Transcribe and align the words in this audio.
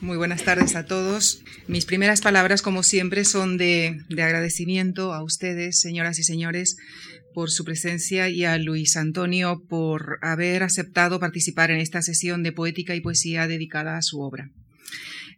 Muy 0.00 0.18
buenas 0.18 0.44
tardes 0.44 0.76
a 0.76 0.84
todos. 0.84 1.42
Mis 1.68 1.86
primeras 1.86 2.20
palabras, 2.20 2.60
como 2.60 2.82
siempre, 2.82 3.24
son 3.24 3.56
de, 3.56 3.98
de, 4.10 4.22
agradecimiento 4.22 5.14
a 5.14 5.22
ustedes, 5.22 5.80
señoras 5.80 6.18
y 6.18 6.22
señores, 6.22 6.76
por 7.32 7.50
su 7.50 7.64
presencia 7.64 8.28
y 8.28 8.44
a 8.44 8.58
Luis 8.58 8.98
Antonio 8.98 9.62
por 9.68 10.18
haber 10.20 10.62
aceptado 10.62 11.18
participar 11.18 11.70
en 11.70 11.80
esta 11.80 12.02
sesión 12.02 12.42
de 12.42 12.52
poética 12.52 12.94
y 12.94 13.00
poesía 13.00 13.46
dedicada 13.46 13.96
a 13.96 14.02
su 14.02 14.20
obra. 14.20 14.50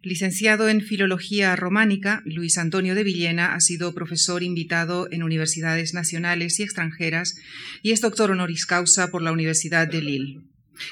Licenciado 0.03 0.69
en 0.69 0.81
Filología 0.81 1.55
Románica, 1.55 2.23
Luis 2.25 2.59
Antonio 2.59 2.97
de 2.97 3.05
Villena 3.05 3.55
ha 3.55 3.61
sido 3.61 3.95
profesor 3.95 4.43
invitado 4.43 5.09
en 5.11 5.23
universidades 5.23 5.95
nacionales 5.95 6.59
y 6.59 6.65
extranjeras 6.65 7.37
y 7.83 7.93
es 7.93 8.01
doctor 8.01 8.33
honoris 8.33 8.67
causa 8.67 9.09
por 9.09 9.23
la 9.23 9.33
Universidad 9.33 9.87
de 9.87 10.03
Lille. 10.03 10.41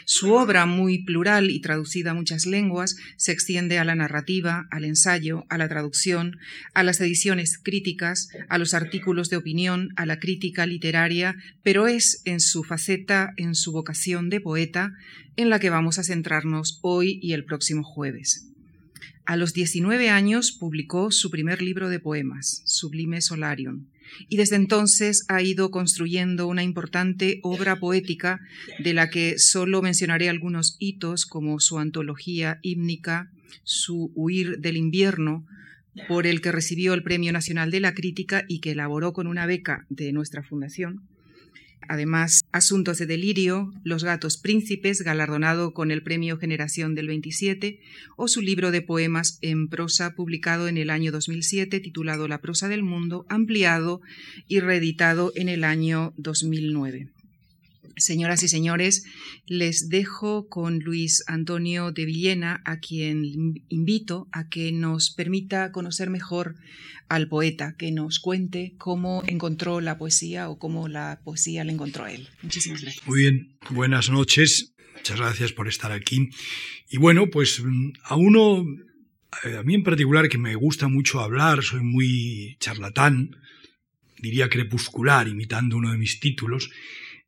Su 0.05 0.33
obra, 0.33 0.67
muy 0.67 1.05
plural 1.05 1.51
y 1.51 1.61
traducida 1.61 2.11
a 2.11 2.15
muchas 2.15 2.47
lenguas, 2.47 2.97
se 3.17 3.33
extiende 3.33 3.79
a 3.79 3.85
la 3.85 3.95
narrativa, 3.95 4.67
al 4.71 4.85
ensayo, 4.85 5.45
a 5.49 5.59
la 5.59 5.69
traducción, 5.69 6.39
a 6.75 6.83
las 6.83 7.01
ediciones 7.01 7.59
críticas, 7.59 8.29
a 8.49 8.59
los 8.59 8.75
artículos 8.75 9.31
de 9.31 9.37
opinión, 9.37 9.91
a 9.97 10.07
la 10.07 10.19
crítica 10.19 10.67
literaria, 10.67 11.37
pero 11.63 11.87
es 11.87 12.23
en 12.25 12.41
su 12.41 12.65
faceta, 12.65 13.33
en 13.37 13.55
su 13.55 13.73
vocación 13.73 14.31
de 14.31 14.41
poeta, 14.41 14.93
en 15.37 15.51
la 15.51 15.59
que 15.59 15.71
vamos 15.71 15.99
a 15.99 16.05
centrarnos 16.05 16.79
hoy 16.83 17.19
y 17.23 17.33
el 17.33 17.45
próximo 17.45 17.83
jueves. 17.85 18.47
A 19.25 19.37
los 19.37 19.53
19 19.55 20.09
años 20.09 20.53
publicó 20.53 21.11
su 21.11 21.31
primer 21.31 21.61
libro 21.61 21.89
de 21.89 21.99
poemas, 21.99 22.63
Sublime 22.65 23.21
Solarium, 23.21 23.87
y 24.29 24.37
desde 24.37 24.57
entonces 24.57 25.25
ha 25.29 25.43
ido 25.43 25.71
construyendo 25.71 26.47
una 26.47 26.63
importante 26.63 27.41
obra 27.43 27.77
poética 27.77 28.41
de 28.79 28.95
la 28.95 29.11
que 29.11 29.39
solo 29.39 29.83
mencionaré 29.83 30.29
algunos 30.29 30.77
hitos 30.79 31.27
como 31.27 31.61
su 31.61 31.79
antología 31.79 32.59
hímnica, 32.63 33.31
su 33.65 34.13
Huir 34.15 34.59
del 34.59 34.77
invierno, 34.77 35.47
por 36.09 36.27
el 36.27 36.41
que 36.41 36.53
recibió 36.53 36.95
el 36.95 37.03
Premio 37.03 37.33
Nacional 37.33 37.71
de 37.71 37.81
la 37.81 37.95
Crítica 37.95 38.45
y 38.49 38.61
que 38.61 38.73
elaboró 38.73 39.13
con 39.13 39.27
una 39.27 39.47
beca 39.47 39.87
de 39.89 40.13
nuestra 40.13 40.43
fundación, 40.43 41.03
Además, 41.89 42.43
Asuntos 42.53 42.99
de 42.99 43.07
Delirio, 43.07 43.73
Los 43.85 44.05
Gatos 44.05 44.37
Príncipes, 44.37 45.03
galardonado 45.03 45.73
con 45.73 45.91
el 45.91 46.03
Premio 46.03 46.39
Generación 46.39 46.95
del 46.95 47.09
27, 47.09 47.81
o 48.17 48.29
su 48.29 48.41
libro 48.41 48.71
de 48.71 48.83
poemas 48.83 49.39
en 49.43 49.69
prosa 49.69 50.15
publicado 50.15 50.69
en 50.69 50.79
el 50.79 50.91
año 50.91 51.13
2007 51.13 51.81
titulado 51.81 52.29
La 52.29 52.41
prosa 52.41 52.69
del 52.69 52.83
mundo, 52.83 53.27
ampliado 53.29 54.01
y 54.49 54.61
reeditado 54.61 55.33
en 55.35 55.49
el 55.49 55.65
año 55.65 56.13
2009. 56.17 57.09
Señoras 57.97 58.43
y 58.43 58.49
señores, 58.49 59.05
les 59.47 59.89
dejo 59.89 60.49
con 60.49 60.81
Luis 60.81 61.25
Antonio 61.29 61.93
de 61.93 62.05
Villena, 62.05 62.61
a 62.67 62.79
quien 62.79 63.25
invito 63.69 64.29
a 64.33 64.51
que 64.51 64.71
nos 64.71 65.11
permita 65.11 65.73
conocer 65.73 66.11
mejor 66.11 66.57
al 67.09 67.27
poeta, 67.29 67.75
que 67.79 67.93
nos 67.93 68.19
cuente 68.19 68.75
cómo 68.77 69.23
encontró 69.27 69.81
la 69.81 69.97
poesía 69.97 70.51
o 70.51 70.59
cómo 70.59 70.89
la 70.89 71.21
poesía 71.25 71.65
le 71.65 71.73
encontró 71.73 72.05
a 72.05 72.13
él. 72.13 72.29
Muchísimas 72.43 72.83
gracias. 72.83 73.07
Muy 73.07 73.21
bien, 73.21 73.57
buenas 73.71 74.11
noches. 74.11 74.75
Muchas 74.95 75.19
gracias 75.19 75.53
por 75.53 75.67
estar 75.67 75.91
aquí. 75.91 76.29
Y 76.91 76.99
bueno, 76.99 77.31
pues 77.31 77.63
a 78.05 78.17
uno, 78.17 78.63
a 79.43 79.63
mí 79.63 79.75
en 79.75 79.83
particular, 79.83 80.29
que 80.29 80.37
me 80.37 80.55
gusta 80.55 80.89
mucho 80.89 81.21
hablar, 81.21 81.63
soy 81.63 81.81
muy 81.81 82.59
charlatán, 82.61 83.37
diría 84.19 84.51
crepuscular, 84.51 85.29
imitando 85.29 85.79
uno 85.79 85.93
de 85.93 85.99
mis 85.99 86.21
títulos. 86.21 86.71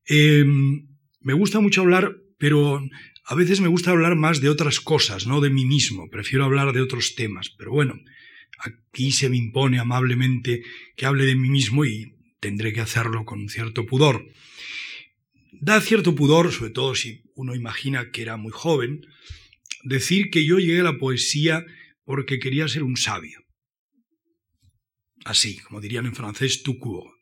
Em, 0.08 0.88
me 1.20 1.34
gusta 1.34 1.60
mucho 1.60 1.82
hablar, 1.82 2.16
pero 2.38 2.82
a 3.26 3.34
veces 3.34 3.60
me 3.60 3.68
gusta 3.68 3.90
hablar 3.90 4.16
más 4.16 4.40
de 4.40 4.48
otras 4.48 4.80
cosas, 4.80 5.26
no 5.26 5.42
de 5.42 5.50
mí 5.50 5.66
mismo. 5.66 6.08
Prefiero 6.08 6.44
hablar 6.44 6.72
de 6.72 6.80
otros 6.80 7.14
temas. 7.14 7.50
Pero 7.50 7.72
bueno, 7.72 8.00
aquí 8.58 9.12
se 9.12 9.28
me 9.28 9.36
impone 9.36 9.78
amablemente 9.78 10.62
que 10.96 11.04
hable 11.04 11.26
de 11.26 11.34
mí 11.34 11.50
mismo 11.50 11.84
y 11.84 12.14
tendré 12.40 12.72
que 12.72 12.80
hacerlo 12.80 13.26
con 13.26 13.50
cierto 13.50 13.84
pudor. 13.84 14.26
Da 15.52 15.80
cierto 15.82 16.14
pudor, 16.14 16.52
sobre 16.52 16.70
todo 16.70 16.94
si 16.94 17.22
uno 17.34 17.54
imagina 17.54 18.10
que 18.10 18.22
era 18.22 18.38
muy 18.38 18.52
joven, 18.52 19.06
decir 19.84 20.30
que 20.30 20.46
yo 20.46 20.58
llegué 20.58 20.80
a 20.80 20.84
la 20.84 20.98
poesía 20.98 21.66
porque 22.04 22.38
quería 22.38 22.66
ser 22.66 22.82
un 22.82 22.96
sabio. 22.96 23.44
Así, 25.26 25.58
como 25.58 25.82
dirían 25.82 26.06
en 26.06 26.14
francés, 26.14 26.62
tout 26.62 26.78
court, 26.78 27.12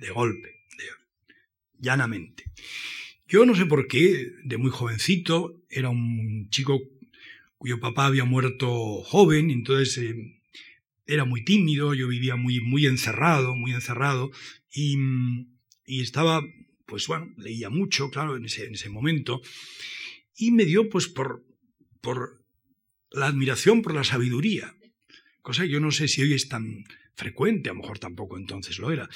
de 0.00 0.10
golpe 0.10 0.55
llanamente. 1.78 2.44
Yo 3.28 3.44
no 3.44 3.54
sé 3.54 3.66
por 3.66 3.88
qué, 3.88 4.32
de 4.44 4.56
muy 4.56 4.70
jovencito, 4.70 5.62
era 5.68 5.88
un 5.88 6.48
chico 6.50 6.80
cuyo 7.58 7.80
papá 7.80 8.06
había 8.06 8.24
muerto 8.24 9.02
joven, 9.02 9.50
entonces 9.50 9.98
eh, 9.98 10.40
era 11.06 11.24
muy 11.24 11.44
tímido, 11.44 11.94
yo 11.94 12.08
vivía 12.08 12.36
muy, 12.36 12.60
muy 12.60 12.86
encerrado, 12.86 13.54
muy 13.56 13.72
encerrado, 13.72 14.30
y, 14.72 14.96
estaba, 15.86 16.42
pues 16.86 17.06
bueno, 17.06 17.32
leía 17.36 17.70
mucho, 17.70 18.10
claro, 18.10 18.36
en 18.36 18.44
ese, 18.44 18.66
en 18.66 18.74
ese 18.74 18.90
momento, 18.90 19.40
y 20.36 20.50
me 20.50 20.64
dio 20.64 20.88
pues 20.88 21.08
por, 21.08 21.44
por 22.00 22.44
la 23.10 23.26
admiración 23.26 23.82
por 23.82 23.94
la 23.94 24.04
sabiduría, 24.04 24.74
cosa 25.42 25.62
que 25.62 25.70
yo 25.70 25.80
no 25.80 25.90
sé 25.90 26.08
si 26.08 26.22
hoy 26.22 26.34
es 26.34 26.48
tan 26.48 26.84
frecuente, 27.14 27.70
a 27.70 27.72
lo 27.72 27.80
mejor 27.80 27.98
tampoco 27.98 28.36
entonces 28.36 28.78
lo 28.78 28.92
era. 28.92 29.08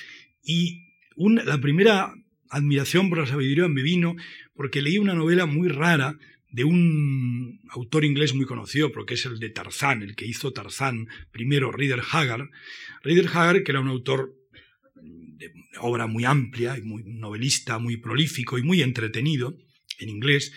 Y 0.43 0.87
la 1.17 1.61
primera 1.61 2.15
admiración 2.51 3.09
por 3.09 3.19
la 3.19 3.27
sabiduría 3.27 3.69
me 3.69 3.83
vino 3.83 4.17
porque 4.55 4.83
leí 4.83 4.99
una 4.99 5.15
novela 5.15 5.47
muy 5.47 5.69
rara 5.69 6.19
de 6.51 6.65
un 6.65 7.61
autor 7.71 8.05
inglés 8.05 8.35
muy 8.35 8.45
conocido, 8.45 8.91
porque 8.91 9.15
es 9.15 9.25
el 9.25 9.39
de 9.39 9.51
Tarzán, 9.51 10.03
el 10.03 10.17
que 10.17 10.27
hizo 10.27 10.53
Tarzán, 10.53 11.07
primero 11.31 11.71
Rider 11.71 12.03
Haggard. 12.11 12.51
Rider 13.03 13.29
Haggard, 13.29 13.63
que 13.63 13.71
era 13.71 13.81
un 13.81 13.89
autor 13.89 14.35
de 15.03 15.53
obra 15.81 16.07
muy 16.07 16.25
amplia, 16.25 16.77
muy 16.83 17.05
novelista, 17.05 17.79
muy 17.79 17.97
prolífico 17.97 18.59
y 18.59 18.63
muy 18.63 18.83
entretenido 18.83 19.57
en 19.99 20.09
inglés, 20.09 20.53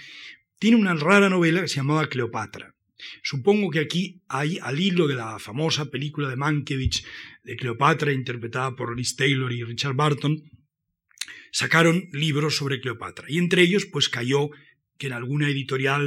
tiene 0.58 0.78
una 0.78 0.96
rara 0.96 1.30
novela 1.30 1.62
que 1.62 1.68
se 1.68 1.76
llamaba 1.76 2.08
Cleopatra. 2.08 2.74
Supongo 3.22 3.70
que 3.70 3.80
aquí 3.80 4.24
hay, 4.30 4.60
al 4.62 4.80
hilo 4.80 5.08
de 5.08 5.16
la 5.16 5.38
famosa 5.38 5.92
película 5.92 6.30
de 6.30 6.38
Mankiewicz 6.38 7.04
de 7.44 7.56
Cleopatra, 7.56 8.14
interpretada 8.14 8.76
por 8.76 8.98
Liz 8.98 9.16
Taylor 9.16 9.52
y 9.52 9.64
Richard 9.64 9.94
Barton, 9.94 10.42
sacaron 11.54 12.10
libros 12.12 12.58
sobre 12.58 12.82
Cleopatra. 12.82 13.28
Y 13.30 13.38
entre 13.38 13.62
ellos, 13.62 13.86
pues 13.86 14.10
cayó 14.10 14.50
que 14.98 15.08
en 15.08 15.14
alguna 15.14 15.48
editorial 15.48 16.04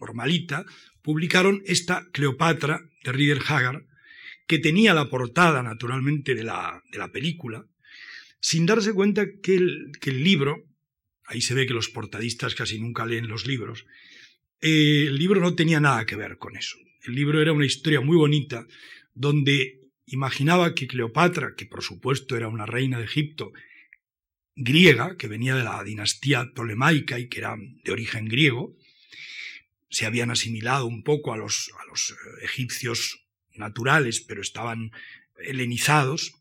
normalita 0.00 0.64
publicaron 1.02 1.62
esta 1.66 2.06
Cleopatra 2.12 2.80
de 3.04 3.12
Rieder 3.12 3.40
Haggard, 3.46 3.84
que 4.46 4.58
tenía 4.58 4.94
la 4.94 5.10
portada, 5.10 5.62
naturalmente, 5.62 6.34
de 6.34 6.44
la, 6.44 6.82
de 6.92 6.98
la 6.98 7.10
película, 7.10 7.66
sin 8.40 8.66
darse 8.66 8.92
cuenta 8.92 9.26
que 9.42 9.56
el, 9.56 9.92
que 10.00 10.10
el, 10.10 10.22
libro, 10.22 10.64
ahí 11.24 11.40
se 11.40 11.54
ve 11.54 11.66
que 11.66 11.74
los 11.74 11.88
portadistas 11.88 12.54
casi 12.54 12.80
nunca 12.80 13.06
leen 13.06 13.28
los 13.28 13.46
libros, 13.46 13.84
eh, 14.60 15.06
el 15.08 15.16
libro 15.18 15.40
no 15.40 15.54
tenía 15.56 15.80
nada 15.80 16.06
que 16.06 16.16
ver 16.16 16.38
con 16.38 16.56
eso. 16.56 16.76
El 17.04 17.14
libro 17.16 17.42
era 17.42 17.52
una 17.52 17.66
historia 17.66 18.00
muy 18.00 18.16
bonita, 18.16 18.66
donde 19.12 19.80
imaginaba 20.06 20.74
que 20.74 20.86
Cleopatra, 20.86 21.54
que 21.56 21.66
por 21.66 21.82
supuesto 21.82 22.36
era 22.36 22.48
una 22.48 22.66
reina 22.66 22.98
de 22.98 23.04
Egipto 23.04 23.52
griega, 24.60 25.16
que 25.16 25.26
venía 25.26 25.56
de 25.56 25.64
la 25.64 25.82
dinastía 25.82 26.50
tolemaica 26.54 27.18
y 27.18 27.28
que 27.28 27.38
era 27.38 27.56
de 27.56 27.92
origen 27.92 28.26
griego, 28.26 28.76
se 29.88 30.06
habían 30.06 30.30
asimilado 30.30 30.86
un 30.86 31.02
poco 31.02 31.32
a 31.32 31.36
los, 31.36 31.72
a 31.80 31.86
los 31.86 32.10
eh, 32.10 32.44
egipcios 32.44 33.24
naturales, 33.54 34.20
pero 34.20 34.42
estaban 34.42 34.92
helenizados, 35.42 36.34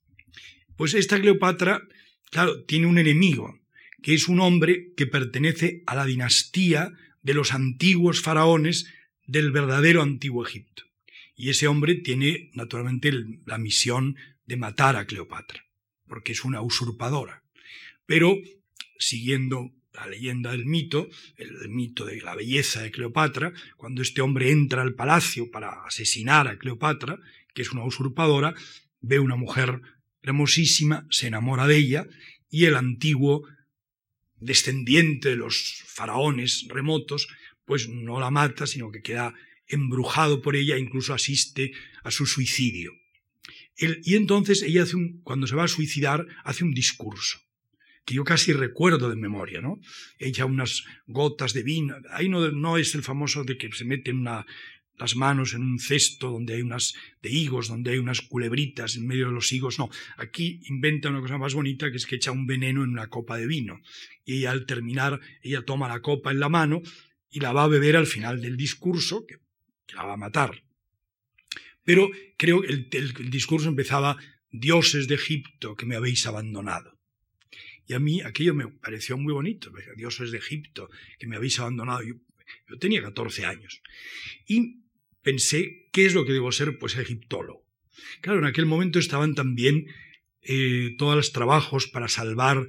pues 0.76 0.94
esta 0.94 1.20
Cleopatra, 1.20 1.82
claro, 2.30 2.64
tiene 2.66 2.88
un 2.88 3.00
enemigo, 3.00 3.60
que 4.04 4.14
es 4.14 4.28
un 4.28 4.42
hombre 4.42 4.94
que 4.96 5.08
pertenece 5.08 5.84
a 5.88 5.96
la 5.96 6.06
dinastía 6.06 6.94
de 7.22 7.34
los 7.34 7.54
antiguos 7.54 8.22
faraones 8.22 8.88
del 9.26 9.52
verdadero 9.52 10.02
antiguo 10.02 10.46
Egipto. 10.46 10.84
Y 11.36 11.50
ese 11.50 11.68
hombre 11.68 11.96
tiene, 11.96 12.52
naturalmente, 12.54 13.14
la 13.46 13.58
misión 13.58 14.18
de 14.46 14.58
matar 14.58 14.98
a 14.98 15.06
Cleopatra, 15.06 15.66
porque 16.08 16.34
es 16.34 16.44
una 16.44 16.62
usurpadora. 16.62 17.44
Pero, 18.10 18.42
siguiendo 18.98 19.72
la 19.94 20.08
leyenda 20.08 20.50
del 20.50 20.66
mito, 20.66 21.10
el 21.38 21.70
mito 21.70 22.06
de 22.06 22.20
la 22.22 22.34
belleza 22.34 22.82
de 22.82 22.90
Cleopatra, 22.90 23.54
cuando 23.78 24.02
este 24.02 24.22
hombre 24.22 24.50
entra 24.50 24.82
al 24.82 24.96
palacio 24.96 25.52
para 25.52 25.86
asesinar 25.86 26.48
a 26.48 26.58
Cleopatra, 26.58 27.20
que 27.54 27.62
es 27.62 27.72
una 27.72 27.86
usurpadora, 27.86 28.56
ve 29.00 29.20
una 29.20 29.36
mujer 29.36 29.82
hermosísima, 30.24 31.06
se 31.12 31.28
enamora 31.28 31.68
de 31.68 31.78
ella, 31.78 32.08
y 32.50 32.66
el 32.66 32.78
antiguo 32.78 33.48
descendiente 34.38 35.30
de 35.30 35.36
los 35.36 35.84
faraones 35.86 36.66
remotos, 36.68 37.28
pues 37.64 37.90
no 37.90 38.20
la 38.20 38.32
mata, 38.32 38.66
sino 38.66 38.90
que 38.90 39.04
queda 39.04 39.36
embrujado 39.68 40.42
por 40.42 40.56
ella, 40.56 40.80
incluso 40.80 41.14
asiste 41.14 41.74
a 42.04 42.10
su 42.10 42.26
suicidio. 42.26 42.92
y 43.78 44.16
entonces 44.16 44.64
ella 44.64 44.82
hace 44.82 44.96
un, 44.96 45.22
cuando 45.22 45.46
se 45.46 45.56
va 45.56 45.66
a 45.66 45.68
suicidar, 45.68 46.26
hace 46.44 46.64
un 46.64 46.74
discurso 46.74 47.40
que 48.10 48.16
yo 48.16 48.24
casi 48.24 48.54
recuerdo 48.54 49.08
de 49.08 49.16
memoria, 49.16 49.62
¿no? 49.62 49.80
Echa 50.18 50.46
unas 50.46 50.84
gotas 51.06 51.54
de 51.54 51.62
vino. 51.62 51.96
Ahí 52.10 52.28
no, 52.28 52.78
es 52.78 52.96
el 52.96 53.04
famoso 53.04 53.44
de 53.44 53.56
que 53.56 53.72
se 53.72 53.86
mete 53.86 54.12
una, 54.12 54.48
las 54.98 55.16
manos 55.16 55.54
en 55.54 55.62
un 55.62 55.78
cesto 55.78 56.32
donde 56.32 56.56
hay 56.56 56.64
unas 56.64 56.96
de 57.22 57.30
higos, 57.30 57.68
donde 57.68 57.92
hay 57.92 58.00
unas 58.00 58.22
culebritas 58.22 58.96
en 58.96 59.06
medio 59.06 59.28
de 59.28 59.34
los 59.34 59.52
higos. 59.52 59.78
No, 59.78 59.92
aquí 60.18 60.60
inventa 60.66 61.10
una 61.10 61.22
cosa 61.22 61.38
más 61.38 61.54
bonita 61.54 61.92
que 61.92 61.98
es 61.98 62.08
que 62.08 62.16
echa 62.16 62.32
un 62.32 62.48
veneno 62.48 62.84
en 62.84 62.90
una 62.90 63.10
copa 63.10 63.38
de 63.38 63.46
vino. 63.46 63.80
Y 64.26 64.46
al 64.46 64.66
terminar, 64.66 65.20
ella 65.44 65.62
toma 65.62 65.88
la 65.88 66.02
copa 66.02 66.32
en 66.32 66.40
la 66.40 66.50
mano 66.50 66.82
y 67.30 67.42
la 67.42 67.54
va 67.54 67.66
a 67.66 67.68
beber 67.68 67.96
al 67.96 68.08
final 68.08 68.42
del 68.42 68.58
discurso, 68.58 69.28
que, 69.28 69.36
la 69.94 70.06
va 70.06 70.14
a 70.14 70.18
matar. 70.18 70.64
Pero 71.84 72.10
creo 72.38 72.64
que 72.64 72.98
el 72.98 73.30
discurso 73.30 73.70
empezaba, 73.70 74.18
dioses 74.50 75.08
de 75.08 75.14
Egipto 75.14 75.76
que 75.76 75.86
me 75.86 75.96
habéis 75.96 76.26
abandonado. 76.26 76.99
Y 77.90 77.96
a 77.96 78.00
mí 78.00 78.22
aquello 78.22 78.54
me 78.54 78.68
pareció 78.68 79.18
muy 79.18 79.34
bonito. 79.34 79.72
Dioses 79.98 80.30
de 80.30 80.38
Egipto 80.38 80.92
que 81.18 81.26
me 81.26 81.38
habéis 81.38 81.60
abandonado. 81.60 82.04
Yo, 82.04 82.14
yo 82.70 82.78
tenía 82.78 83.02
14 83.02 83.46
años. 83.46 83.82
Y 84.46 84.84
pensé, 85.24 85.90
¿qué 85.92 86.06
es 86.06 86.14
lo 86.14 86.24
que 86.24 86.34
debo 86.34 86.52
ser? 86.52 86.78
Pues 86.78 86.96
egiptólogo. 86.96 87.66
Claro, 88.22 88.40
en 88.40 88.46
aquel 88.46 88.68
momento 88.68 89.00
estaban 89.00 89.34
también 89.34 89.88
eh, 90.44 90.94
todos 91.00 91.16
los 91.16 91.32
trabajos 91.32 91.88
para 91.88 92.08
salvar 92.08 92.68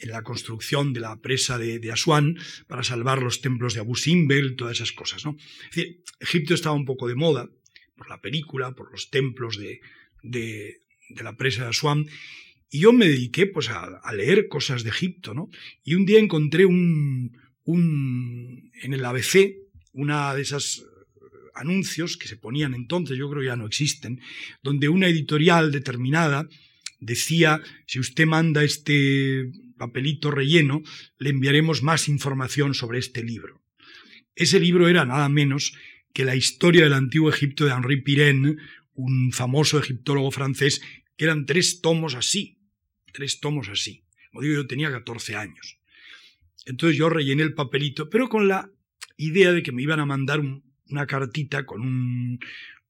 la 0.00 0.22
construcción 0.22 0.92
de 0.92 1.00
la 1.00 1.18
presa 1.22 1.56
de, 1.56 1.78
de, 1.78 1.90
Asuán, 1.90 2.36
para 2.66 2.82
salvar 2.82 3.22
los 3.22 3.40
templos 3.40 3.72
de 3.72 3.80
Abu 3.80 3.96
Simbel, 3.96 4.54
todas 4.54 4.76
esas 4.76 4.92
cosas. 4.92 5.24
¿no? 5.24 5.38
Es 5.74 5.96
Egipto 6.20 6.52
estaba 6.52 6.76
un 6.76 6.84
poco 6.84 7.08
de 7.08 7.14
moda 7.14 7.48
por 7.96 8.10
la 8.10 8.20
película, 8.20 8.72
por 8.72 8.92
los 8.92 9.08
templos 9.08 9.56
de, 9.56 9.80
de, 10.22 10.82
de 11.08 11.24
la 11.24 11.38
presa 11.38 11.62
de 11.62 11.70
Asuán, 11.70 12.06
y 12.70 12.80
yo 12.80 12.92
me 12.92 13.06
dediqué 13.06 13.46
pues, 13.46 13.68
a, 13.70 14.00
leer 14.12 14.48
cosas 14.48 14.82
de 14.84 14.90
Egipto. 14.90 15.34
¿no? 15.34 15.48
Y 15.84 15.94
un 15.94 16.04
día 16.06 16.18
encontré 16.18 16.66
un, 16.66 17.36
un, 17.64 18.70
en 18.82 18.92
el 18.92 19.04
ABC 19.04 19.66
una 19.96 20.34
de 20.34 20.42
esas 20.42 20.84
anuncios 21.54 22.18
que 22.18 22.28
se 22.28 22.36
ponían 22.36 22.74
entonces, 22.74 23.16
yo 23.16 23.30
creo 23.30 23.42
ya 23.42 23.56
no 23.56 23.66
existen, 23.66 24.20
donde 24.62 24.90
una 24.90 25.08
editorial 25.08 25.72
determinada 25.72 26.46
decía, 27.00 27.62
si 27.86 27.98
usted 27.98 28.26
manda 28.26 28.62
este 28.62 29.50
papelito 29.78 30.30
relleno, 30.30 30.82
le 31.18 31.30
enviaremos 31.30 31.82
más 31.82 32.08
información 32.08 32.74
sobre 32.74 32.98
este 32.98 33.22
libro. 33.22 33.62
Ese 34.34 34.60
libro 34.60 34.86
era 34.88 35.06
nada 35.06 35.28
menos 35.30 35.74
que 36.12 36.26
la 36.26 36.36
historia 36.36 36.84
del 36.84 36.92
antiguo 36.92 37.30
Egipto 37.30 37.64
de 37.64 37.72
Henri 37.72 38.02
Pirenne, 38.02 38.56
un 38.92 39.32
famoso 39.32 39.78
egiptólogo 39.78 40.30
francés, 40.30 40.82
que 41.16 41.24
eran 41.24 41.46
tres 41.46 41.80
tomos 41.80 42.14
así, 42.14 42.55
tres 43.16 43.40
tomos 43.40 43.68
así. 43.70 44.04
Como 44.30 44.42
digo, 44.42 44.56
yo 44.56 44.66
tenía 44.66 44.90
14 44.90 45.36
años. 45.36 45.78
Entonces 46.66 46.98
yo 46.98 47.08
rellené 47.08 47.42
el 47.42 47.54
papelito, 47.54 48.10
pero 48.10 48.28
con 48.28 48.46
la 48.46 48.70
idea 49.16 49.52
de 49.52 49.62
que 49.62 49.72
me 49.72 49.82
iban 49.82 50.00
a 50.00 50.06
mandar 50.06 50.40
un, 50.40 50.62
una 50.90 51.06
cartita 51.06 51.64
con 51.64 51.80
un, 51.80 52.38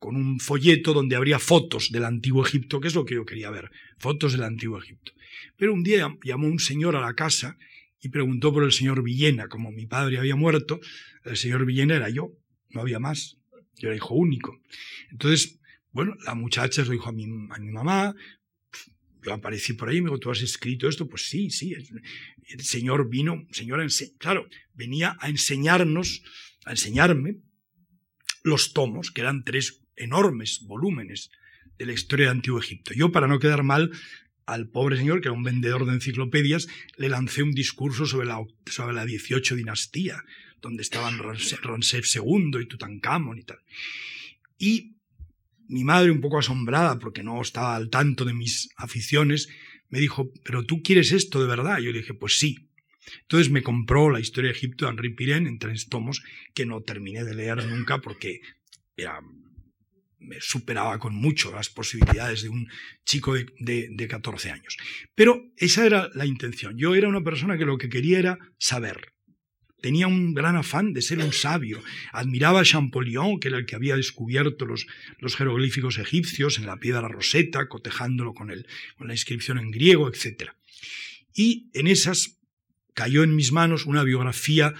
con 0.00 0.16
un 0.16 0.40
folleto 0.40 0.92
donde 0.92 1.14
habría 1.14 1.38
fotos 1.38 1.92
del 1.92 2.04
antiguo 2.04 2.44
Egipto, 2.44 2.80
que 2.80 2.88
es 2.88 2.96
lo 2.96 3.04
que 3.04 3.14
yo 3.14 3.24
quería 3.24 3.50
ver, 3.50 3.70
fotos 3.98 4.32
del 4.32 4.42
antiguo 4.42 4.78
Egipto. 4.82 5.12
Pero 5.56 5.72
un 5.72 5.84
día 5.84 6.12
llamó 6.24 6.48
un 6.48 6.58
señor 6.58 6.96
a 6.96 7.00
la 7.00 7.14
casa 7.14 7.56
y 8.00 8.08
preguntó 8.08 8.52
por 8.52 8.64
el 8.64 8.72
señor 8.72 9.04
Villena. 9.04 9.48
Como 9.48 9.70
mi 9.70 9.86
padre 9.86 10.18
había 10.18 10.34
muerto, 10.34 10.80
el 11.24 11.36
señor 11.36 11.64
Villena 11.64 11.94
era 11.94 12.08
yo, 12.08 12.32
no 12.70 12.80
había 12.80 12.98
más. 12.98 13.36
Yo 13.78 13.88
era 13.88 13.96
hijo 13.96 14.14
único. 14.14 14.58
Entonces, 15.10 15.60
bueno, 15.92 16.16
la 16.24 16.34
muchacha 16.34 16.82
se 16.82 16.86
lo 16.86 16.92
dijo 16.92 17.10
a 17.10 17.12
mi, 17.12 17.24
a 17.24 17.58
mi 17.58 17.70
mamá, 17.70 18.16
yo 19.26 19.34
aparecí 19.34 19.72
por 19.72 19.88
ahí 19.88 19.96
y 19.96 20.02
me 20.02 20.08
dijo, 20.08 20.20
¿tú 20.20 20.30
has 20.30 20.40
escrito 20.40 20.88
esto? 20.88 21.08
Pues 21.08 21.28
sí, 21.28 21.50
sí. 21.50 21.74
El, 21.74 22.60
señor 22.60 23.08
vino, 23.10 23.44
señor, 23.50 23.84
claro, 24.18 24.48
venía 24.72 25.16
a 25.20 25.28
enseñarnos, 25.28 26.22
a 26.64 26.70
enseñarme 26.70 27.38
los 28.44 28.72
tomos, 28.72 29.10
que 29.10 29.22
eran 29.22 29.42
tres 29.42 29.82
enormes 29.96 30.60
volúmenes 30.62 31.30
de 31.76 31.86
la 31.86 31.92
historia 31.92 32.26
de 32.26 32.32
Antiguo 32.32 32.60
Egipto. 32.60 32.94
Yo, 32.94 33.10
para 33.10 33.26
no 33.26 33.40
quedar 33.40 33.64
mal, 33.64 33.90
al 34.46 34.68
pobre 34.68 34.96
señor, 34.96 35.20
que 35.20 35.28
era 35.28 35.36
un 35.36 35.42
vendedor 35.42 35.86
de 35.86 35.94
enciclopedias, 35.94 36.68
le 36.96 37.08
lancé 37.08 37.42
un 37.42 37.52
discurso 37.52 38.06
sobre 38.06 38.28
la, 38.28 38.38
sobre 38.66 38.94
la 38.94 39.04
18 39.04 39.56
dinastía, 39.56 40.22
donde 40.62 40.82
estaban 40.82 41.18
Ramsés 41.18 42.14
II 42.14 42.60
y 42.62 42.66
Tutankamón 42.66 43.38
y 43.38 43.42
tal. 43.42 43.58
Y 44.56 44.95
mi 45.68 45.84
madre, 45.84 46.10
un 46.10 46.20
poco 46.20 46.38
asombrada 46.38 46.98
porque 46.98 47.22
no 47.22 47.40
estaba 47.40 47.76
al 47.76 47.90
tanto 47.90 48.24
de 48.24 48.34
mis 48.34 48.70
aficiones, 48.76 49.48
me 49.88 50.00
dijo, 50.00 50.32
¿pero 50.44 50.64
tú 50.64 50.82
quieres 50.82 51.12
esto 51.12 51.40
de 51.40 51.46
verdad? 51.46 51.78
Yo 51.78 51.92
le 51.92 51.98
dije, 51.98 52.14
pues 52.14 52.38
sí. 52.38 52.68
Entonces 53.22 53.50
me 53.50 53.62
compró 53.62 54.10
la 54.10 54.20
historia 54.20 54.50
de 54.50 54.56
Egipto 54.56 54.84
de 54.84 54.90
Henri 54.90 55.14
Pirén 55.14 55.46
en 55.46 55.58
tres 55.58 55.88
tomos 55.88 56.22
que 56.54 56.66
no 56.66 56.82
terminé 56.82 57.24
de 57.24 57.34
leer 57.34 57.64
nunca 57.66 58.00
porque 58.00 58.40
me 60.18 60.40
superaba 60.40 60.98
con 60.98 61.14
mucho 61.14 61.52
las 61.52 61.68
posibilidades 61.68 62.42
de 62.42 62.48
un 62.48 62.68
chico 63.04 63.34
de, 63.34 63.88
de 63.90 64.08
14 64.08 64.50
años. 64.50 64.76
Pero 65.14 65.52
esa 65.56 65.86
era 65.86 66.10
la 66.14 66.26
intención. 66.26 66.76
Yo 66.76 66.94
era 66.94 67.08
una 67.08 67.22
persona 67.22 67.56
que 67.56 67.64
lo 67.64 67.78
que 67.78 67.88
quería 67.88 68.18
era 68.18 68.38
saber. 68.58 69.15
Tenía 69.80 70.06
un 70.06 70.34
gran 70.34 70.56
afán 70.56 70.92
de 70.92 71.02
ser 71.02 71.18
un 71.18 71.32
sabio. 71.32 71.82
Admiraba 72.12 72.60
a 72.60 72.64
Champollion, 72.64 73.38
que 73.38 73.48
era 73.48 73.58
el 73.58 73.66
que 73.66 73.76
había 73.76 73.96
descubierto 73.96 74.64
los, 74.64 74.86
jeroglíficos 75.36 75.98
egipcios 75.98 76.58
en 76.58 76.66
la 76.66 76.78
piedra 76.78 77.08
roseta, 77.08 77.68
cotejándolo 77.68 78.32
con, 78.32 78.50
el, 78.50 78.66
con 78.96 79.08
la 79.08 79.14
inscripción 79.14 79.58
en 79.58 79.70
griego, 79.70 80.08
etc. 80.08 80.50
Y 81.34 81.68
en 81.74 81.86
esas 81.86 82.38
cayó 82.94 83.22
en 83.22 83.36
mis 83.36 83.52
manos 83.52 83.84
una 83.84 84.02
biografía 84.02 84.74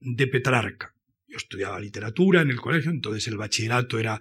de 0.00 0.26
Petrarca. 0.26 0.94
Yo 1.28 1.36
estudiaba 1.36 1.80
literatura 1.80 2.42
en 2.42 2.50
el 2.50 2.60
colegio, 2.60 2.90
entonces 2.90 3.28
el 3.28 3.36
bachillerato 3.36 3.98
era 3.98 4.20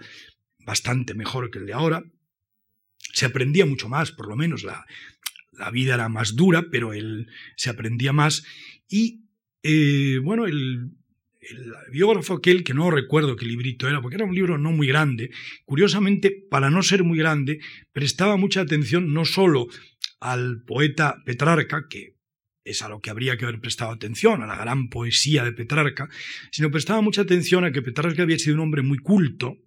bastante 0.59 1.15
mejor 1.15 1.49
que 1.49 1.59
el 1.59 1.65
de 1.65 1.73
ahora. 1.73 2.03
Se 3.13 3.25
aprendía 3.25 3.65
mucho 3.65 3.89
más, 3.89 4.11
por 4.11 4.27
lo 4.27 4.35
menos 4.35 4.63
la, 4.63 4.85
la 5.51 5.71
vida 5.71 5.95
era 5.95 6.09
más 6.09 6.35
dura, 6.35 6.67
pero 6.71 6.93
él 6.93 7.27
se 7.55 7.69
aprendía 7.69 8.13
más. 8.13 8.43
Y 8.87 9.20
eh, 9.63 10.19
bueno, 10.23 10.45
el, 10.45 10.91
el 11.41 11.73
biógrafo 11.91 12.35
aquel, 12.35 12.63
que 12.63 12.73
no 12.73 12.91
recuerdo 12.91 13.35
qué 13.35 13.45
librito 13.45 13.87
era, 13.87 14.01
porque 14.01 14.15
era 14.15 14.25
un 14.25 14.35
libro 14.35 14.57
no 14.57 14.71
muy 14.71 14.87
grande, 14.87 15.31
curiosamente, 15.65 16.45
para 16.49 16.69
no 16.69 16.83
ser 16.83 17.03
muy 17.03 17.17
grande, 17.17 17.59
prestaba 17.91 18.37
mucha 18.37 18.61
atención 18.61 19.13
no 19.13 19.25
solo 19.25 19.67
al 20.19 20.63
poeta 20.63 21.21
Petrarca, 21.25 21.87
que 21.89 22.15
es 22.63 22.81
a 22.83 22.89
lo 22.89 23.01
que 23.01 23.09
habría 23.09 23.37
que 23.37 23.45
haber 23.45 23.59
prestado 23.59 23.91
atención, 23.91 24.43
a 24.43 24.47
la 24.47 24.55
gran 24.55 24.89
poesía 24.89 25.43
de 25.43 25.51
Petrarca, 25.51 26.09
sino 26.51 26.69
prestaba 26.69 27.01
mucha 27.01 27.21
atención 27.21 27.65
a 27.65 27.71
que 27.71 27.81
Petrarca 27.81 28.21
había 28.21 28.37
sido 28.37 28.55
un 28.55 28.61
hombre 28.61 28.83
muy 28.83 28.99
culto, 28.99 29.57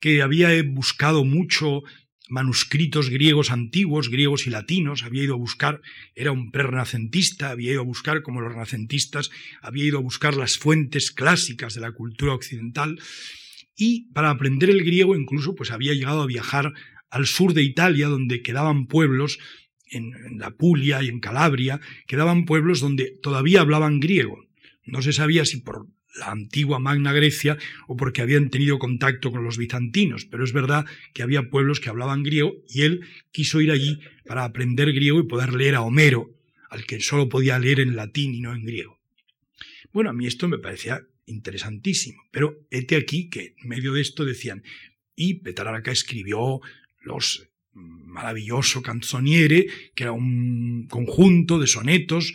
que 0.00 0.20
había 0.20 0.50
buscado 0.62 1.24
mucho 1.24 1.82
manuscritos 2.28 3.10
griegos 3.10 3.50
antiguos, 3.50 4.08
griegos 4.08 4.46
y 4.46 4.50
latinos, 4.50 5.02
había 5.02 5.24
ido 5.24 5.34
a 5.34 5.38
buscar, 5.38 5.80
era 6.14 6.32
un 6.32 6.50
pre-renacentista, 6.50 7.50
había 7.50 7.72
ido 7.72 7.80
a 7.80 7.84
buscar, 7.84 8.22
como 8.22 8.40
los 8.40 8.52
renacentistas, 8.52 9.30
había 9.60 9.84
ido 9.84 9.98
a 9.98 10.02
buscar 10.02 10.36
las 10.36 10.56
fuentes 10.56 11.10
clásicas 11.10 11.74
de 11.74 11.80
la 11.80 11.92
cultura 11.92 12.34
occidental, 12.34 12.98
y 13.76 14.12
para 14.12 14.30
aprender 14.30 14.70
el 14.70 14.84
griego 14.84 15.16
incluso 15.16 15.54
pues 15.54 15.70
había 15.70 15.94
llegado 15.94 16.22
a 16.22 16.26
viajar 16.26 16.72
al 17.10 17.26
sur 17.26 17.54
de 17.54 17.62
Italia, 17.62 18.08
donde 18.08 18.42
quedaban 18.42 18.86
pueblos 18.86 19.38
en, 19.86 20.38
la 20.38 20.50
Puglia 20.50 21.02
y 21.02 21.08
en 21.08 21.20
Calabria, 21.20 21.80
quedaban 22.06 22.44
pueblos 22.44 22.80
donde 22.80 23.16
todavía 23.22 23.60
hablaban 23.60 24.00
griego. 24.00 24.46
No 24.84 25.02
se 25.02 25.12
sabía 25.12 25.44
si 25.44 25.58
por 25.58 25.86
la 26.14 26.30
antigua 26.30 26.78
Magna 26.78 27.12
Grecia 27.12 27.58
o 27.86 27.96
porque 27.96 28.22
habían 28.22 28.50
tenido 28.50 28.78
contacto 28.78 29.30
con 29.30 29.44
los 29.44 29.58
bizantinos, 29.58 30.24
pero 30.24 30.44
es 30.44 30.52
verdad 30.52 30.86
que 31.12 31.22
había 31.22 31.50
pueblos 31.50 31.80
que 31.80 31.88
hablaban 31.88 32.22
griego 32.22 32.54
y 32.68 32.82
él 32.82 33.00
quiso 33.32 33.60
ir 33.60 33.70
allí 33.70 34.00
para 34.24 34.44
aprender 34.44 34.92
griego 34.92 35.20
y 35.20 35.26
poder 35.26 35.54
leer 35.54 35.74
a 35.74 35.82
Homero, 35.82 36.30
al 36.70 36.86
que 36.86 37.00
solo 37.00 37.28
podía 37.28 37.58
leer 37.58 37.80
en 37.80 37.96
latín 37.96 38.34
y 38.34 38.40
no 38.40 38.54
en 38.54 38.64
griego. 38.64 38.98
Bueno, 39.92 40.10
a 40.10 40.12
mí 40.12 40.26
esto 40.26 40.48
me 40.48 40.58
parecía 40.58 41.06
interesantísimo, 41.26 42.22
pero 42.30 42.66
hete 42.70 42.96
aquí 42.96 43.28
que 43.28 43.54
en 43.62 43.68
medio 43.68 43.92
de 43.92 44.00
esto 44.00 44.24
decían, 44.24 44.62
y 45.16 45.34
Petrarca 45.34 45.90
escribió 45.92 46.60
los 47.02 47.48
maravilloso 47.72 48.82
canzoniere, 48.82 49.66
que 49.94 50.04
era 50.04 50.12
un 50.12 50.86
conjunto 50.88 51.58
de 51.58 51.66
sonetos 51.66 52.32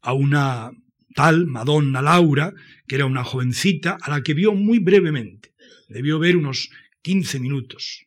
a 0.00 0.12
una 0.12 0.70
tal 1.14 1.46
Madonna 1.46 2.02
Laura, 2.02 2.52
que 2.86 2.96
era 2.96 3.06
una 3.06 3.24
jovencita 3.24 3.98
a 4.00 4.10
la 4.10 4.22
que 4.22 4.34
vio 4.34 4.54
muy 4.54 4.78
brevemente. 4.78 5.54
Debió 5.88 6.18
ver 6.18 6.36
unos 6.36 6.70
15 7.02 7.40
minutos 7.40 8.06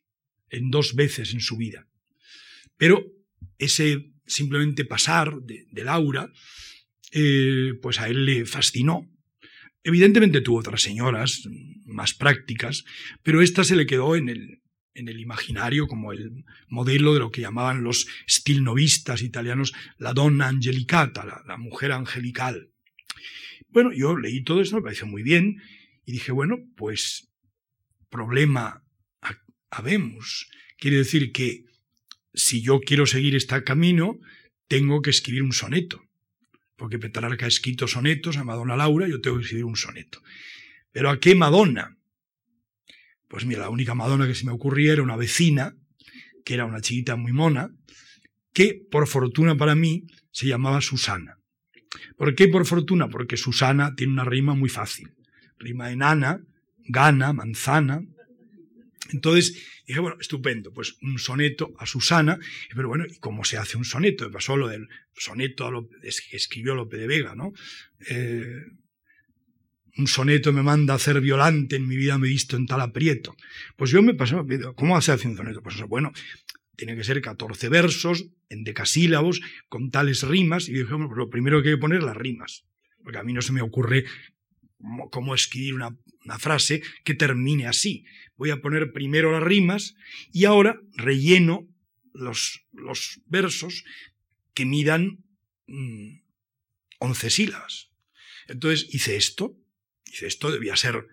en 0.50 0.70
dos 0.70 0.94
veces 0.94 1.32
en 1.32 1.40
su 1.40 1.56
vida. 1.56 1.86
Pero 2.76 3.04
ese 3.58 4.12
simplemente 4.26 4.84
pasar 4.84 5.34
de, 5.42 5.84
Laura, 5.84 6.30
eh, 7.12 7.74
pues 7.80 8.00
a 8.00 8.08
él 8.08 8.24
le 8.24 8.46
fascinó. 8.46 9.08
Evidentemente 9.84 10.40
tuvo 10.40 10.58
otras 10.58 10.82
señoras 10.82 11.42
más 11.84 12.14
prácticas, 12.14 12.84
pero 13.22 13.42
esta 13.42 13.64
se 13.64 13.76
le 13.76 13.86
quedó 13.86 14.16
en 14.16 14.28
el, 14.28 14.62
en 14.94 15.08
el 15.08 15.20
imaginario 15.20 15.86
como 15.86 16.12
el 16.12 16.44
modelo 16.68 17.14
de 17.14 17.20
lo 17.20 17.30
que 17.30 17.40
llamaban 17.40 17.82
los 17.82 18.06
stilnovistas 18.28 19.22
italianos 19.22 19.72
la 19.98 20.12
donna 20.12 20.48
angelicata, 20.48 21.42
la, 21.46 21.56
mujer 21.56 21.92
angelical. 21.92 22.71
Bueno, 23.72 23.90
yo 23.92 24.16
leí 24.16 24.44
todo 24.44 24.60
esto, 24.60 24.76
me 24.76 24.82
pareció 24.82 25.06
muy 25.06 25.22
bien, 25.22 25.60
y 26.04 26.12
dije, 26.12 26.32
bueno, 26.32 26.58
pues 26.76 27.32
problema 28.10 28.84
habemos. 29.70 30.48
Quiere 30.76 30.98
decir 30.98 31.32
que 31.32 31.64
si 32.34 32.62
yo 32.62 32.80
quiero 32.80 33.06
seguir 33.06 33.34
este 33.34 33.64
camino, 33.64 34.18
tengo 34.68 35.00
que 35.00 35.10
escribir 35.10 35.42
un 35.42 35.52
soneto. 35.52 36.02
Porque 36.76 36.98
Petrarca 36.98 37.46
ha 37.46 37.48
escrito 37.48 37.88
sonetos 37.88 38.36
a 38.36 38.44
Madonna 38.44 38.76
Laura, 38.76 39.08
yo 39.08 39.20
tengo 39.20 39.38
que 39.38 39.44
escribir 39.44 39.64
un 39.64 39.76
soneto. 39.76 40.22
¿Pero 40.90 41.10
a 41.10 41.18
qué 41.18 41.34
Madonna? 41.34 41.96
Pues 43.28 43.46
mira, 43.46 43.60
la 43.60 43.70
única 43.70 43.94
Madonna 43.94 44.26
que 44.26 44.34
se 44.34 44.44
me 44.44 44.52
ocurría 44.52 44.92
era 44.92 45.02
una 45.02 45.16
vecina, 45.16 45.74
que 46.44 46.54
era 46.54 46.66
una 46.66 46.82
chiquita 46.82 47.16
muy 47.16 47.32
mona, 47.32 47.70
que 48.52 48.82
por 48.90 49.06
fortuna 49.08 49.56
para 49.56 49.74
mí 49.74 50.06
se 50.32 50.46
llamaba 50.46 50.82
Susana. 50.82 51.38
¿Por 52.16 52.34
qué 52.34 52.48
por 52.48 52.66
fortuna? 52.66 53.08
Porque 53.08 53.36
Susana 53.36 53.94
tiene 53.94 54.12
una 54.12 54.24
rima 54.24 54.54
muy 54.54 54.68
fácil. 54.68 55.12
Rima 55.58 55.90
enana, 55.90 56.40
gana, 56.86 57.32
manzana. 57.32 58.02
Entonces 59.12 59.82
dije, 59.86 60.00
bueno, 60.00 60.16
estupendo, 60.20 60.72
pues 60.72 60.96
un 61.02 61.18
soneto 61.18 61.72
a 61.78 61.86
Susana. 61.86 62.38
Pero 62.74 62.88
bueno, 62.88 63.04
¿y 63.08 63.18
cómo 63.18 63.44
se 63.44 63.58
hace 63.58 63.76
un 63.76 63.84
soneto? 63.84 64.24
Me 64.24 64.32
pasó 64.32 64.56
lo 64.56 64.68
del 64.68 64.88
soneto 65.14 65.88
que 66.00 66.36
escribió 66.36 66.74
Lope 66.74 66.96
de 66.96 67.06
Vega, 67.06 67.34
¿no? 67.34 67.52
Eh, 68.08 68.62
un 69.98 70.06
soneto 70.06 70.52
me 70.52 70.62
manda 70.62 70.94
a 70.94 70.96
hacer 70.96 71.20
violante, 71.20 71.76
en 71.76 71.86
mi 71.86 71.96
vida 71.96 72.16
me 72.16 72.26
he 72.26 72.30
visto 72.30 72.56
en 72.56 72.66
tal 72.66 72.80
aprieto. 72.80 73.36
Pues 73.76 73.90
yo 73.90 74.02
me 74.02 74.14
pasé, 74.14 74.36
¿cómo 74.74 75.00
se 75.02 75.12
hace 75.12 75.28
un 75.28 75.36
soneto? 75.36 75.62
Pues 75.62 75.80
bueno, 75.82 76.12
tiene 76.76 76.96
que 76.96 77.04
ser 77.04 77.20
14 77.20 77.68
versos, 77.68 78.26
en 78.48 78.64
decasílabos, 78.64 79.40
con 79.68 79.90
tales 79.90 80.22
rimas, 80.22 80.68
y 80.68 80.72
dije, 80.72 80.90
bueno, 80.90 81.08
pues 81.08 81.18
lo 81.18 81.30
primero 81.30 81.62
que 81.62 81.70
hay 81.70 81.74
que 81.74 81.80
poner 81.80 82.02
las 82.02 82.16
rimas, 82.16 82.64
porque 83.02 83.18
a 83.18 83.22
mí 83.22 83.32
no 83.32 83.42
se 83.42 83.52
me 83.52 83.62
ocurre 83.62 84.04
cómo, 85.10 85.34
escribir 85.34 85.74
una, 85.74 85.96
frase 86.38 86.82
que 87.04 87.14
termine 87.14 87.66
así. 87.66 88.04
Voy 88.36 88.50
a 88.50 88.60
poner 88.60 88.92
primero 88.92 89.32
las 89.32 89.42
rimas 89.42 89.94
y 90.32 90.44
ahora 90.44 90.80
relleno 90.92 91.68
los, 92.14 92.64
los 92.72 93.20
versos 93.26 93.84
que 94.54 94.64
midan 94.64 95.24
11 95.66 97.26
mm, 97.26 97.30
sílabas. 97.30 97.90
Entonces 98.48 98.88
hice 98.94 99.16
esto, 99.16 99.56
Dice, 100.12 100.26
esto 100.26 100.52
debía 100.52 100.76
ser 100.76 101.06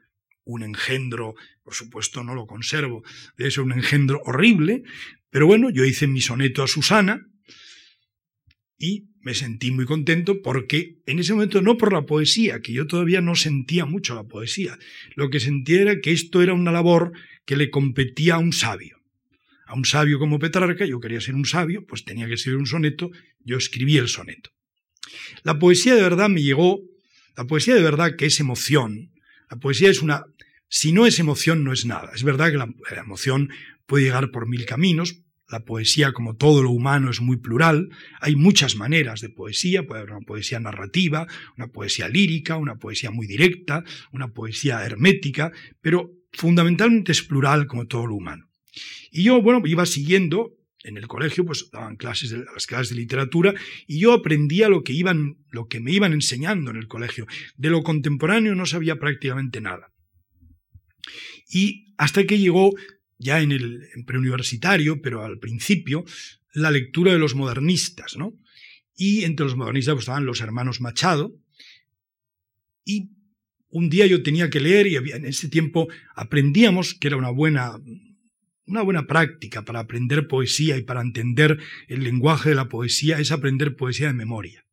un 0.43 0.61
engendro, 0.61 1.35
por 1.63 1.73
supuesto 1.73 2.21
no 2.21 2.35
lo 2.35 2.45
conservo, 2.45 3.01
debe 3.37 3.49
ser 3.49 3.63
un 3.63 3.71
engendro 3.71 4.21
horrible, 4.25 4.83
pero 5.29 5.47
bueno, 5.47 5.69
yo 5.69 5.85
hice 5.85 6.07
mi 6.07 6.21
soneto 6.21 6.63
a 6.63 6.67
Susana 6.67 7.25
y 8.77 9.09
me 9.21 9.33
sentí 9.33 9.71
muy 9.71 9.85
contento 9.85 10.41
porque 10.41 10.97
en 11.05 11.19
ese 11.19 11.33
momento 11.33 11.61
no 11.61 11.77
por 11.77 11.93
la 11.93 12.05
poesía, 12.05 12.61
que 12.61 12.73
yo 12.73 12.87
todavía 12.87 13.21
no 13.21 13.35
sentía 13.35 13.85
mucho 13.85 14.15
la 14.15 14.23
poesía, 14.23 14.77
lo 15.15 15.29
que 15.29 15.39
sentía 15.39 15.81
era 15.81 15.99
que 15.99 16.11
esto 16.11 16.41
era 16.41 16.53
una 16.53 16.71
labor 16.71 17.11
que 17.45 17.57
le 17.57 17.69
competía 17.69 18.35
a 18.35 18.39
un 18.39 18.53
sabio. 18.53 18.97
A 19.65 19.75
un 19.75 19.85
sabio 19.85 20.17
como 20.17 20.39
Petrarca, 20.39 20.85
yo 20.85 20.99
quería 20.99 21.21
ser 21.21 21.35
un 21.35 21.45
sabio, 21.45 21.85
pues 21.85 22.03
tenía 22.03 22.27
que 22.27 22.37
ser 22.37 22.55
un 22.55 22.65
soneto, 22.65 23.11
yo 23.39 23.57
escribí 23.57 23.97
el 23.97 24.07
soneto. 24.07 24.49
La 25.43 25.59
poesía 25.59 25.95
de 25.95 26.01
verdad 26.01 26.29
me 26.29 26.41
llegó 26.41 26.81
la 27.39 27.45
poesía 27.45 27.73
de 27.73 27.81
verdad 27.81 28.17
que 28.17 28.25
es 28.25 28.41
emoción. 28.41 29.11
La 29.49 29.55
poesía 29.55 29.89
es 29.89 30.01
una... 30.01 30.23
Si 30.67 30.91
no 30.91 31.05
es 31.05 31.19
emoción, 31.19 31.63
no 31.63 31.71
es 31.71 31.85
nada. 31.85 32.11
Es 32.13 32.23
verdad 32.23 32.51
que 32.51 32.57
la, 32.57 32.67
emoción 32.99 33.49
puede 33.89 34.05
llegar 34.05 34.31
por 34.31 34.47
mil 34.47 34.65
caminos. 34.65 35.23
La 35.49 35.65
poesía, 35.65 36.13
como 36.13 36.35
todo 36.35 36.61
lo 36.61 36.69
humano, 36.69 37.09
es 37.09 37.21
muy 37.21 37.37
plural. 37.37 37.89
Hay 38.21 38.35
muchas 38.35 38.75
maneras 38.75 39.19
de 39.19 39.29
poesía. 39.29 39.85
Puede 39.85 40.01
haber 40.01 40.13
una 40.13 40.25
poesía 40.25 40.59
narrativa, 40.59 41.25
una 41.57 41.67
poesía 41.69 42.07
lírica, 42.07 42.55
una 42.55 42.75
poesía 42.75 43.09
muy 43.09 43.25
directa, 43.25 43.83
una 44.13 44.27
poesía 44.27 44.85
hermética, 44.85 45.51
pero 45.81 46.11
fundamentalmente 46.31 47.11
es 47.11 47.23
plural 47.23 47.65
como 47.65 47.87
todo 47.87 48.05
lo 48.05 48.15
humano. 48.15 48.47
Y 49.11 49.23
yo, 49.23 49.41
bueno, 49.41 49.63
iba 49.65 49.87
siguiendo 49.87 50.53
en 50.83 50.95
el 50.95 51.07
colegio 51.07 51.43
pues 51.43 51.69
daban 51.71 51.97
clases 51.97 52.29
de, 52.29 52.37
las 52.53 52.65
clases 52.65 52.91
de 52.91 52.95
literatura 52.95 53.53
y 53.85 53.99
yo 53.99 54.13
aprendía 54.13 54.69
lo 54.69 54.81
que 54.81 54.93
iban 54.93 55.35
lo 55.51 55.67
que 55.67 55.81
me 55.81 55.91
iban 55.91 56.13
enseñando 56.13 56.71
en 56.71 56.77
el 56.77 56.87
colegio 56.87 57.27
de 57.57 57.69
lo 57.69 57.83
contemporáneo 57.83 58.55
no 58.55 58.65
sabía 58.65 58.95
prácticamente 58.95 59.59
nada 59.59 59.91
y 61.49 61.93
hasta 61.97 62.23
que 62.23 62.39
llegó 62.39 62.71
ya 63.19 63.41
en 63.41 63.51
el 63.51 63.87
preuniversitario 64.07 65.01
pero 65.01 65.23
al 65.23 65.37
principio 65.37 66.03
la 66.53 66.71
lectura 66.71 67.13
de 67.13 67.19
los 67.19 67.35
modernistas 67.35 68.17
no 68.17 68.33
y 68.95 69.23
entre 69.23 69.45
los 69.45 69.55
modernistas 69.55 69.93
pues, 69.93 70.03
estaban 70.03 70.25
los 70.25 70.41
hermanos 70.41 70.81
Machado 70.81 71.35
y 72.83 73.11
un 73.69 73.89
día 73.89 74.07
yo 74.07 74.23
tenía 74.23 74.49
que 74.49 74.59
leer 74.59 74.87
y 74.87 74.95
en 74.95 75.25
ese 75.25 75.47
tiempo 75.47 75.87
aprendíamos 76.15 76.95
que 76.95 77.07
era 77.07 77.17
una 77.17 77.29
buena 77.29 77.77
una 78.69 78.83
buena 78.83 79.07
práctica 79.07 79.65
para 79.65 79.79
aprender 79.79 80.27
poesía 80.27 80.77
y 80.77 80.83
para 80.83 81.01
entender 81.01 81.59
el 81.87 82.03
lenguaje 82.03 82.49
de 82.49 82.55
la 82.55 82.69
poesía 82.69 83.19
es 83.19 83.31
aprender 83.31 83.75
poesía 83.75 84.07
de 84.07 84.13
memoria. 84.13 84.63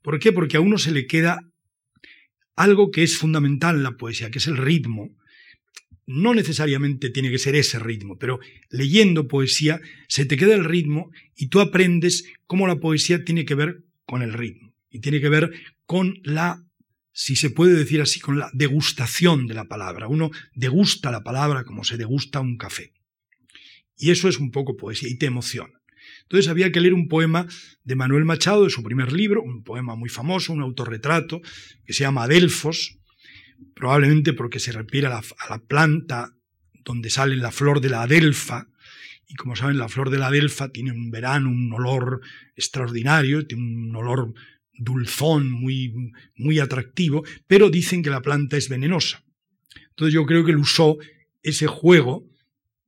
¿Por 0.00 0.18
qué? 0.20 0.32
Porque 0.32 0.56
a 0.56 0.60
uno 0.60 0.78
se 0.78 0.92
le 0.92 1.06
queda 1.06 1.40
algo 2.54 2.90
que 2.90 3.02
es 3.02 3.18
fundamental 3.18 3.76
en 3.76 3.82
la 3.82 3.96
poesía, 3.96 4.30
que 4.30 4.38
es 4.38 4.46
el 4.46 4.56
ritmo. 4.56 5.16
No 6.12 6.34
necesariamente 6.34 7.08
tiene 7.10 7.30
que 7.30 7.38
ser 7.38 7.54
ese 7.54 7.78
ritmo, 7.78 8.18
pero 8.18 8.40
leyendo 8.68 9.28
poesía 9.28 9.80
se 10.08 10.24
te 10.24 10.36
queda 10.36 10.54
el 10.54 10.64
ritmo 10.64 11.12
y 11.36 11.48
tú 11.48 11.60
aprendes 11.60 12.24
cómo 12.46 12.66
la 12.66 12.80
poesía 12.80 13.24
tiene 13.24 13.44
que 13.44 13.54
ver 13.54 13.84
con 14.06 14.22
el 14.22 14.32
ritmo 14.32 14.74
y 14.90 14.98
tiene 14.98 15.20
que 15.20 15.28
ver 15.28 15.52
con 15.86 16.18
la 16.24 16.64
si 17.12 17.36
se 17.36 17.50
puede 17.50 17.74
decir 17.74 18.00
así, 18.00 18.18
con 18.18 18.38
la 18.38 18.50
degustación 18.54 19.46
de 19.46 19.54
la 19.54 19.68
palabra. 19.68 20.08
Uno 20.08 20.30
degusta 20.54 21.12
la 21.12 21.22
palabra 21.22 21.64
como 21.64 21.84
se 21.84 21.96
degusta 21.96 22.40
un 22.40 22.56
café. 22.56 22.92
Y 23.96 24.10
eso 24.10 24.28
es 24.28 24.38
un 24.38 24.50
poco 24.50 24.76
poesía 24.76 25.08
y 25.08 25.16
te 25.16 25.26
emociona. 25.26 25.80
Entonces 26.22 26.48
había 26.48 26.72
que 26.72 26.80
leer 26.80 26.94
un 26.94 27.08
poema 27.08 27.46
de 27.84 27.94
Manuel 27.94 28.24
Machado, 28.24 28.64
de 28.64 28.70
su 28.70 28.82
primer 28.82 29.12
libro, 29.12 29.42
un 29.42 29.62
poema 29.62 29.94
muy 29.94 30.08
famoso, 30.08 30.52
un 30.52 30.62
autorretrato, 30.62 31.40
que 31.84 31.92
se 31.92 32.04
llama 32.04 32.24
Adelfos, 32.24 32.99
probablemente 33.74 34.32
porque 34.32 34.60
se 34.60 34.72
refiere 34.72 35.06
a 35.06 35.22
la, 35.48 35.58
planta 35.58 36.34
donde 36.84 37.10
sale 37.10 37.36
la 37.36 37.52
flor 37.52 37.80
de 37.80 37.90
la 37.90 38.02
adelfa, 38.02 38.68
y 39.26 39.34
como 39.34 39.54
saben, 39.54 39.78
la 39.78 39.88
flor 39.88 40.10
de 40.10 40.18
la 40.18 40.26
adelfa 40.26 40.70
tiene 40.70 40.90
un 40.92 41.10
verano, 41.10 41.50
un 41.50 41.72
olor 41.72 42.20
extraordinario, 42.56 43.46
tiene 43.46 43.62
un 43.62 43.94
olor 43.94 44.34
dulzón, 44.72 45.50
muy, 45.50 45.94
muy 46.36 46.58
atractivo, 46.58 47.22
pero 47.46 47.70
dicen 47.70 48.02
que 48.02 48.10
la 48.10 48.22
planta 48.22 48.56
es 48.56 48.68
venenosa. 48.68 49.24
Entonces 49.90 50.14
yo 50.14 50.24
creo 50.24 50.44
que 50.44 50.50
él 50.52 50.56
usó 50.56 50.98
ese 51.42 51.66
juego 51.66 52.26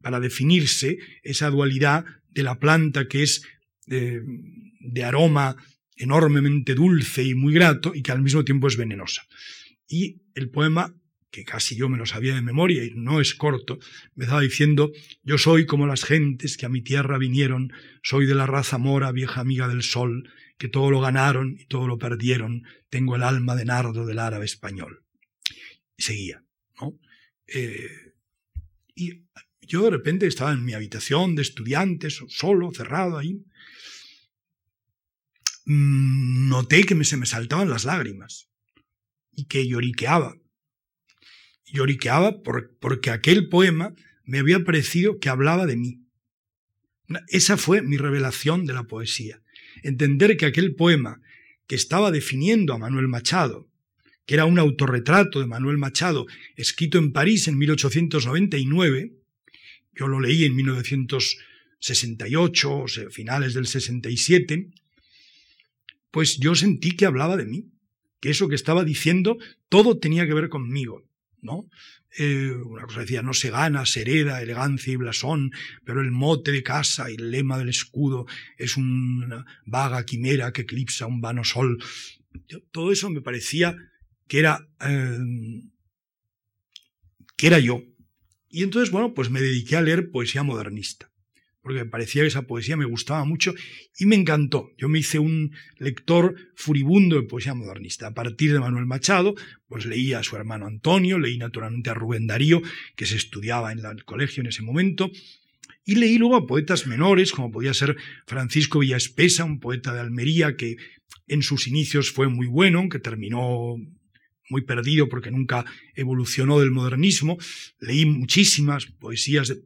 para 0.00 0.20
definirse 0.20 0.98
esa 1.22 1.50
dualidad 1.50 2.04
de 2.30 2.42
la 2.42 2.58
planta 2.58 3.06
que 3.06 3.22
es 3.22 3.42
de, 3.86 5.04
aroma 5.04 5.56
enormemente 5.96 6.74
dulce 6.74 7.22
y 7.22 7.34
muy 7.34 7.52
grato 7.52 7.92
y 7.94 8.02
que 8.02 8.12
al 8.12 8.22
mismo 8.22 8.44
tiempo 8.44 8.66
es 8.68 8.76
venenosa. 8.76 9.22
Y 9.92 10.22
el 10.34 10.48
poema, 10.48 10.96
que 11.30 11.44
casi 11.44 11.76
yo 11.76 11.90
me 11.90 11.98
lo 11.98 12.06
sabía 12.06 12.34
de 12.34 12.40
memoria 12.40 12.82
y 12.82 12.92
no 12.94 13.20
es 13.20 13.34
corto, 13.34 13.78
me 14.14 14.24
estaba 14.24 14.40
diciendo, 14.40 14.90
yo 15.22 15.36
soy 15.36 15.66
como 15.66 15.86
las 15.86 16.04
gentes 16.04 16.56
que 16.56 16.64
a 16.64 16.70
mi 16.70 16.80
tierra 16.80 17.18
vinieron, 17.18 17.74
soy 18.02 18.24
de 18.24 18.34
la 18.34 18.46
raza 18.46 18.78
mora, 18.78 19.12
vieja 19.12 19.42
amiga 19.42 19.68
del 19.68 19.82
sol, 19.82 20.30
que 20.56 20.68
todo 20.68 20.90
lo 20.90 21.02
ganaron 21.02 21.58
y 21.60 21.66
todo 21.66 21.86
lo 21.86 21.98
perdieron, 21.98 22.62
tengo 22.88 23.16
el 23.16 23.22
alma 23.22 23.54
de 23.54 23.66
nardo 23.66 24.06
del 24.06 24.18
árabe 24.18 24.46
español. 24.46 25.04
Y 25.98 26.04
seguía, 26.04 26.42
¿no? 26.80 26.98
Eh, 27.46 28.14
y 28.94 29.24
yo 29.60 29.82
de 29.82 29.90
repente 29.90 30.26
estaba 30.26 30.52
en 30.52 30.64
mi 30.64 30.72
habitación 30.72 31.34
de 31.34 31.42
estudiantes, 31.42 32.18
solo, 32.28 32.72
cerrado 32.72 33.18
ahí. 33.18 33.44
Mm, 35.66 36.48
noté 36.48 36.84
que 36.84 37.04
se 37.04 37.18
me 37.18 37.26
saltaban 37.26 37.68
las 37.68 37.84
lágrimas 37.84 38.51
y 39.34 39.46
que 39.46 39.66
lloriqueaba. 39.66 40.36
Lloriqueaba 41.66 42.42
porque 42.42 43.10
aquel 43.10 43.48
poema 43.48 43.94
me 44.24 44.38
había 44.38 44.64
parecido 44.64 45.18
que 45.18 45.28
hablaba 45.28 45.66
de 45.66 45.76
mí. 45.76 46.02
Esa 47.28 47.56
fue 47.56 47.82
mi 47.82 47.96
revelación 47.96 48.66
de 48.66 48.74
la 48.74 48.84
poesía. 48.84 49.42
Entender 49.82 50.36
que 50.36 50.46
aquel 50.46 50.74
poema 50.74 51.20
que 51.66 51.74
estaba 51.74 52.10
definiendo 52.10 52.74
a 52.74 52.78
Manuel 52.78 53.08
Machado, 53.08 53.68
que 54.26 54.34
era 54.34 54.44
un 54.44 54.58
autorretrato 54.58 55.40
de 55.40 55.46
Manuel 55.46 55.78
Machado 55.78 56.26
escrito 56.56 56.98
en 56.98 57.12
París 57.12 57.48
en 57.48 57.56
1899, 57.58 59.12
yo 59.94 60.08
lo 60.08 60.20
leí 60.20 60.44
en 60.44 60.54
1968, 60.54 62.78
o 62.78 62.88
sea, 62.88 63.10
finales 63.10 63.54
del 63.54 63.66
67, 63.66 64.68
pues 66.10 66.38
yo 66.38 66.54
sentí 66.54 66.92
que 66.92 67.06
hablaba 67.06 67.36
de 67.36 67.46
mí, 67.46 67.71
que 68.22 68.30
eso 68.30 68.48
que 68.48 68.54
estaba 68.54 68.84
diciendo, 68.84 69.36
todo 69.68 69.98
tenía 69.98 70.26
que 70.26 70.32
ver 70.32 70.48
conmigo, 70.48 71.02
¿no? 71.40 71.68
Eh, 72.16 72.52
una 72.52 72.84
cosa 72.84 73.00
decía, 73.00 73.20
no 73.20 73.34
se 73.34 73.50
gana, 73.50 73.84
se 73.84 74.02
hereda, 74.02 74.40
elegancia 74.40 74.92
y 74.92 74.96
blasón, 74.96 75.50
pero 75.84 76.00
el 76.00 76.12
mote 76.12 76.52
de 76.52 76.62
casa 76.62 77.10
y 77.10 77.14
el 77.14 77.32
lema 77.32 77.58
del 77.58 77.70
escudo 77.70 78.26
es 78.58 78.76
una 78.76 79.44
vaga 79.66 80.04
quimera 80.04 80.52
que 80.52 80.62
eclipsa 80.62 81.06
un 81.06 81.20
vano 81.20 81.42
sol. 81.42 81.82
todo 82.70 82.92
eso 82.92 83.10
me 83.10 83.22
parecía 83.22 83.76
que 84.28 84.38
era, 84.38 84.68
eh, 84.80 85.18
que 87.36 87.46
era 87.48 87.58
yo, 87.58 87.82
Y 88.48 88.62
entonces, 88.62 88.92
bueno, 88.92 89.14
pues 89.14 89.30
me 89.30 89.40
dediqué 89.40 89.76
a 89.76 89.82
leer 89.82 90.10
poesía 90.10 90.44
modernista, 90.44 91.10
porque 91.62 91.84
me 91.84 91.86
parecía 91.86 92.22
que 92.22 92.28
esa 92.28 92.42
poesía 92.42 92.76
me 92.76 92.84
gustaba 92.84 93.24
mucho 93.24 93.54
y 93.96 94.06
me 94.06 94.16
encantó. 94.16 94.70
Yo 94.76 94.88
me 94.88 94.98
hice 94.98 95.18
un 95.18 95.52
lector 95.78 96.34
furibundo 96.56 97.16
de 97.16 97.22
poesía 97.22 97.54
modernista. 97.54 98.08
A 98.08 98.14
partir 98.14 98.52
de 98.52 98.60
Manuel 98.60 98.86
Machado, 98.86 99.34
pues 99.68 99.86
leía 99.86 100.18
a 100.18 100.22
su 100.24 100.36
hermano 100.36 100.66
Antonio, 100.66 101.18
leí 101.18 101.38
naturalmente 101.38 101.90
a 101.90 101.94
Rubén 101.94 102.26
Darío, 102.26 102.60
que 102.96 103.06
se 103.06 103.16
estudiaba 103.16 103.72
en 103.72 103.78
el 103.78 104.04
colegio 104.04 104.40
en 104.40 104.48
ese 104.48 104.62
momento, 104.62 105.10
y 105.84 105.96
leí 105.96 106.18
luego 106.18 106.36
a 106.36 106.46
poetas 106.46 106.86
menores, 106.86 107.32
como 107.32 107.50
podía 107.50 107.74
ser 107.74 107.96
Francisco 108.26 108.80
Villaespesa, 108.80 109.44
un 109.44 109.58
poeta 109.58 109.92
de 109.92 110.00
Almería 110.00 110.56
que 110.56 110.76
en 111.26 111.42
sus 111.42 111.66
inicios 111.66 112.10
fue 112.10 112.28
muy 112.28 112.46
bueno, 112.46 112.88
que 112.88 112.98
terminó 112.98 113.76
muy 114.48 114.62
perdido 114.62 115.08
porque 115.08 115.30
nunca 115.30 115.64
evolucionó 115.94 116.60
del 116.60 116.70
modernismo. 116.70 117.38
Leí 117.80 118.04
muchísimas 118.04 118.86
poesías, 118.86 119.56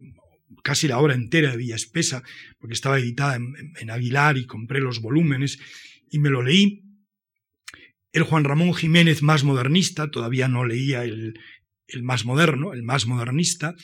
casi 0.62 0.88
la 0.88 0.98
obra 0.98 1.14
entera 1.14 1.50
de 1.50 1.56
Villaespesa, 1.56 2.22
porque 2.58 2.74
estaba 2.74 2.98
editada 2.98 3.36
en, 3.36 3.90
Aguilar 3.90 4.38
y 4.38 4.46
compré 4.46 4.80
los 4.80 5.00
volúmenes 5.00 5.58
y 6.10 6.18
me 6.18 6.30
lo 6.30 6.42
leí. 6.42 6.82
El 8.12 8.22
Juan 8.22 8.44
Ramón 8.44 8.74
Jiménez 8.74 9.22
más 9.22 9.44
modernista, 9.44 10.10
todavía 10.10 10.48
no 10.48 10.64
leía 10.64 11.04
el 11.04 11.34
más 12.02 12.24
moderno, 12.24 12.72
el 12.72 12.82
más 12.82 13.06
modernista 13.06 13.74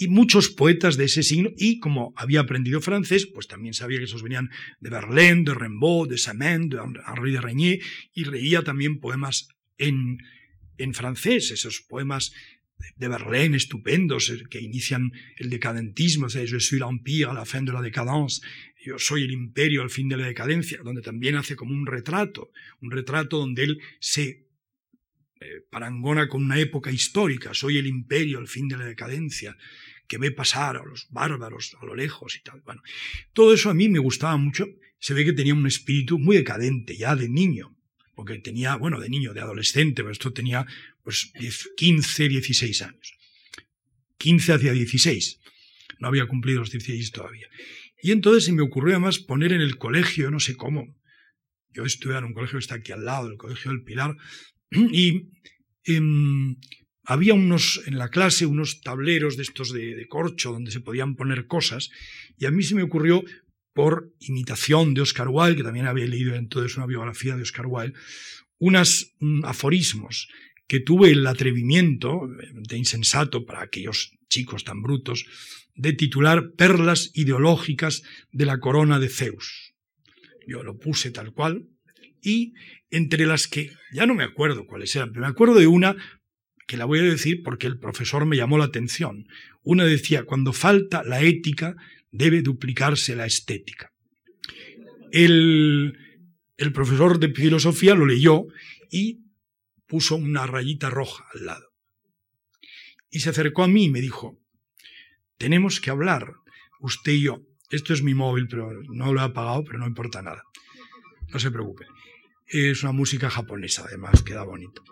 y 0.00 0.08
muchos 0.08 0.48
poetas 0.48 0.96
de 0.96 1.04
ese 1.04 1.22
signo, 1.22 1.50
y 1.58 1.78
como 1.78 2.14
había 2.16 2.40
aprendido 2.40 2.80
francés, 2.80 3.26
pues 3.26 3.46
también 3.48 3.74
sabía 3.74 3.98
que 3.98 4.04
esos 4.04 4.22
venían 4.22 4.48
de 4.80 4.88
Verlaine, 4.88 5.44
de 5.44 5.52
Rimbaud, 5.52 6.08
de 6.08 6.16
Saint-Main, 6.16 6.70
de 6.70 6.78
Henri 6.78 7.32
de 7.32 7.40
Regnier, 7.42 7.80
y 8.14 8.24
leía 8.24 8.62
también 8.62 8.98
poemas 8.98 9.48
en, 9.76 10.16
en 10.78 10.94
francés, 10.94 11.50
esos 11.50 11.82
poemas 11.86 12.32
de 12.96 13.08
Verlaine 13.08 13.56
estupendos 13.56 14.30
eh, 14.30 14.44
que 14.48 14.60
inician 14.60 15.12
el 15.36 15.50
decadentismo, 15.50 16.26
o 16.26 16.28
sea, 16.28 16.44
Je 16.44 16.58
suis 16.60 16.80
l'empire 16.80 17.30
a 17.30 17.32
la 17.32 17.44
fin 17.44 17.64
de 17.64 17.72
la 17.72 17.82
décadence, 17.82 18.40
yo 18.84 18.98
soy 18.98 19.24
el 19.24 19.32
imperio 19.32 19.82
al 19.82 19.90
fin 19.90 20.08
de 20.08 20.16
la 20.16 20.26
decadencia, 20.26 20.80
donde 20.82 21.02
también 21.02 21.36
hace 21.36 21.56
como 21.56 21.74
un 21.74 21.86
retrato, 21.86 22.50
un 22.80 22.90
retrato 22.90 23.38
donde 23.38 23.64
él 23.64 23.80
se 23.98 24.46
eh, 25.40 25.60
parangona 25.70 26.28
con 26.28 26.42
una 26.42 26.58
época 26.58 26.90
histórica, 26.90 27.54
soy 27.54 27.78
el 27.78 27.86
imperio 27.86 28.38
al 28.38 28.48
fin 28.48 28.68
de 28.68 28.78
la 28.78 28.84
decadencia, 28.84 29.56
que 30.08 30.18
ve 30.18 30.32
pasar 30.32 30.76
a 30.76 30.84
los 30.84 31.06
bárbaros 31.10 31.76
a 31.80 31.86
lo 31.86 31.94
lejos 31.94 32.36
y 32.36 32.42
tal. 32.42 32.62
Bueno, 32.62 32.82
todo 33.32 33.54
eso 33.54 33.70
a 33.70 33.74
mí 33.74 33.88
me 33.88 34.00
gustaba 34.00 34.36
mucho. 34.36 34.66
Se 34.98 35.14
ve 35.14 35.24
que 35.24 35.32
tenía 35.32 35.54
un 35.54 35.66
espíritu 35.66 36.18
muy 36.18 36.36
decadente 36.36 36.96
ya 36.96 37.14
de 37.14 37.28
niño, 37.28 37.76
porque 38.20 38.38
tenía, 38.38 38.76
bueno, 38.76 39.00
de 39.00 39.08
niño, 39.08 39.32
de 39.32 39.40
adolescente, 39.40 40.02
pero 40.02 40.12
esto 40.12 40.30
tenía 40.30 40.66
pues 41.02 41.32
15, 41.74 42.28
16 42.28 42.82
años. 42.82 43.14
15 44.18 44.52
hacia 44.52 44.72
16. 44.72 45.40
No 46.00 46.08
había 46.08 46.26
cumplido 46.26 46.60
los 46.60 46.70
16 46.70 47.12
todavía. 47.12 47.48
Y 48.02 48.10
entonces 48.10 48.44
se 48.44 48.52
me 48.52 48.60
ocurrió 48.60 48.96
además 48.96 49.20
poner 49.20 49.54
en 49.54 49.62
el 49.62 49.78
colegio, 49.78 50.30
no 50.30 50.38
sé 50.38 50.54
cómo, 50.54 51.00
yo 51.72 51.84
estudié 51.84 52.18
en 52.18 52.24
un 52.24 52.34
colegio 52.34 52.58
que 52.58 52.62
está 52.62 52.74
aquí 52.74 52.92
al 52.92 53.06
lado, 53.06 53.30
el 53.30 53.38
Colegio 53.38 53.70
del 53.70 53.84
Pilar, 53.84 54.14
y 54.70 55.30
em, 55.84 56.56
había 57.04 57.32
unos 57.32 57.80
en 57.86 57.96
la 57.96 58.10
clase 58.10 58.44
unos 58.44 58.82
tableros 58.82 59.38
de 59.38 59.44
estos 59.44 59.72
de, 59.72 60.06
corcho 60.08 60.52
donde 60.52 60.72
se 60.72 60.80
podían 60.80 61.16
poner 61.16 61.46
cosas 61.46 61.88
y 62.36 62.44
a 62.44 62.50
mí 62.50 62.64
se 62.64 62.74
me 62.74 62.82
ocurrió 62.82 63.24
por 63.72 64.12
imitación 64.20 64.94
de 64.94 65.02
Oscar 65.02 65.28
Wilde, 65.28 65.56
que 65.56 65.62
también 65.62 65.86
había 65.86 66.06
leído 66.06 66.34
entonces 66.34 66.76
una 66.76 66.86
biografía 66.86 67.36
de 67.36 67.42
Oscar 67.42 67.66
Wilde, 67.66 67.96
unos 68.58 69.14
mm, 69.20 69.44
aforismos 69.44 70.28
que 70.66 70.80
tuve 70.80 71.10
el 71.10 71.26
atrevimiento, 71.26 72.28
de 72.52 72.76
insensato 72.76 73.44
para 73.44 73.62
aquellos 73.62 74.12
chicos 74.28 74.62
tan 74.62 74.82
brutos, 74.82 75.26
de 75.74 75.92
titular 75.92 76.52
Perlas 76.56 77.10
ideológicas 77.14 78.02
de 78.30 78.46
la 78.46 78.60
corona 78.60 79.00
de 79.00 79.08
Zeus. 79.08 79.74
Yo 80.46 80.62
lo 80.62 80.78
puse 80.78 81.10
tal 81.10 81.32
cual, 81.32 81.66
y 82.22 82.54
entre 82.90 83.26
las 83.26 83.48
que, 83.48 83.72
ya 83.92 84.06
no 84.06 84.14
me 84.14 84.24
acuerdo 84.24 84.66
cuáles 84.66 84.94
eran, 84.94 85.10
pero 85.10 85.22
me 85.22 85.30
acuerdo 85.30 85.54
de 85.54 85.66
una 85.66 85.96
que 86.66 86.76
la 86.76 86.84
voy 86.84 87.00
a 87.00 87.02
decir 87.02 87.42
porque 87.42 87.66
el 87.66 87.80
profesor 87.80 88.24
me 88.26 88.36
llamó 88.36 88.56
la 88.56 88.66
atención. 88.66 89.26
Una 89.62 89.84
decía, 89.84 90.22
cuando 90.22 90.52
falta 90.52 91.02
la 91.02 91.20
ética, 91.20 91.74
debe 92.10 92.42
duplicarse 92.42 93.16
la 93.16 93.26
estética. 93.26 93.90
El, 95.12 95.96
el 96.56 96.72
profesor 96.72 97.18
de 97.18 97.32
filosofía 97.32 97.94
lo 97.94 98.06
leyó 98.06 98.44
y 98.90 99.20
puso 99.86 100.16
una 100.16 100.46
rayita 100.46 100.90
roja 100.90 101.24
al 101.34 101.46
lado. 101.46 101.66
Y 103.10 103.20
se 103.20 103.30
acercó 103.30 103.64
a 103.64 103.68
mí 103.68 103.84
y 103.84 103.90
me 103.90 104.00
dijo, 104.00 104.38
tenemos 105.36 105.80
que 105.80 105.90
hablar, 105.90 106.34
usted 106.80 107.12
y 107.12 107.22
yo. 107.22 107.42
Esto 107.70 107.92
es 107.92 108.02
mi 108.02 108.14
móvil, 108.14 108.46
pero 108.48 108.70
no 108.88 109.12
lo 109.12 109.20
he 109.20 109.24
apagado, 109.24 109.64
pero 109.64 109.78
no 109.78 109.86
importa 109.86 110.22
nada. 110.22 110.42
No 111.32 111.38
se 111.38 111.50
preocupe. 111.50 111.86
Es 112.46 112.82
una 112.82 112.92
música 112.92 113.30
japonesa, 113.30 113.84
además, 113.86 114.22
queda 114.22 114.42
bonito. 114.42 114.82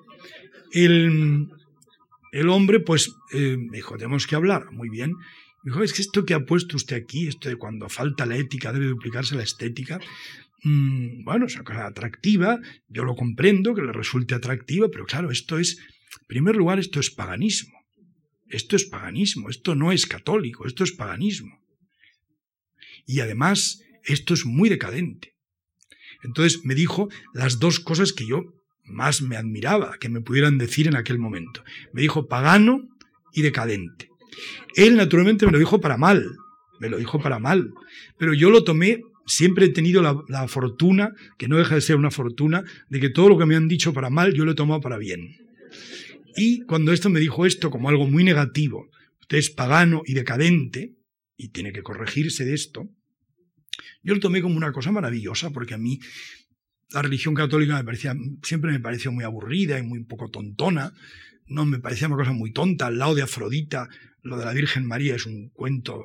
El, 0.73 1.49
el 2.33 2.49
hombre, 2.49 2.81
pues, 2.81 3.13
eh, 3.33 3.57
me 3.57 3.79
dijo, 3.79 3.97
tenemos 3.97 4.27
que 4.27 4.37
hablar. 4.37 4.71
Muy 4.71 4.89
bien. 4.89 5.13
Dijo, 5.69 5.83
es 5.83 5.93
que 5.93 6.01
esto 6.01 6.25
que 6.25 6.33
ha 6.33 6.47
puesto 6.47 6.77
usted 6.77 6.97
aquí, 6.97 7.29
esto 7.29 7.51
de 7.51 7.57
cuando 7.57 7.91
falta 7.91 8.25
la 8.25 8.39
ética 8.39 8.73
debe 8.73 8.87
duplicarse 8.87 9.35
la 9.35 9.43
estética, 9.43 10.01
mm, 10.65 11.25
bueno, 11.25 11.45
es 11.45 11.57
una 11.57 11.65
cosa 11.65 11.87
atractiva, 11.87 12.59
yo 12.89 13.05
lo 13.05 13.15
comprendo, 13.15 13.75
que 13.75 13.83
le 13.83 13.93
resulte 13.93 14.35
atractiva, 14.35 14.89
pero 14.91 15.05
claro, 15.05 15.31
esto 15.31 15.59
es, 15.59 15.77
en 15.77 16.27
primer 16.27 16.57
lugar, 16.57 16.79
esto 16.79 17.01
es 17.01 17.11
paganismo. 17.11 17.79
Esto 18.49 18.77
es 18.77 18.87
paganismo, 18.87 19.51
esto 19.51 19.75
no 19.75 19.93
es 19.93 20.07
católico, 20.07 20.67
esto 20.67 20.85
es 20.85 20.93
paganismo. 20.93 21.61
Y 23.05 23.21
además, 23.21 23.83
esto 24.05 24.33
es 24.33 24.47
muy 24.47 24.71
decadente. 24.71 25.35
Entonces 26.23 26.65
me 26.65 26.75
dijo 26.75 27.11
las 27.35 27.59
dos 27.59 27.79
cosas 27.79 28.15
que 28.15 28.27
yo 28.27 28.55
más 28.85 29.21
me 29.21 29.37
admiraba 29.37 29.99
que 30.01 30.09
me 30.09 30.23
pudieran 30.23 30.57
decir 30.57 30.87
en 30.89 30.97
aquel 30.97 31.19
momento. 31.19 31.63
Me 31.93 32.01
dijo 32.01 32.27
pagano 32.27 32.89
y 33.35 33.43
decadente. 33.43 34.09
Él 34.75 34.97
naturalmente 34.97 35.47
me 35.47 35.53
lo 35.53 35.59
dijo 35.59 35.81
para 35.81 35.97
mal, 35.97 36.25
me 36.81 36.89
lo 36.89 36.99
dijo 36.99 37.21
para 37.21 37.39
mal, 37.39 37.73
pero 38.19 38.35
yo 38.35 38.51
lo 38.51 38.65
tomé, 38.65 39.03
siempre 39.27 39.67
he 39.67 39.69
tenido 39.71 40.03
la, 40.03 40.49
fortuna, 40.49 41.13
que 41.39 41.49
no 41.49 41.57
deja 41.57 41.75
de 41.75 41.81
ser 41.81 41.97
una 41.97 42.11
fortuna, 42.11 42.65
de 42.89 43.01
que 43.01 43.11
todo 43.11 43.29
lo 43.29 43.39
que 43.39 43.47
me 43.47 43.57
han 43.57 43.69
dicho 43.69 43.93
para 43.93 44.11
mal 44.11 44.35
yo 44.35 44.45
lo 44.45 44.53
he 44.53 44.57
tomado 44.57 44.81
para 44.81 44.99
bien. 44.99 45.37
Y 46.37 46.61
cuando 46.63 46.93
esto 46.93 47.11
me 47.11 47.21
dijo 47.21 47.47
esto 47.47 47.71
como 47.71 47.89
algo 47.89 48.07
muy 48.07 48.25
negativo, 48.25 48.89
usted 49.21 49.39
es 49.39 49.51
pagano 49.51 50.03
y 50.05 50.15
decadente, 50.15 50.95
y 51.37 51.49
tiene 51.49 51.73
que 51.73 51.83
corregirse 51.83 52.45
de 52.45 52.55
esto, 52.55 52.89
yo 54.03 54.15
lo 54.15 54.21
tomé 54.21 54.43
como 54.43 54.57
una 54.57 54.73
cosa 54.73 54.93
maravillosa, 54.93 55.51
porque 55.51 55.75
a 55.75 55.79
mí 55.79 56.01
la 56.91 57.03
religión 57.03 57.35
católica 57.35 57.77
me 57.77 57.85
parecía, 57.85 58.15
siempre 58.43 58.73
me 58.73 58.81
pareció 58.81 59.13
muy 59.13 59.25
aburrida 59.25 59.79
y 59.79 59.83
muy 59.83 60.05
poco 60.05 60.31
tontona. 60.31 60.93
No 61.47 61.65
me 61.65 61.79
parecía 61.79 62.09
una 62.09 62.17
cosa 62.17 62.33
muy 62.33 62.53
tonta. 62.53 62.87
Al 62.87 62.99
lado 62.99 63.15
de 63.15 63.23
Afrodita, 63.23 63.89
lo 64.23 64.39
de 64.39 64.45
la 64.45 64.53
Virgen 64.53 64.87
María 64.87 65.15
es 65.15 65.27
un 65.27 65.49
cuento 65.51 66.03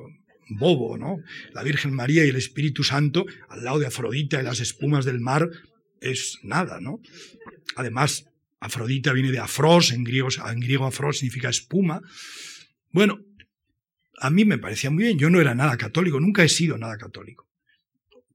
bobo, 0.48 0.96
¿no? 0.98 1.18
La 1.52 1.62
Virgen 1.62 1.94
María 1.94 2.24
y 2.24 2.28
el 2.28 2.36
Espíritu 2.36 2.84
Santo, 2.84 3.24
al 3.48 3.64
lado 3.64 3.78
de 3.78 3.86
Afrodita 3.86 4.40
y 4.40 4.44
las 4.44 4.60
espumas 4.60 5.04
del 5.04 5.20
mar, 5.20 5.48
es 6.00 6.38
nada, 6.42 6.80
¿no? 6.80 7.00
Además, 7.76 8.26
Afrodita 8.60 9.12
viene 9.12 9.30
de 9.30 9.38
afros, 9.38 9.92
en 9.92 10.04
griego, 10.04 10.28
en 10.50 10.60
griego 10.60 10.86
afros 10.86 11.18
significa 11.18 11.48
espuma. 11.48 12.00
Bueno, 12.90 13.20
a 14.18 14.30
mí 14.30 14.44
me 14.44 14.58
parecía 14.58 14.90
muy 14.90 15.04
bien. 15.04 15.18
Yo 15.18 15.28
no 15.28 15.40
era 15.40 15.54
nada 15.54 15.76
católico, 15.76 16.20
nunca 16.20 16.44
he 16.44 16.48
sido 16.48 16.78
nada 16.78 16.96
católico 16.96 17.46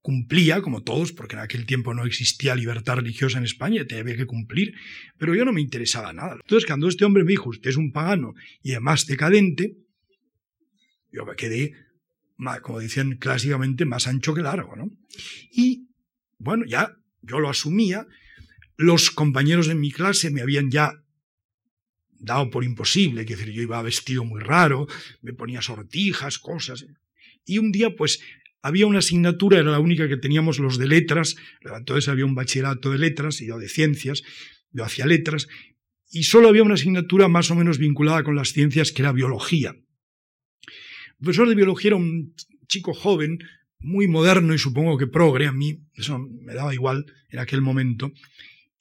cumplía, 0.01 0.61
como 0.61 0.83
todos, 0.83 1.11
porque 1.11 1.35
en 1.35 1.41
aquel 1.41 1.65
tiempo 1.65 1.93
no 1.93 2.05
existía 2.05 2.55
libertad 2.55 2.95
religiosa 2.95 3.37
en 3.37 3.43
España, 3.43 3.85
tenía 3.85 4.15
que 4.15 4.25
cumplir, 4.25 4.73
pero 5.17 5.35
yo 5.35 5.45
no 5.45 5.51
me 5.51 5.61
interesaba 5.61 6.13
nada. 6.13 6.37
Entonces, 6.41 6.65
cuando 6.65 6.87
este 6.87 7.05
hombre 7.05 7.23
me 7.23 7.31
dijo, 7.31 7.49
usted 7.49 7.69
es 7.69 7.77
un 7.77 7.91
pagano 7.91 8.33
y 8.63 8.71
además 8.71 9.05
decadente, 9.05 9.75
yo 11.11 11.25
me 11.25 11.35
quedé, 11.35 11.73
como 12.61 12.79
decían 12.79 13.17
clásicamente, 13.17 13.85
más 13.85 14.07
ancho 14.07 14.33
que 14.33 14.41
largo, 14.41 14.75
¿no? 14.75 14.89
Y, 15.51 15.89
bueno, 16.37 16.65
ya 16.65 16.95
yo 17.21 17.39
lo 17.39 17.49
asumía, 17.49 18.05
los 18.77 19.11
compañeros 19.11 19.67
de 19.67 19.75
mi 19.75 19.91
clase 19.91 20.29
me 20.29 20.41
habían 20.41 20.71
ya 20.71 20.93
dado 22.19 22.49
por 22.49 22.63
imposible, 22.63 23.25
que 23.25 23.35
decir, 23.35 23.53
yo 23.53 23.61
iba 23.61 23.81
vestido 23.81 24.23
muy 24.23 24.41
raro, 24.41 24.87
me 25.21 25.33
ponía 25.33 25.61
sortijas, 25.61 26.37
cosas. 26.37 26.85
Y 27.45 27.57
un 27.57 27.71
día, 27.71 27.95
pues, 27.95 28.19
había 28.61 28.87
una 28.87 28.99
asignatura, 28.99 29.59
era 29.59 29.71
la 29.71 29.79
única 29.79 30.07
que 30.07 30.17
teníamos 30.17 30.59
los 30.59 30.77
de 30.77 30.87
letras, 30.87 31.35
entonces 31.61 32.09
había 32.09 32.25
un 32.25 32.35
bachillerato 32.35 32.91
de 32.91 32.97
letras 32.97 33.41
y 33.41 33.47
yo 33.47 33.57
de 33.57 33.69
ciencias, 33.69 34.23
yo 34.71 34.83
hacía 34.83 35.05
letras, 35.05 35.47
y 36.11 36.23
solo 36.23 36.49
había 36.49 36.63
una 36.63 36.73
asignatura 36.73 37.27
más 37.27 37.51
o 37.51 37.55
menos 37.55 37.77
vinculada 37.77 38.23
con 38.23 38.35
las 38.35 38.49
ciencias 38.49 38.91
que 38.91 39.01
era 39.01 39.11
biología. 39.11 39.71
El 39.71 41.23
profesor 41.23 41.49
de 41.49 41.55
biología 41.55 41.89
era 41.89 41.95
un 41.97 42.33
chico 42.67 42.93
joven, 42.93 43.39
muy 43.79 44.07
moderno 44.07 44.53
y 44.53 44.57
supongo 44.57 44.97
que 44.97 45.07
progre, 45.07 45.47
a 45.47 45.53
mí 45.53 45.79
eso 45.93 46.19
me 46.19 46.53
daba 46.53 46.73
igual 46.73 47.05
en 47.29 47.39
aquel 47.39 47.61
momento, 47.61 48.11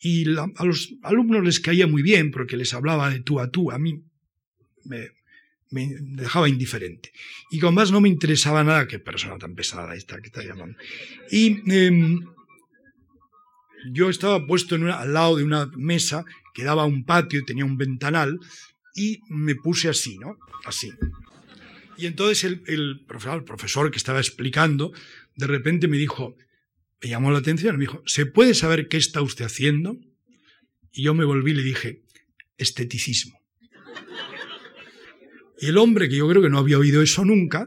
y 0.00 0.24
a 0.36 0.64
los 0.64 0.94
alumnos 1.02 1.44
les 1.44 1.60
caía 1.60 1.86
muy 1.86 2.02
bien 2.02 2.30
porque 2.30 2.56
les 2.56 2.74
hablaba 2.74 3.10
de 3.10 3.20
tú 3.20 3.40
a 3.40 3.50
tú, 3.50 3.70
a 3.70 3.78
mí 3.78 4.04
me, 4.84 5.08
me 5.70 5.88
dejaba 6.00 6.48
indiferente. 6.48 7.12
Y 7.50 7.58
con 7.58 7.74
más 7.74 7.90
no 7.90 8.00
me 8.00 8.08
interesaba 8.08 8.64
nada, 8.64 8.86
qué 8.86 8.98
persona 8.98 9.38
tan 9.38 9.54
pesada 9.54 9.94
esta 9.94 10.20
que 10.20 10.28
está 10.28 10.42
llamando. 10.42 10.78
Y 11.30 11.70
em, 11.70 12.20
yo 13.92 14.08
estaba 14.08 14.46
puesto 14.46 14.74
al 14.76 15.12
lado 15.12 15.36
de 15.36 15.44
una 15.44 15.66
mesa 15.76 16.24
que 16.54 16.64
daba 16.64 16.82
a 16.82 16.86
un 16.86 17.04
patio 17.04 17.40
y 17.40 17.44
tenía 17.44 17.64
un 17.64 17.76
ventanal 17.76 18.38
y 18.94 19.20
me 19.28 19.54
puse 19.54 19.88
así, 19.88 20.18
¿no? 20.18 20.38
Así. 20.64 20.92
Y 21.96 22.06
entonces 22.06 22.44
el, 22.44 23.04
profesor, 23.06 23.38
el 23.38 23.44
profesor 23.44 23.90
que 23.90 23.98
estaba 23.98 24.18
explicando, 24.18 24.92
de 25.36 25.46
repente 25.46 25.88
me 25.88 25.98
dijo, 25.98 26.36
me 27.02 27.08
llamó 27.08 27.30
la 27.30 27.38
atención, 27.38 27.76
me 27.76 27.82
dijo, 27.82 28.02
¿se 28.06 28.26
puede 28.26 28.54
saber 28.54 28.88
qué 28.88 28.96
está 28.96 29.22
usted 29.22 29.44
haciendo? 29.44 29.98
Y 30.92 31.02
yo 31.04 31.14
me 31.14 31.24
volví 31.24 31.52
y 31.52 31.54
le 31.54 31.62
dije, 31.62 32.02
esteticismo. 32.56 33.37
Y 35.60 35.66
el 35.66 35.78
hombre, 35.78 36.08
que 36.08 36.16
yo 36.16 36.28
creo 36.28 36.42
que 36.42 36.50
no 36.50 36.58
había 36.58 36.78
oído 36.78 37.02
eso 37.02 37.24
nunca, 37.24 37.66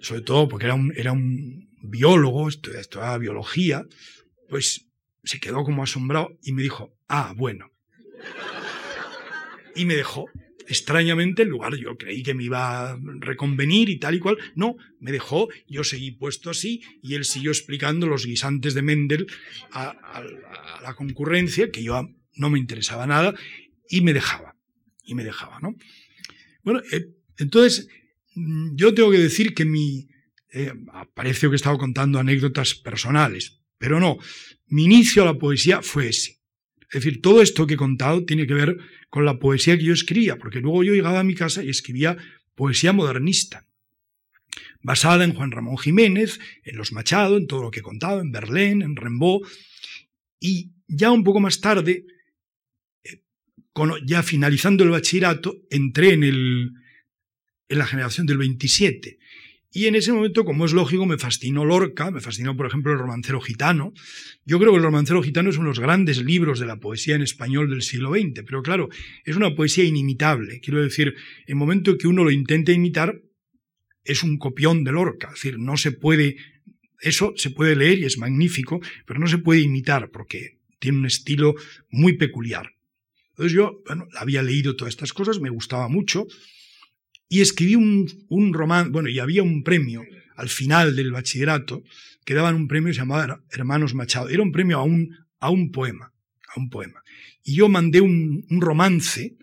sobre 0.00 0.22
todo 0.22 0.48
porque 0.48 0.66
era 0.66 0.74
un, 0.74 0.92
era 0.96 1.12
un 1.12 1.68
biólogo, 1.82 2.48
estudiaba 2.48 3.18
biología, 3.18 3.84
pues 4.48 4.86
se 5.22 5.40
quedó 5.40 5.62
como 5.64 5.82
asombrado 5.82 6.30
y 6.42 6.52
me 6.52 6.62
dijo, 6.62 6.96
ah, 7.08 7.34
bueno. 7.36 7.70
Y 9.74 9.84
me 9.84 9.94
dejó. 9.94 10.26
Extrañamente, 10.66 11.42
en 11.42 11.48
lugar, 11.48 11.76
yo 11.76 11.96
creí 11.96 12.22
que 12.22 12.34
me 12.34 12.44
iba 12.44 12.90
a 12.90 12.98
reconvenir 13.20 13.88
y 13.88 13.98
tal 13.98 14.16
y 14.16 14.18
cual. 14.18 14.36
No, 14.54 14.76
me 15.00 15.12
dejó, 15.12 15.48
yo 15.66 15.82
seguí 15.82 16.10
puesto 16.10 16.50
así 16.50 16.82
y 17.02 17.14
él 17.14 17.24
siguió 17.24 17.50
explicando 17.50 18.06
los 18.06 18.26
guisantes 18.26 18.74
de 18.74 18.82
Mendel 18.82 19.26
a, 19.70 19.90
a 19.90 20.82
la 20.82 20.94
concurrencia, 20.94 21.70
que 21.70 21.82
yo 21.82 22.08
no 22.34 22.50
me 22.50 22.58
interesaba 22.58 23.06
nada, 23.06 23.34
y 23.88 24.02
me 24.02 24.12
dejaba. 24.12 24.56
Y 25.04 25.14
me 25.14 25.24
dejaba, 25.24 25.58
¿no? 25.60 25.74
Bueno, 26.68 26.82
eh, 26.92 27.14
entonces, 27.38 27.88
mm, 28.34 28.76
yo 28.76 28.92
tengo 28.92 29.10
que 29.10 29.18
decir 29.18 29.54
que 29.54 29.64
mi. 29.64 30.06
Eh, 30.52 30.70
parece 31.14 31.46
que 31.46 31.54
he 31.54 31.56
estado 31.56 31.78
contando 31.78 32.18
anécdotas 32.18 32.74
personales, 32.74 33.62
pero 33.78 33.98
no. 33.98 34.18
Mi 34.66 34.84
inicio 34.84 35.22
a 35.22 35.24
la 35.24 35.38
poesía 35.38 35.80
fue 35.80 36.10
ese. 36.10 36.42
Es 36.90 37.02
decir, 37.02 37.22
todo 37.22 37.40
esto 37.40 37.66
que 37.66 37.72
he 37.72 37.78
contado 37.78 38.26
tiene 38.26 38.46
que 38.46 38.52
ver 38.52 38.76
con 39.08 39.24
la 39.24 39.38
poesía 39.38 39.78
que 39.78 39.84
yo 39.84 39.94
escribía, 39.94 40.36
porque 40.36 40.60
luego 40.60 40.84
yo 40.84 40.92
llegaba 40.92 41.20
a 41.20 41.24
mi 41.24 41.34
casa 41.34 41.64
y 41.64 41.70
escribía 41.70 42.18
poesía 42.54 42.92
modernista, 42.92 43.66
basada 44.82 45.24
en 45.24 45.32
Juan 45.32 45.52
Ramón 45.52 45.78
Jiménez, 45.78 46.38
en 46.64 46.76
los 46.76 46.92
Machado, 46.92 47.38
en 47.38 47.46
todo 47.46 47.62
lo 47.62 47.70
que 47.70 47.80
he 47.80 47.82
contado, 47.82 48.20
en 48.20 48.30
Berlín, 48.30 48.82
en 48.82 48.94
Rimbaud, 48.94 49.48
y 50.38 50.72
ya 50.86 51.12
un 51.12 51.24
poco 51.24 51.40
más 51.40 51.62
tarde 51.62 52.04
ya 54.04 54.22
finalizando 54.22 54.84
el 54.84 54.90
bachillerato, 54.90 55.56
entré 55.70 56.12
en, 56.12 56.24
el, 56.24 56.72
en 57.68 57.78
la 57.78 57.86
generación 57.86 58.26
del 58.26 58.38
27. 58.38 59.18
Y 59.70 59.86
en 59.86 59.94
ese 59.94 60.12
momento, 60.12 60.44
como 60.44 60.64
es 60.64 60.72
lógico, 60.72 61.04
me 61.04 61.18
fascinó 61.18 61.64
Lorca, 61.64 62.10
me 62.10 62.20
fascinó, 62.20 62.56
por 62.56 62.66
ejemplo, 62.66 62.92
el 62.92 62.98
romancero 62.98 63.40
gitano. 63.40 63.92
Yo 64.44 64.58
creo 64.58 64.72
que 64.72 64.78
el 64.78 64.82
romancero 64.82 65.22
gitano 65.22 65.50
es 65.50 65.56
uno 65.56 65.66
de 65.66 65.70
los 65.70 65.80
grandes 65.80 66.24
libros 66.24 66.58
de 66.58 66.66
la 66.66 66.80
poesía 66.80 67.16
en 67.16 67.22
español 67.22 67.68
del 67.68 67.82
siglo 67.82 68.10
XX, 68.10 68.44
pero 68.46 68.62
claro, 68.62 68.88
es 69.24 69.36
una 69.36 69.54
poesía 69.54 69.84
inimitable. 69.84 70.60
Quiero 70.60 70.82
decir, 70.82 71.08
en 71.08 71.14
el 71.48 71.56
momento 71.56 71.98
que 71.98 72.08
uno 72.08 72.24
lo 72.24 72.30
intenta 72.30 72.72
imitar, 72.72 73.20
es 74.04 74.22
un 74.22 74.38
copión 74.38 74.84
de 74.84 74.92
Lorca. 74.92 75.28
Es 75.28 75.34
decir, 75.34 75.58
no 75.58 75.76
se 75.76 75.92
puede, 75.92 76.36
eso 77.00 77.34
se 77.36 77.50
puede 77.50 77.76
leer 77.76 77.98
y 77.98 78.04
es 78.06 78.16
magnífico, 78.16 78.80
pero 79.06 79.20
no 79.20 79.26
se 79.26 79.38
puede 79.38 79.60
imitar 79.60 80.10
porque 80.10 80.58
tiene 80.78 80.98
un 80.98 81.06
estilo 81.06 81.54
muy 81.90 82.14
peculiar. 82.14 82.77
Entonces 83.38 83.52
yo, 83.52 83.84
bueno, 83.86 84.08
había 84.16 84.42
leído 84.42 84.74
todas 84.74 84.92
estas 84.92 85.12
cosas, 85.12 85.38
me 85.38 85.48
gustaba 85.48 85.88
mucho, 85.88 86.26
y 87.28 87.40
escribí 87.40 87.76
un, 87.76 88.26
un 88.28 88.52
román, 88.52 88.90
bueno, 88.90 89.08
y 89.08 89.20
había 89.20 89.44
un 89.44 89.62
premio 89.62 90.02
al 90.34 90.48
final 90.48 90.96
del 90.96 91.12
bachillerato, 91.12 91.84
que 92.24 92.34
daban 92.34 92.56
un 92.56 92.66
premio 92.66 92.92
llamado 92.92 93.44
Hermanos 93.52 93.94
Machado. 93.94 94.28
Era 94.28 94.42
un 94.42 94.50
premio 94.50 94.78
a 94.78 94.82
un, 94.82 95.16
a 95.38 95.50
un 95.50 95.70
poema, 95.70 96.12
a 96.48 96.58
un 96.58 96.68
poema. 96.68 97.04
Y 97.44 97.54
yo 97.54 97.68
mandé 97.68 98.00
un, 98.00 98.44
un 98.50 98.60
romance, 98.60 99.36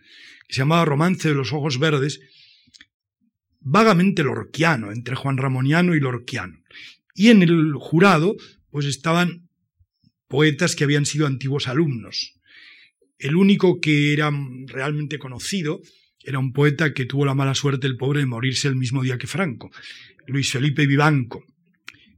que 0.45 0.53
se 0.53 0.59
llamaba 0.59 0.83
Romance 0.83 1.29
de 1.29 1.35
los 1.35 1.53
Ojos 1.53 1.79
Verdes, 1.79 2.19
vagamente 3.61 4.23
lorquiano, 4.23 4.91
entre 4.91 5.15
Juan 5.15 5.37
Ramoniano 5.37 5.95
y 5.95 6.01
lorquiano. 6.01 6.59
Y 7.13 7.29
en 7.29 7.43
el 7.43 7.75
jurado, 7.75 8.35
pues 8.71 8.87
estaban 8.87 9.47
poetas 10.27 10.75
que 10.75 10.83
habían 10.83 11.05
sido 11.05 11.27
antiguos 11.27 11.69
alumnos. 11.69 12.34
El 13.17 13.35
único 13.35 13.79
que 13.79 14.13
era 14.13 14.31
realmente 14.67 15.19
conocido 15.19 15.81
era 16.23 16.39
un 16.39 16.53
poeta 16.53 16.93
que 16.93 17.05
tuvo 17.05 17.25
la 17.25 17.35
mala 17.35 17.53
suerte, 17.53 17.87
el 17.87 17.97
pobre, 17.97 18.19
de 18.19 18.25
morirse 18.25 18.67
el 18.67 18.75
mismo 18.75 19.03
día 19.03 19.17
que 19.17 19.27
Franco, 19.27 19.71
Luis 20.27 20.51
Felipe 20.51 20.87
Vivanco. 20.87 21.45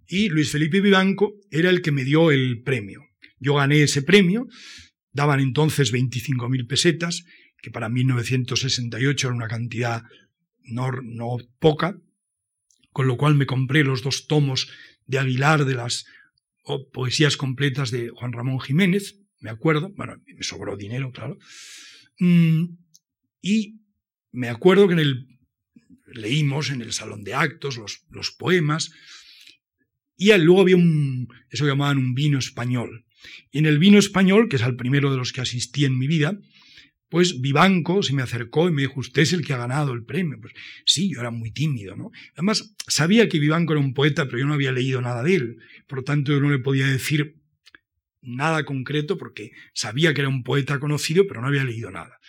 Y 0.08 0.30
Luis 0.30 0.52
Felipe 0.52 0.80
Vivanco 0.80 1.36
era 1.52 1.70
el 1.70 1.82
que 1.82 1.92
me 1.92 2.06
dio 2.06 2.32
el 2.32 2.62
premio. 2.64 3.04
Yo 3.40 3.56
gané 3.56 3.84
ese 3.84 4.02
premio, 4.02 4.48
daban 5.12 5.42
entonces 5.42 5.94
25.000 5.94 6.68
pesetas, 6.68 7.26
que 7.62 7.70
para 7.70 7.90
1968 7.90 9.28
era 9.28 9.36
una 9.36 9.48
cantidad 9.48 10.04
no, 10.64 10.92
no 11.04 11.38
poca, 11.60 11.98
con 12.92 13.08
lo 13.08 13.18
cual 13.18 13.36
me 13.36 13.46
compré 13.46 13.84
los 13.84 14.02
dos 14.02 14.28
tomos 14.28 14.70
de 15.06 15.20
Aguilar 15.20 15.66
de 15.66 15.76
las 15.76 16.06
poesías 16.94 17.38
completas 17.38 17.92
de 17.92 18.10
Juan 18.10 18.34
Ramón 18.34 18.60
Jiménez, 18.60 19.20
me 19.40 19.50
acuerdo, 19.50 19.92
bueno, 19.96 20.22
me 20.26 20.44
sobró 20.44 20.76
dinero, 20.76 21.12
claro, 21.12 21.38
mm, 22.20 22.66
y 23.42 23.82
me 24.32 24.50
acuerdo 24.50 24.88
que 24.88 24.94
en 24.94 25.00
el, 25.00 25.40
leímos 26.06 26.70
en 26.70 26.82
el 26.82 26.94
salón 26.94 27.24
de 27.24 27.34
actos 27.34 27.78
los, 27.78 28.06
los 28.10 28.32
poemas, 28.32 28.92
y 30.18 30.36
luego 30.38 30.62
había 30.62 30.76
un, 30.76 31.28
eso 31.50 31.68
llamaban 31.68 32.00
un 32.00 32.16
vino 32.16 32.40
español. 32.40 33.06
Y 33.52 33.60
en 33.60 33.68
el 33.68 33.78
vino 33.78 34.00
español, 34.00 34.50
que 34.50 34.56
es 34.56 34.64
el 34.64 34.76
primero 34.76 35.12
de 35.12 35.18
los 35.18 35.32
que 35.32 35.42
asistí 35.42 35.86
en 35.86 35.98
mi 35.98 36.08
vida, 36.08 36.38
pues 37.10 37.40
Vivanco 37.40 38.04
se 38.04 38.14
me 38.14 38.22
acercó 38.22 38.68
y 38.68 38.72
me 38.72 38.82
dijo, 38.82 39.00
usted 39.00 39.22
es 39.22 39.34
el 39.34 39.46
que 39.46 39.54
ha 39.54 39.58
ganado 39.58 39.94
el 39.94 40.04
premio. 40.04 40.38
Pues 40.42 40.54
sí, 40.86 41.14
yo 41.14 41.22
era 41.22 41.32
muy 41.32 41.52
tímido, 41.52 41.96
¿no? 41.96 42.12
Además, 42.34 42.76
sabía 42.88 43.30
que 43.30 43.40
Vivanco 43.40 43.74
era 43.74 43.80
un 43.80 43.94
poeta, 43.94 44.26
pero 44.26 44.40
yo 44.40 44.46
no 44.46 44.54
había 44.54 44.72
leído 44.72 45.02
nada 45.02 45.24
de 45.24 45.36
él. 45.36 45.58
Por 45.88 46.00
lo 46.00 46.04
tanto, 46.04 46.32
yo 46.32 46.40
no 46.40 46.50
le 46.50 46.60
podía 46.60 46.88
decir 46.88 47.38
nada 48.28 48.66
concreto 48.66 49.18
porque 49.18 49.52
sabía 49.74 50.14
que 50.14 50.22
era 50.22 50.30
un 50.30 50.44
poeta 50.44 50.80
conocido, 50.80 51.26
pero 51.28 51.42
no 51.42 51.48
había 51.48 51.64
leído 51.64 51.90
nada. 51.90 52.20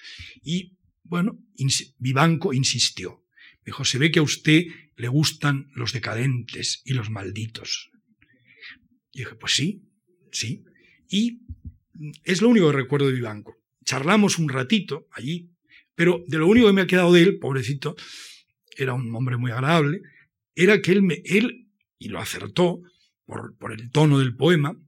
Y 0.43 0.79
bueno, 1.03 1.39
Vivanco 1.99 2.53
insistió. 2.53 3.25
dijo, 3.65 3.85
se 3.85 3.99
ve 3.99 4.11
que 4.11 4.21
a 4.21 4.23
usted 4.23 4.67
le 4.97 5.09
gustan 5.09 5.71
los 5.75 5.93
decadentes 5.93 6.83
y 6.85 6.95
los 6.95 7.11
malditos. 7.11 7.91
Y 9.13 9.21
dije, 9.21 9.35
pues 9.35 9.55
sí, 9.55 9.83
sí. 10.33 10.65
Y 11.09 11.41
es 12.25 12.43
lo 12.43 12.49
único 12.49 12.71
que 12.71 12.77
recuerdo 12.77 13.07
de 13.07 13.15
Vivanco. 13.15 13.57
Charlamos 13.85 14.39
un 14.39 14.49
ratito 14.49 15.09
allí, 15.13 15.51
pero 15.95 16.25
de 16.29 16.39
lo 16.39 16.47
único 16.47 16.67
que 16.67 16.73
me 16.73 16.83
ha 16.83 16.87
quedado 16.87 17.13
de 17.13 17.23
él, 17.23 17.39
pobrecito, 17.39 17.97
era 18.77 18.95
un 18.95 19.15
hombre 19.15 19.37
muy 19.37 19.51
agradable, 19.51 20.03
era 20.55 20.81
que 20.81 20.93
él, 20.93 21.03
me, 21.03 21.23
él 21.25 21.69
y 21.99 22.09
lo 22.09 22.21
acertó 22.21 22.81
por, 23.25 23.57
por 23.57 23.73
el 23.73 23.91
tono 23.91 24.19
del 24.19 24.37
poema, 24.37 24.79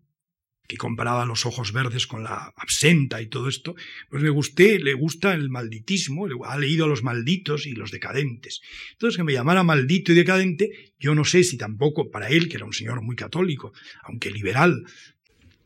que 0.71 0.77
comparaba 0.77 1.27
los 1.27 1.47
ojos 1.47 1.73
verdes 1.73 2.07
con 2.07 2.23
la 2.23 2.55
absenta 2.55 3.21
y 3.21 3.27
todo 3.27 3.49
esto, 3.49 3.75
pues 4.09 4.23
le 4.23 4.31
gusté, 4.31 4.79
le 4.79 4.95
gusta 4.95 5.35
el 5.35 5.51
malditismo, 5.51 6.29
ha 6.45 6.57
leído 6.57 6.85
a 6.85 6.89
los 6.89 7.03
malditos 7.03 7.67
y 7.67 7.73
los 7.73 7.91
decadentes. 7.91 8.61
Entonces, 8.93 9.17
que 9.17 9.25
me 9.25 9.33
llamara 9.33 9.65
maldito 9.65 10.13
y 10.13 10.15
decadente, 10.15 10.95
yo 11.01 11.17
no 11.17 11.25
sé 11.25 11.43
si 11.43 11.57
tampoco 11.57 12.13
para 12.13 12.29
él, 12.29 12.49
que 12.49 12.57
era 12.57 12.67
un 12.67 12.73
señor 12.73 13.03
muy 13.03 13.17
católico, 13.17 13.73
aunque 14.05 14.31
liberal, 14.31 14.85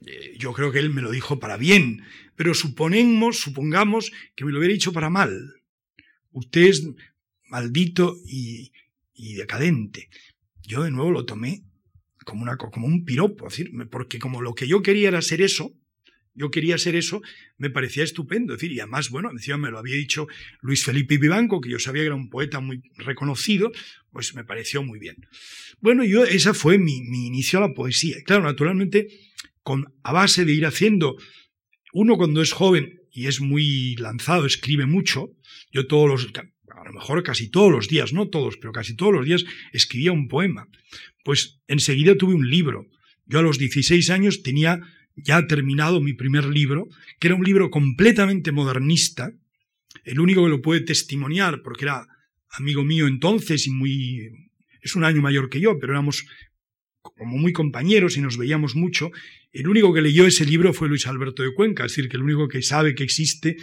eh, 0.06 0.36
yo 0.38 0.54
creo 0.54 0.72
que 0.72 0.78
él 0.78 0.88
me 0.88 1.02
lo 1.02 1.10
dijo 1.10 1.38
para 1.38 1.58
bien, 1.58 2.02
pero 2.34 2.54
suponemos, 2.54 3.40
supongamos 3.40 4.10
que 4.34 4.46
me 4.46 4.52
lo 4.52 4.58
hubiera 4.58 4.72
dicho 4.72 4.94
para 4.94 5.10
mal. 5.10 5.52
Usted 6.30 6.62
es 6.62 6.88
maldito 7.50 8.16
y, 8.24 8.72
y 9.12 9.34
decadente. 9.34 10.08
Yo 10.62 10.82
de 10.82 10.90
nuevo 10.90 11.10
lo 11.10 11.26
tomé 11.26 11.62
como, 12.24 12.87
un 12.87 13.04
piropo, 13.04 13.48
porque 13.90 14.18
como 14.18 14.42
lo 14.42 14.54
que 14.54 14.66
yo 14.66 14.82
quería 14.82 15.08
era 15.08 15.22
ser 15.22 15.40
eso, 15.40 15.72
yo 16.34 16.50
quería 16.50 16.76
ser 16.78 16.96
eso, 16.96 17.22
me 17.58 17.70
parecía 17.70 18.02
estupendo. 18.02 18.54
decir, 18.54 18.72
y 18.72 18.80
además, 18.80 19.10
bueno, 19.10 19.30
encima 19.30 19.56
me 19.56 19.70
lo 19.70 19.78
había 19.78 19.94
dicho 19.94 20.26
Luis 20.60 20.84
Felipe 20.84 21.16
Vivanco, 21.16 21.60
que 21.60 21.70
yo 21.70 21.78
sabía 21.78 22.02
que 22.02 22.06
era 22.06 22.16
un 22.16 22.28
poeta 22.28 22.60
muy 22.60 22.82
reconocido, 22.96 23.70
pues 24.10 24.34
me 24.34 24.44
pareció 24.44 24.82
muy 24.82 24.98
bien. 24.98 25.16
Bueno, 25.80 26.04
yo, 26.04 26.24
esa 26.24 26.52
fue 26.52 26.78
mi, 26.78 27.02
mi 27.02 27.26
inicio 27.26 27.60
a 27.60 27.68
la 27.68 27.74
poesía. 27.74 28.16
Claro, 28.24 28.42
naturalmente, 28.42 29.06
con, 29.62 29.94
a 30.02 30.12
base 30.12 30.44
de 30.44 30.52
ir 30.52 30.66
haciendo, 30.66 31.16
uno 31.92 32.16
cuando 32.16 32.42
es 32.42 32.52
joven 32.52 33.00
y 33.12 33.26
es 33.26 33.40
muy 33.40 33.94
lanzado, 33.96 34.44
escribe 34.44 34.87
mucho, 34.87 35.30
yo 35.72 35.87
todos 35.87 36.08
los, 36.08 36.32
a 36.76 36.84
lo 36.84 36.92
mejor 36.92 37.22
casi 37.22 37.48
todos 37.48 37.70
los 37.70 37.88
días, 37.88 38.12
no 38.12 38.28
todos, 38.28 38.56
pero 38.56 38.72
casi 38.72 38.94
todos 38.96 39.12
los 39.12 39.24
días 39.24 39.44
escribía 39.72 40.12
un 40.12 40.28
poema. 40.28 40.68
Pues 41.24 41.60
enseguida 41.68 42.16
tuve 42.16 42.34
un 42.34 42.50
libro. 42.50 42.87
Yo 43.26 43.38
a 43.38 43.42
los 43.42 43.58
16 43.58 44.10
años 44.10 44.42
tenía 44.42 44.80
ya 45.16 45.46
terminado 45.46 46.00
mi 46.00 46.12
primer 46.12 46.46
libro, 46.46 46.88
que 47.18 47.28
era 47.28 47.37
un 47.37 47.44
libro 47.44 47.70
completamente 47.70 48.52
modernista, 48.52 49.32
el 50.04 50.20
único 50.20 50.42
que 50.44 50.50
lo 50.50 50.60
puede 50.60 50.80
testimoniar, 50.80 51.62
porque 51.62 51.84
era 51.84 52.06
amigo 52.50 52.84
mío 52.84 53.06
entonces 53.06 53.66
y 53.66 53.70
muy... 53.70 54.30
es 54.82 54.96
un 54.96 55.04
año 55.04 55.22
mayor 55.22 55.48
que 55.48 55.60
yo, 55.60 55.78
pero 55.78 55.92
éramos 55.92 56.26
como 57.00 57.37
muy 57.37 57.52
compañeros 57.52 58.16
y 58.16 58.20
nos 58.20 58.37
veíamos 58.37 58.74
mucho, 58.74 59.10
el 59.52 59.68
único 59.68 59.94
que 59.94 60.02
leyó 60.02 60.26
ese 60.26 60.44
libro 60.44 60.72
fue 60.72 60.88
Luis 60.88 61.06
Alberto 61.06 61.42
de 61.42 61.54
Cuenca, 61.54 61.84
es 61.84 61.92
decir, 61.92 62.08
que 62.08 62.16
el 62.16 62.22
único 62.22 62.48
que 62.48 62.62
sabe 62.62 62.94
que 62.94 63.04
existe, 63.04 63.56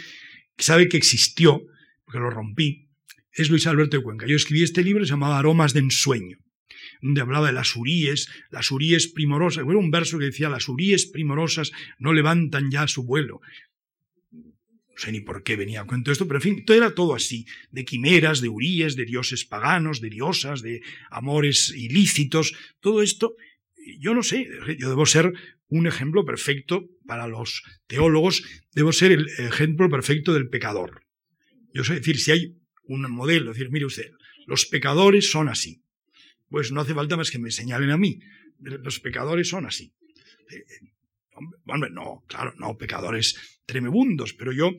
que 0.56 0.64
sabe 0.64 0.88
que 0.88 0.96
existió, 0.96 1.66
porque 2.04 2.18
lo 2.18 2.30
rompí, 2.30 2.88
es 3.34 3.50
Luis 3.50 3.66
Alberto 3.66 3.96
de 3.96 4.02
Cuenca. 4.02 4.26
Yo 4.26 4.36
escribí 4.36 4.62
este 4.62 4.82
libro, 4.82 5.04
se 5.04 5.10
llamaba 5.10 5.38
Aromas 5.38 5.72
de 5.72 5.80
ensueño, 5.80 6.38
donde 7.00 7.20
hablaba 7.20 7.46
de 7.46 7.52
las 7.52 7.74
uríes, 7.76 8.28
las 8.50 8.70
uríes 8.70 9.08
primorosas. 9.08 9.64
Era 9.64 9.78
un 9.78 9.90
verso 9.90 10.18
que 10.18 10.26
decía, 10.26 10.48
las 10.48 10.68
uríes 10.68 11.06
primorosas 11.06 11.72
no 11.98 12.12
levantan 12.12 12.70
ya 12.70 12.86
su 12.86 13.04
vuelo. 13.04 13.40
No 14.32 14.98
sé 14.98 15.10
ni 15.10 15.20
por 15.20 15.42
qué 15.42 15.56
venía 15.56 15.80
a 15.80 15.86
cuento 15.86 16.12
esto, 16.12 16.26
pero 16.26 16.38
en 16.38 16.42
fin, 16.42 16.64
todo 16.64 16.76
era 16.76 16.94
todo 16.94 17.14
así, 17.14 17.46
de 17.70 17.84
quimeras, 17.84 18.42
de 18.42 18.48
uríes, 18.48 18.94
de 18.94 19.06
dioses 19.06 19.44
paganos, 19.46 20.02
de 20.02 20.10
diosas, 20.10 20.60
de 20.60 20.82
amores 21.10 21.72
ilícitos, 21.74 22.54
todo 22.80 23.02
esto, 23.02 23.34
yo 23.98 24.14
no 24.14 24.22
sé, 24.22 24.46
yo 24.78 24.90
debo 24.90 25.06
ser 25.06 25.32
un 25.68 25.86
ejemplo 25.86 26.26
perfecto 26.26 26.90
para 27.06 27.26
los 27.26 27.62
teólogos, 27.86 28.44
debo 28.74 28.92
ser 28.92 29.12
el 29.12 29.28
ejemplo 29.38 29.88
perfecto 29.88 30.34
del 30.34 30.50
pecador. 30.50 31.06
Yo 31.72 31.84
sé 31.84 31.94
decir, 31.94 32.20
si 32.20 32.30
hay 32.30 32.61
un 32.84 33.10
modelo, 33.10 33.52
decir, 33.52 33.70
mire 33.70 33.86
usted, 33.86 34.10
los 34.46 34.66
pecadores 34.66 35.30
son 35.30 35.48
así. 35.48 35.82
Pues 36.48 36.72
no 36.72 36.80
hace 36.80 36.94
falta 36.94 37.16
más 37.16 37.30
que 37.30 37.38
me 37.38 37.50
señalen 37.50 37.90
a 37.90 37.96
mí. 37.96 38.18
Los 38.58 39.00
pecadores 39.00 39.48
son 39.48 39.66
así. 39.66 39.94
Eh, 40.50 40.56
eh, 40.56 40.92
hombre, 41.66 41.90
no, 41.90 42.24
claro, 42.28 42.52
no, 42.58 42.76
pecadores 42.76 43.60
tremebundos, 43.66 44.34
pero 44.34 44.52
yo 44.52 44.72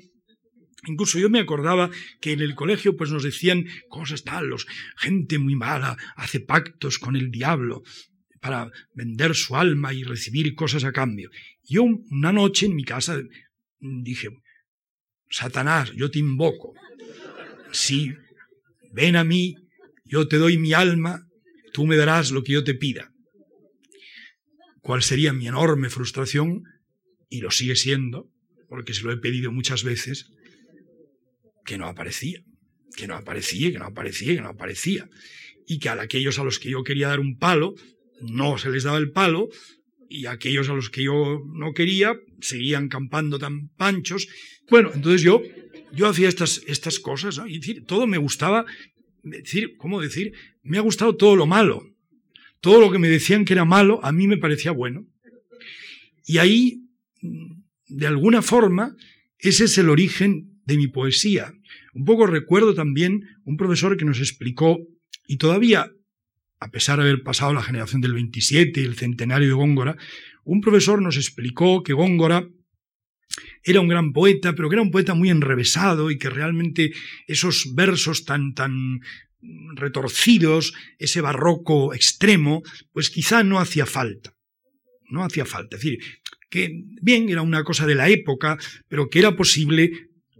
Incluso 0.86 1.18
yo 1.18 1.30
me 1.30 1.40
acordaba 1.40 1.90
que 2.20 2.34
en 2.34 2.42
el 2.42 2.56
colegio 2.56 2.98
pues 2.98 3.10
nos 3.10 3.24
decían 3.24 3.66
cosas 3.88 4.24
tal, 4.24 4.48
los, 4.48 4.68
gente 4.98 5.40
muy 5.40 5.56
mala 5.56 5.96
hace 6.16 6.42
pactos 6.42 7.00
con 7.00 7.16
el 7.16 7.32
diablo 7.32 7.84
para 8.42 8.70
vender 8.94 9.34
su 9.36 9.56
alma 9.56 9.94
y 9.94 10.04
recibir 10.04 10.54
cosas 10.56 10.84
a 10.84 10.92
cambio. 10.92 11.30
Yo 11.64 11.84
una 11.84 12.34
noche 12.34 12.66
en 12.66 12.76
mi 12.76 12.84
casa 12.84 13.22
dije, 13.80 14.28
Satanás, 15.30 15.94
yo 15.96 16.12
te 16.12 16.20
invoco. 16.20 16.74
Si 17.74 18.14
ven 18.94 19.16
a 19.16 19.24
mí, 19.24 19.56
yo 20.06 20.28
te 20.28 20.38
doy 20.38 20.58
mi 20.58 20.74
alma, 20.74 21.28
tú 21.74 21.86
me 21.86 21.98
darás 21.98 22.32
lo 22.32 22.44
que 22.44 22.54
yo 22.54 22.64
te 22.64 22.76
pida. 22.76 23.12
¿Cuál 24.82 25.02
sería 25.02 25.34
mi 25.34 25.48
enorme 25.48 25.90
frustración? 25.90 26.64
Y 27.30 27.42
lo 27.42 27.52
sigue 27.52 27.76
siendo, 27.76 28.30
porque 28.70 28.94
se 28.94 29.04
lo 29.04 29.12
he 29.12 29.18
pedido 29.18 29.52
muchas 29.52 29.84
veces, 29.84 30.32
que 31.66 31.78
no 31.78 31.88
aparecía, 31.88 32.44
que 32.96 33.08
no 33.08 33.16
aparecía, 33.16 33.72
que 33.72 33.80
no 33.80 33.86
aparecía, 33.86 34.36
que 34.36 34.42
no 34.42 34.50
aparecía. 34.50 35.10
Y 35.66 35.80
que 35.80 35.90
a 35.90 36.00
aquellos 36.00 36.38
a 36.38 36.44
los 36.44 36.60
que 36.60 36.70
yo 36.70 36.84
quería 36.84 37.08
dar 37.08 37.20
un 37.20 37.38
palo, 37.38 37.74
no 38.22 38.58
se 38.58 38.70
les 38.70 38.84
daba 38.84 38.98
el 38.98 39.12
palo, 39.12 39.50
y 40.10 40.28
aquellos 40.28 40.70
a 40.70 40.74
los 40.74 40.92
que 40.92 41.04
yo 41.04 41.42
no 41.46 41.74
quería 41.74 42.14
seguían 42.40 42.88
campando 42.88 43.40
tan 43.40 43.70
panchos. 43.70 44.28
Bueno, 44.70 44.92
entonces 44.94 45.24
yo, 45.24 45.42
yo 45.94 46.08
hacía 46.08 46.28
estas, 46.28 46.62
estas 46.68 47.00
cosas, 47.00 47.40
y 47.48 47.60
decir, 47.60 47.86
todo 47.86 48.08
me 48.08 48.18
gustaba, 48.18 48.66
decir, 49.24 49.78
¿cómo 49.78 50.02
decir? 50.02 50.34
Me 50.64 50.78
ha 50.78 50.82
gustado 50.82 51.16
todo 51.16 51.36
lo 51.36 51.46
malo. 51.46 51.88
Todo 52.60 52.82
lo 52.82 52.92
que 52.92 53.00
me 53.00 53.10
decían 53.10 53.46
que 53.46 53.54
era 53.54 53.66
malo, 53.66 54.04
a 54.04 54.12
mí 54.12 54.28
me 54.28 54.38
parecía 54.38 54.72
bueno. 54.72 55.06
Y 56.26 56.38
ahí, 56.40 56.82
de 57.88 58.08
alguna 58.08 58.42
forma, 58.42 58.96
ese 59.38 59.66
es 59.66 59.78
el 59.78 59.90
origen 59.90 60.62
de 60.66 60.78
mi 60.78 60.88
poesía. 60.88 61.54
Un 61.94 62.06
poco 62.06 62.26
recuerdo 62.26 62.74
también 62.74 63.28
un 63.44 63.58
profesor 63.58 63.98
que 63.98 64.06
nos 64.06 64.20
explicó, 64.20 64.80
y 65.28 65.38
todavía, 65.38 65.92
a 66.60 66.72
pesar 66.72 66.98
de 66.98 67.04
haber 67.04 67.24
pasado 67.24 67.54
la 67.54 67.62
generación 67.62 68.02
del 68.02 68.14
27 68.14 68.82
y 68.82 68.86
el 68.86 68.96
centenario 68.96 69.50
de 69.50 69.54
Góngora, 69.54 69.98
un 70.44 70.62
profesor 70.62 71.02
nos 71.02 71.18
explicó 71.18 71.84
que 71.84 71.94
Góngora 71.94 72.48
era 73.64 73.82
un 73.82 73.88
gran 73.88 74.14
poeta, 74.14 74.54
pero 74.54 74.70
que 74.70 74.76
era 74.76 74.82
un 74.82 74.92
poeta 74.92 75.14
muy 75.14 75.30
enrevesado 75.30 76.12
y 76.12 76.18
que 76.18 76.30
realmente 76.30 76.92
esos 77.28 77.74
versos 77.76 78.26
tan, 78.26 78.54
tan 78.54 79.00
retorcidos, 79.76 80.74
ese 81.00 81.22
barroco 81.22 81.94
extremo, 81.94 82.64
pues 82.92 83.10
quizá 83.10 83.44
no 83.44 83.60
hacía 83.60 83.86
falta. 83.86 84.36
No 85.10 85.24
hacía 85.24 85.46
falta. 85.46 85.76
Es 85.76 85.84
decir, 85.84 86.00
que 86.50 86.84
bien, 87.02 87.30
era 87.30 87.42
una 87.42 87.64
cosa 87.64 87.86
de 87.86 87.96
la 87.96 88.10
época, 88.10 88.58
pero 88.88 89.10
que 89.10 89.20
era 89.20 89.36
posible 89.36 89.92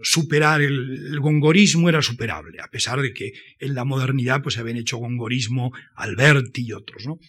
superar 0.04 0.62
el, 0.62 1.20
gongorismo 1.20 1.90
era 1.90 2.02
superable, 2.02 2.60
a 2.60 2.68
pesar 2.68 3.02
de 3.02 3.14
que 3.14 3.32
en 3.60 3.74
la 3.74 3.86
modernidad 3.86 4.42
pues 4.42 4.56
se 4.56 4.62
habían 4.62 4.78
hecho 4.78 4.98
gongorismo 4.98 5.72
Alberti 5.96 6.66
y 6.66 6.74
otros, 6.74 7.06
¿no? 7.06 7.20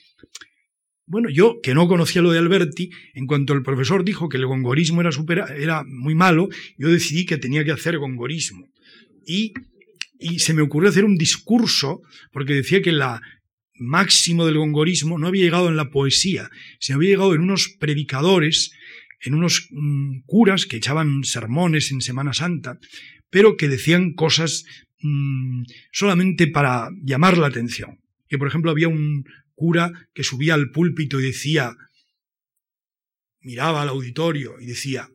Bueno, 1.07 1.29
yo, 1.29 1.61
que 1.62 1.75
no 1.75 1.87
conocía 1.87 2.23
lo 2.23 2.33
de 2.33 2.38
Alberti, 2.38 2.90
en 3.14 3.27
cuanto 3.27 3.53
el 3.53 3.62
profesor 3.62 4.05
dijo 4.05 4.29
que 4.29 4.38
el 4.38 4.47
gongorismo 4.47 5.03
era, 5.03 5.85
muy 5.87 6.14
malo, 6.14 6.49
yo 6.79 6.88
decidí 6.88 7.27
que 7.27 7.37
tenía 7.37 7.64
que 7.64 7.73
hacer 7.73 7.99
gongorismo. 7.99 8.69
Y, 9.27 9.53
y 10.19 10.38
se 10.38 10.55
me 10.55 10.62
ocurrió 10.62 10.88
hacer 10.88 11.05
un 11.05 11.17
discurso, 11.17 12.01
porque 12.33 12.55
decía 12.55 12.81
que 12.81 12.93
la 12.93 13.21
máximo 13.77 14.47
del 14.47 14.59
gongorismo 14.59 15.19
no 15.19 15.27
había 15.27 15.45
llegado 15.45 15.69
en 15.69 15.77
la 15.77 15.90
poesía, 15.90 16.49
se 16.79 16.93
había 16.93 17.11
llegado 17.11 17.35
en 17.35 17.43
unos 17.43 17.77
predicadores 17.79 18.73
en 19.25 19.35
unos 19.35 19.69
mm, 19.71 20.21
curas 20.27 20.67
que 20.67 20.77
echaban 20.77 21.25
sermones 21.25 21.90
en 21.90 22.01
Semana 22.01 22.35
Santa, 22.35 22.79
pero 23.31 23.57
que 23.57 23.69
decían 23.69 24.12
cosas 24.12 24.64
mm, 25.01 25.62
solamente 25.93 26.47
para 26.47 26.90
llamar 27.03 27.38
la 27.38 27.49
atención. 27.49 28.01
Que, 28.29 28.38
por 28.38 28.49
ejemplo, 28.49 28.71
había 28.71 28.88
un 28.88 29.25
cura 29.55 29.93
que 30.12 30.25
subía 30.25 30.55
al 30.55 30.71
púlpito 30.71 31.21
y 31.21 31.25
decía, 31.25 31.75
miraba 33.40 33.83
al 33.83 33.88
auditorio 33.90 34.61
y 34.61 34.67
decía, 34.67 35.09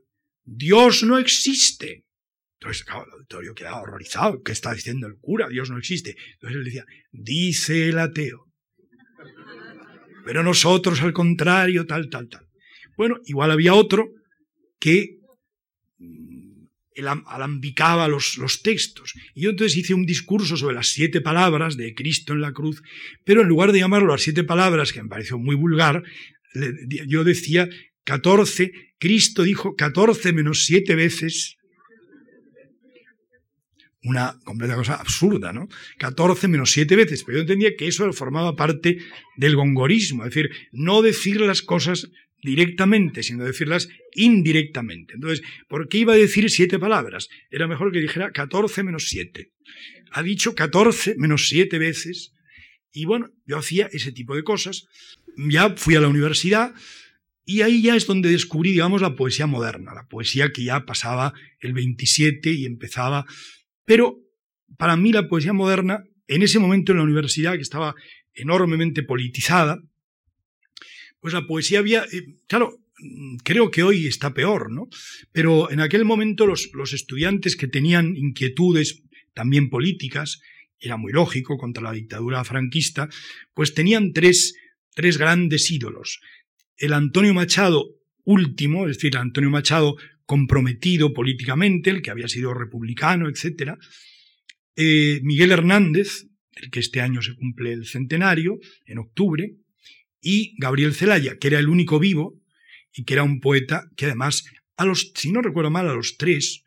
Dios 0.43 1.03
no 1.03 1.17
existe. 1.17 2.05
Entonces, 2.59 2.85
el 2.87 3.11
auditorio 3.13 3.53
quedaba 3.53 3.81
horrorizado. 3.81 4.41
¿Qué 4.43 4.51
está 4.51 4.73
diciendo 4.73 5.07
el 5.07 5.17
cura? 5.19 5.47
Dios 5.47 5.69
no 5.69 5.77
existe. 5.77 6.15
Entonces 6.33 6.57
él 6.57 6.63
decía, 6.65 6.85
dice 7.11 7.89
el 7.89 7.99
ateo. 7.99 8.45
Pero 10.25 10.43
nosotros, 10.43 11.01
al 11.01 11.13
contrario, 11.13 11.85
tal, 11.85 12.09
tal, 12.09 12.27
tal. 12.27 12.47
Bueno, 12.97 13.17
igual 13.25 13.51
había 13.51 13.73
otro 13.73 14.09
que 14.79 15.18
alambicaba 17.07 18.07
los, 18.07 18.37
los, 18.37 18.61
textos. 18.61 19.13
Y 19.33 19.41
yo 19.41 19.51
entonces 19.51 19.77
hice 19.77 19.93
un 19.93 20.05
discurso 20.05 20.57
sobre 20.57 20.75
las 20.75 20.87
siete 20.87 21.21
palabras 21.21 21.77
de 21.77 21.93
Cristo 21.93 22.33
en 22.33 22.41
la 22.41 22.53
cruz, 22.53 22.81
pero 23.23 23.41
en 23.41 23.47
lugar 23.47 23.71
de 23.71 23.79
llamarlo 23.79 24.09
las 24.09 24.21
siete 24.21 24.43
palabras, 24.43 24.91
que 24.93 25.03
me 25.03 25.09
pareció 25.09 25.37
muy 25.37 25.55
vulgar, 25.55 26.03
yo 27.07 27.23
decía 27.23 27.69
catorce, 28.03 28.71
Cristo 28.97 29.43
dijo 29.43 29.75
catorce 29.75 30.33
menos 30.33 30.65
siete 30.65 30.95
veces 30.95 31.59
una 34.03 34.39
completa 34.43 34.75
cosa 34.75 34.95
absurda, 34.95 35.51
¿no? 35.51 35.67
14 35.97 36.47
menos 36.47 36.71
siete 36.71 36.95
veces, 36.95 37.23
pero 37.23 37.37
yo 37.37 37.41
entendía 37.41 37.75
que 37.75 37.87
eso 37.87 38.11
formaba 38.13 38.55
parte 38.55 38.99
del 39.35 39.55
gongorismo, 39.55 40.23
es 40.23 40.33
decir, 40.33 40.51
no 40.71 41.01
decir 41.01 41.41
las 41.41 41.61
cosas 41.61 42.09
directamente, 42.41 43.23
sino 43.23 43.43
decirlas 43.43 43.89
indirectamente. 44.13 45.15
Entonces, 45.15 45.41
¿por 45.67 45.87
qué 45.87 45.99
iba 45.99 46.13
a 46.13 46.17
decir 46.17 46.49
siete 46.49 46.79
palabras? 46.79 47.27
Era 47.49 47.67
mejor 47.67 47.91
que 47.91 47.99
dijera 47.99 48.31
14 48.31 48.83
menos 48.83 49.07
7. 49.07 49.51
Ha 50.11 50.23
dicho 50.23 50.55
14 50.55 51.15
menos 51.17 51.47
siete 51.47 51.77
veces. 51.77 52.33
Y 52.91 53.05
bueno, 53.05 53.29
yo 53.45 53.57
hacía 53.57 53.89
ese 53.91 54.11
tipo 54.11 54.35
de 54.35 54.43
cosas. 54.43 54.85
Ya 55.37 55.75
fui 55.75 55.95
a 55.95 56.01
la 56.01 56.07
universidad 56.07 56.73
y 57.45 57.61
ahí 57.61 57.81
ya 57.81 57.95
es 57.95 58.05
donde 58.05 58.29
descubrí, 58.29 58.71
digamos, 58.71 59.01
la 59.01 59.15
poesía 59.15 59.47
moderna, 59.47 59.93
la 59.93 60.07
poesía 60.07 60.51
que 60.51 60.63
ya 60.63 60.85
pasaba 60.85 61.33
el 61.59 61.73
27 61.73 62.51
y 62.51 62.65
empezaba. 62.65 63.25
Pero 63.85 64.19
para 64.77 64.95
mí 64.95 65.11
la 65.11 65.27
poesía 65.27 65.53
moderna, 65.53 66.03
en 66.27 66.43
ese 66.43 66.59
momento 66.59 66.91
en 66.91 66.99
la 66.99 67.03
universidad, 67.03 67.55
que 67.55 67.61
estaba 67.61 67.95
enormemente 68.35 69.01
politizada, 69.01 69.79
pues 71.19 71.33
la 71.33 71.45
poesía 71.47 71.79
había, 71.79 72.03
eh, 72.11 72.35
claro, 72.47 72.77
creo 73.43 73.71
que 73.71 73.83
hoy 73.83 74.07
está 74.07 74.33
peor, 74.33 74.71
¿no? 74.71 74.87
Pero 75.31 75.71
en 75.71 75.79
aquel 75.79 76.05
momento 76.05 76.45
los, 76.45 76.69
los 76.73 76.93
estudiantes 76.93 77.55
que 77.55 77.67
tenían 77.67 78.15
inquietudes 78.15 79.03
también 79.33 79.69
políticas, 79.69 80.41
era 80.79 80.97
muy 80.97 81.11
lógico 81.11 81.57
contra 81.57 81.83
la 81.83 81.91
dictadura 81.91 82.43
franquista, 82.43 83.09
pues 83.53 83.73
tenían 83.73 84.13
tres, 84.13 84.55
tres 84.93 85.17
grandes 85.17 85.69
ídolos. 85.71 86.19
El 86.77 86.93
Antonio 86.93 87.33
Machado 87.33 87.99
último, 88.23 88.87
es 88.87 88.97
decir, 88.97 89.17
Antonio 89.17 89.49
Machado 89.49 89.95
comprometido 90.25 91.13
políticamente, 91.13 91.89
el 91.89 92.01
que 92.01 92.11
había 92.11 92.27
sido 92.27 92.53
republicano, 92.53 93.27
etc. 93.27 93.73
Eh, 94.75 95.19
Miguel 95.23 95.51
Hernández, 95.51 96.27
el 96.51 96.69
que 96.69 96.79
este 96.79 97.01
año 97.01 97.21
se 97.21 97.35
cumple 97.35 97.73
el 97.73 97.85
centenario, 97.85 98.59
en 98.85 98.99
octubre, 98.99 99.55
y 100.21 100.55
Gabriel 100.57 100.93
Celaya, 100.93 101.37
que 101.37 101.47
era 101.47 101.59
el 101.59 101.69
único 101.69 101.99
vivo 101.99 102.39
y 102.93 103.03
que 103.03 103.13
era 103.13 103.23
un 103.23 103.39
poeta 103.39 103.89
que 103.95 104.05
además, 104.05 104.45
a 104.77 104.85
los, 104.85 105.11
si 105.15 105.31
no 105.31 105.41
recuerdo 105.41 105.69
mal, 105.69 105.87
a 105.87 105.93
los 105.93 106.17
tres, 106.17 106.63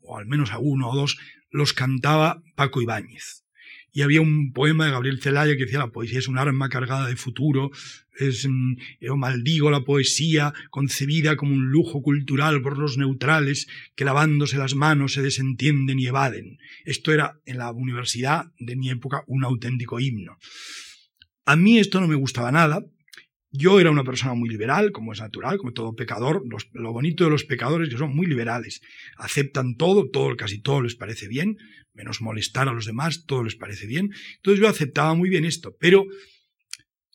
o 0.00 0.18
al 0.18 0.26
menos 0.26 0.52
a 0.52 0.58
uno 0.58 0.90
o 0.90 0.96
dos, 0.96 1.18
los 1.50 1.72
cantaba 1.72 2.42
Paco 2.54 2.82
Ibáñez. 2.82 3.44
y 3.92 4.02
había 4.02 4.20
un 4.20 4.52
poema 4.52 4.84
de 4.84 4.92
Gabriel 4.92 5.20
Celaya 5.20 5.56
que 5.56 5.64
decía 5.64 5.80
la 5.80 5.90
poesía 5.90 6.20
es 6.20 6.28
un 6.28 6.38
arma 6.38 6.68
cargada 6.68 7.08
de 7.08 7.16
futuro, 7.16 7.72
es, 8.20 8.46
mm, 8.48 8.76
yo 9.00 9.16
maldigo 9.16 9.70
la 9.70 9.80
poesía 9.80 10.52
concebida 10.70 11.36
como 11.36 11.54
un 11.54 11.70
lujo 11.70 12.00
cultural 12.00 12.62
por 12.62 12.78
los 12.78 12.98
neutrales 12.98 13.66
que 13.96 14.04
lavándose 14.04 14.58
las 14.58 14.76
manos 14.76 15.14
se 15.14 15.22
desentienden 15.22 15.98
y 15.98 16.06
evaden. 16.06 16.58
Esto 16.84 17.12
era 17.12 17.40
en 17.46 17.58
la 17.58 17.72
universidad 17.72 18.52
de 18.60 18.76
mi 18.76 18.90
época 18.90 19.24
un 19.26 19.42
auténtico 19.44 19.98
himno. 19.98 20.38
A 21.50 21.56
mí 21.56 21.80
esto 21.80 22.00
no 22.00 22.06
me 22.06 22.14
gustaba 22.14 22.52
nada, 22.52 22.84
yo 23.50 23.80
era 23.80 23.90
una 23.90 24.04
persona 24.04 24.34
muy 24.34 24.48
liberal, 24.48 24.92
como 24.92 25.12
es 25.12 25.18
natural, 25.18 25.58
como 25.58 25.72
todo 25.72 25.96
pecador. 25.96 26.44
lo 26.74 26.92
bonito 26.92 27.24
de 27.24 27.30
los 27.30 27.42
pecadores 27.42 27.88
es 27.88 27.94
que 27.94 27.98
son 27.98 28.14
muy 28.14 28.28
liberales. 28.28 28.80
Aceptan 29.16 29.74
todo, 29.74 30.08
todo, 30.10 30.36
casi 30.36 30.60
todo 30.60 30.80
les 30.80 30.94
parece 30.94 31.26
bien, 31.26 31.56
menos 31.92 32.20
molestar 32.20 32.68
a 32.68 32.72
los 32.72 32.86
demás, 32.86 33.24
todo 33.26 33.42
les 33.42 33.56
parece 33.56 33.88
bien. 33.88 34.12
Entonces 34.36 34.60
yo 34.60 34.68
aceptaba 34.68 35.12
muy 35.14 35.28
bien 35.28 35.44
esto. 35.44 35.74
Pero 35.80 36.06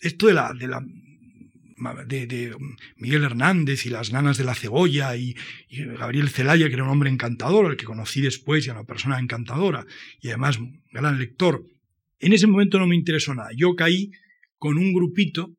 esto 0.02 0.28
de 0.28 0.34
la, 0.34 0.52
de 2.06 2.58
Miguel 2.98 3.24
Hernández 3.24 3.86
y 3.86 3.90
las 3.90 4.12
nanas 4.12 4.38
de 4.38 4.44
la 4.44 4.56
cebolla 4.56 5.16
y, 5.16 5.34
Gabriel 5.98 6.28
Celaya, 6.28 6.68
que 6.68 6.74
era 6.74 6.84
un 6.84 6.90
hombre 6.90 7.10
encantador, 7.10 7.68
al 7.68 7.78
que 7.78 7.86
conocí 7.86 8.20
después 8.20 8.68
y 8.68 8.70
una 8.70 8.84
persona 8.84 9.18
encantadora 9.18 9.86
y 10.20 10.28
además 10.28 10.60
gran 10.92 11.20
lector. 11.20 11.64
En 12.20 12.34
ese 12.34 12.48
momento 12.48 12.80
no 12.80 12.88
me 12.88 12.98
interesó 12.98 13.34
nada. 13.34 13.52
Yo 13.56 13.78
caí 13.78 14.12
con 14.66 14.80
un 14.80 14.94
grupito 14.94 15.56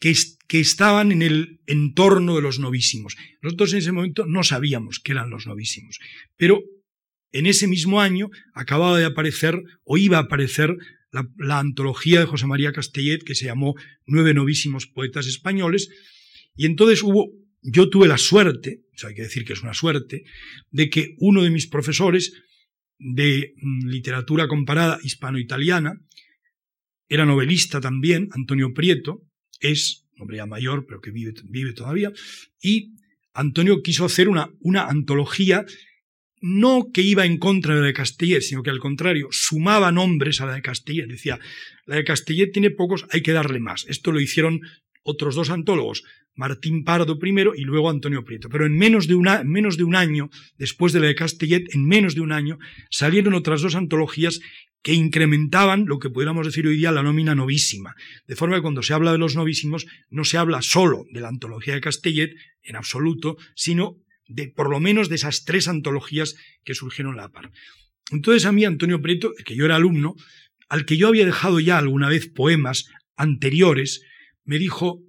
que, 0.00 0.12
estaban 0.58 1.12
en 1.12 1.22
el 1.22 1.60
entorno 1.68 2.34
de 2.34 2.42
los 2.42 2.58
novísimos. 2.58 3.14
Nosotros 3.42 3.72
en 3.72 3.78
ese 3.78 3.92
momento 3.92 4.26
no 4.26 4.42
sabíamos 4.42 4.98
que 4.98 5.12
eran 5.12 5.30
los 5.30 5.46
novísimos, 5.46 6.00
pero 6.36 6.60
en 7.30 7.46
ese 7.46 7.68
mismo 7.68 8.00
año 8.00 8.28
acababa 8.54 8.98
de 8.98 9.04
aparecer 9.04 9.62
o 9.84 9.98
iba 9.98 10.18
a 10.18 10.22
aparecer 10.22 10.76
la, 11.12 11.60
antología 11.60 12.18
de 12.18 12.26
José 12.26 12.46
María 12.48 12.72
Castellet 12.72 13.22
que 13.22 13.36
se 13.36 13.44
llamó 13.44 13.76
Nueve 14.04 14.34
novísimos 14.34 14.88
poetas 14.88 15.28
españoles 15.28 15.88
y 16.56 16.66
entonces 16.66 17.04
hubo, 17.04 17.30
yo 17.62 17.88
tuve 17.88 18.08
la 18.08 18.18
suerte, 18.18 18.80
hay 19.06 19.14
que 19.14 19.22
decir 19.22 19.44
que 19.44 19.52
es 19.52 19.62
una 19.62 19.74
suerte, 19.74 20.24
de 20.72 20.90
que 20.90 21.14
uno 21.18 21.44
de 21.44 21.50
mis 21.50 21.68
profesores 21.68 22.32
de 22.98 23.54
mm, 23.62 23.86
literatura 23.86 24.48
comparada 24.48 24.98
hispano-italiana, 25.04 25.94
era 27.08 27.24
novelista 27.24 27.80
también, 27.80 28.28
Antonio 28.32 28.72
Prieto, 28.72 29.22
es 29.60 30.06
hombre 30.18 30.38
ya 30.38 30.46
mayor, 30.46 30.86
pero 30.86 31.00
que 31.00 31.10
vive, 31.10 31.72
todavía, 31.72 32.12
y 32.60 32.94
Antonio 33.34 33.82
quiso 33.82 34.04
hacer 34.04 34.28
una, 34.28 34.50
una 34.60 34.86
antología 34.86 35.64
no 36.40 36.90
que 36.92 37.02
iba 37.02 37.24
en 37.24 37.38
contra 37.38 37.74
de 37.74 37.80
la 37.80 37.86
de 37.86 37.92
Castellet, 37.92 38.40
sino 38.40 38.62
que 38.62 38.70
al 38.70 38.80
contrario, 38.80 39.28
sumaba 39.30 39.92
nombres 39.92 40.40
a 40.40 40.46
la 40.46 40.54
de 40.54 40.62
Castellet. 40.62 41.06
Decía, 41.06 41.38
la 41.86 41.96
de 41.96 42.04
Castellet 42.04 42.50
tiene 42.52 42.70
pocos, 42.70 43.06
hay 43.10 43.22
que 43.22 43.32
darle 43.32 43.60
más. 43.60 43.86
Esto 43.88 44.10
lo 44.10 44.20
hicieron 44.20 44.60
otros 45.04 45.36
dos 45.36 45.50
antólogos, 45.50 46.02
Martín 46.34 46.84
Pardo 46.84 47.18
primero 47.18 47.54
y 47.54 47.62
luego 47.62 47.90
Antonio 47.90 48.24
Prieto. 48.24 48.48
Pero 48.48 48.66
en 48.66 48.76
menos 48.76 49.06
de, 49.06 49.14
una, 49.14 49.44
menos 49.44 49.76
de 49.76 49.84
un 49.84 49.94
año, 49.94 50.30
después 50.58 50.92
de 50.92 51.00
la 51.00 51.06
de 51.06 51.14
Castellet, 51.14 51.64
en 51.74 51.86
menos 51.86 52.14
de 52.14 52.22
un 52.22 52.32
año, 52.32 52.58
salieron 52.90 53.34
otras 53.34 53.62
dos 53.62 53.76
antologías 53.76 54.40
que 54.82 54.94
incrementaban 54.94 55.86
lo 55.86 55.98
que 55.98 56.10
pudiéramos 56.10 56.46
decir 56.46 56.66
hoy 56.66 56.76
día 56.76 56.90
la 56.90 57.02
nómina 57.02 57.34
novísima. 57.34 57.94
De 58.26 58.36
forma 58.36 58.56
que 58.56 58.62
cuando 58.62 58.82
se 58.82 58.92
habla 58.92 59.12
de 59.12 59.18
los 59.18 59.36
novísimos 59.36 59.86
no 60.10 60.24
se 60.24 60.38
habla 60.38 60.60
solo 60.60 61.04
de 61.12 61.20
la 61.20 61.28
antología 61.28 61.74
de 61.74 61.80
Castellet, 61.80 62.34
en 62.62 62.76
absoluto, 62.76 63.36
sino 63.54 63.98
de 64.26 64.48
por 64.48 64.70
lo 64.70 64.80
menos 64.80 65.08
de 65.08 65.16
esas 65.16 65.44
tres 65.44 65.68
antologías 65.68 66.34
que 66.64 66.74
surgieron 66.74 67.14
a 67.14 67.22
la 67.22 67.28
par. 67.28 67.50
Entonces 68.10 68.44
a 68.44 68.52
mí 68.52 68.64
Antonio 68.64 69.00
Prieto, 69.00 69.32
que 69.44 69.54
yo 69.54 69.64
era 69.64 69.76
alumno, 69.76 70.16
al 70.68 70.84
que 70.84 70.96
yo 70.96 71.08
había 71.08 71.26
dejado 71.26 71.60
ya 71.60 71.78
alguna 71.78 72.08
vez 72.08 72.28
poemas 72.28 72.86
anteriores, 73.16 74.02
me 74.44 74.58
dijo, 74.58 75.00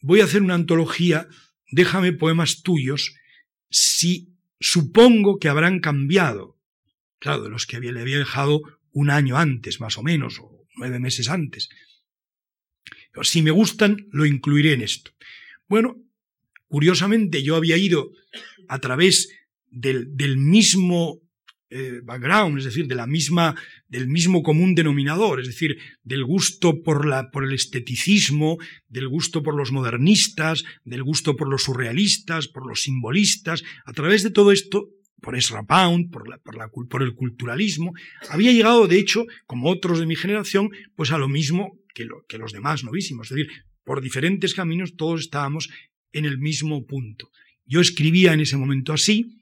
voy 0.00 0.20
a 0.20 0.24
hacer 0.24 0.42
una 0.42 0.54
antología, 0.54 1.28
déjame 1.70 2.12
poemas 2.12 2.62
tuyos, 2.62 3.14
si 3.70 4.34
supongo 4.58 5.38
que 5.38 5.48
habrán 5.48 5.80
cambiado 5.80 6.53
claro, 7.24 7.42
de 7.42 7.48
los 7.48 7.66
que 7.66 7.80
le 7.80 7.98
había 7.98 8.18
dejado 8.18 8.60
un 8.92 9.08
año 9.08 9.38
antes, 9.38 9.80
más 9.80 9.96
o 9.96 10.02
menos, 10.02 10.38
o 10.40 10.66
nueve 10.76 10.98
meses 11.00 11.30
antes. 11.30 11.70
si 13.22 13.40
me 13.40 13.50
gustan, 13.50 13.96
lo 14.12 14.26
incluiré 14.26 14.74
en 14.74 14.82
esto. 14.82 15.10
Bueno, 15.66 15.96
curiosamente 16.68 17.42
yo 17.42 17.56
había 17.56 17.78
ido 17.78 18.10
a 18.68 18.78
través 18.78 19.30
del, 19.70 20.36
mismo 20.36 21.22
eh, 21.70 22.00
background, 22.04 22.58
es 22.58 22.66
decir, 22.66 22.88
de 22.88 22.94
la 22.94 23.06
misma, 23.06 23.54
del 23.88 24.06
mismo 24.06 24.42
común 24.42 24.74
denominador, 24.74 25.40
es 25.40 25.46
decir, 25.46 25.78
del 26.02 26.24
gusto 26.24 26.82
por, 26.82 27.06
la, 27.06 27.30
por 27.30 27.44
el 27.44 27.54
esteticismo, 27.54 28.58
del 28.86 29.08
gusto 29.08 29.42
por 29.42 29.54
los 29.54 29.72
modernistas, 29.72 30.62
del 30.84 31.02
gusto 31.02 31.36
por 31.36 31.48
los 31.48 31.62
surrealistas, 31.62 32.48
por 32.48 32.66
los 32.68 32.82
simbolistas, 32.82 33.64
a 33.86 33.94
través 33.94 34.22
de 34.24 34.30
todo 34.30 34.52
esto 34.52 34.90
por 35.24 35.36
Ezra 35.36 35.62
Pound, 35.62 36.10
por, 36.10 36.28
la, 36.28 36.38
por, 36.38 37.02
el 37.02 37.14
culturalismo, 37.14 37.94
había 38.28 38.52
llegado, 38.52 38.86
de 38.86 38.98
hecho, 38.98 39.24
como 39.46 39.70
otros 39.70 39.98
de 39.98 40.04
mi 40.04 40.16
generación, 40.16 40.70
pues 40.94 41.12
a 41.12 41.18
lo 41.18 41.28
mismo 41.28 41.80
que, 41.94 42.06
que 42.28 42.36
los 42.36 42.52
demás 42.52 42.84
novísimos. 42.84 43.30
Es 43.30 43.36
decir, 43.36 43.52
por 43.84 44.02
diferentes 44.02 44.52
caminos 44.52 44.96
todos 44.96 45.22
estábamos 45.22 45.70
en 46.12 46.26
el 46.26 46.36
mismo 46.38 46.84
punto. 46.86 47.30
Yo 47.64 47.80
escribía 47.80 48.34
en 48.34 48.40
ese 48.40 48.58
momento 48.58 48.92
así, 48.92 49.40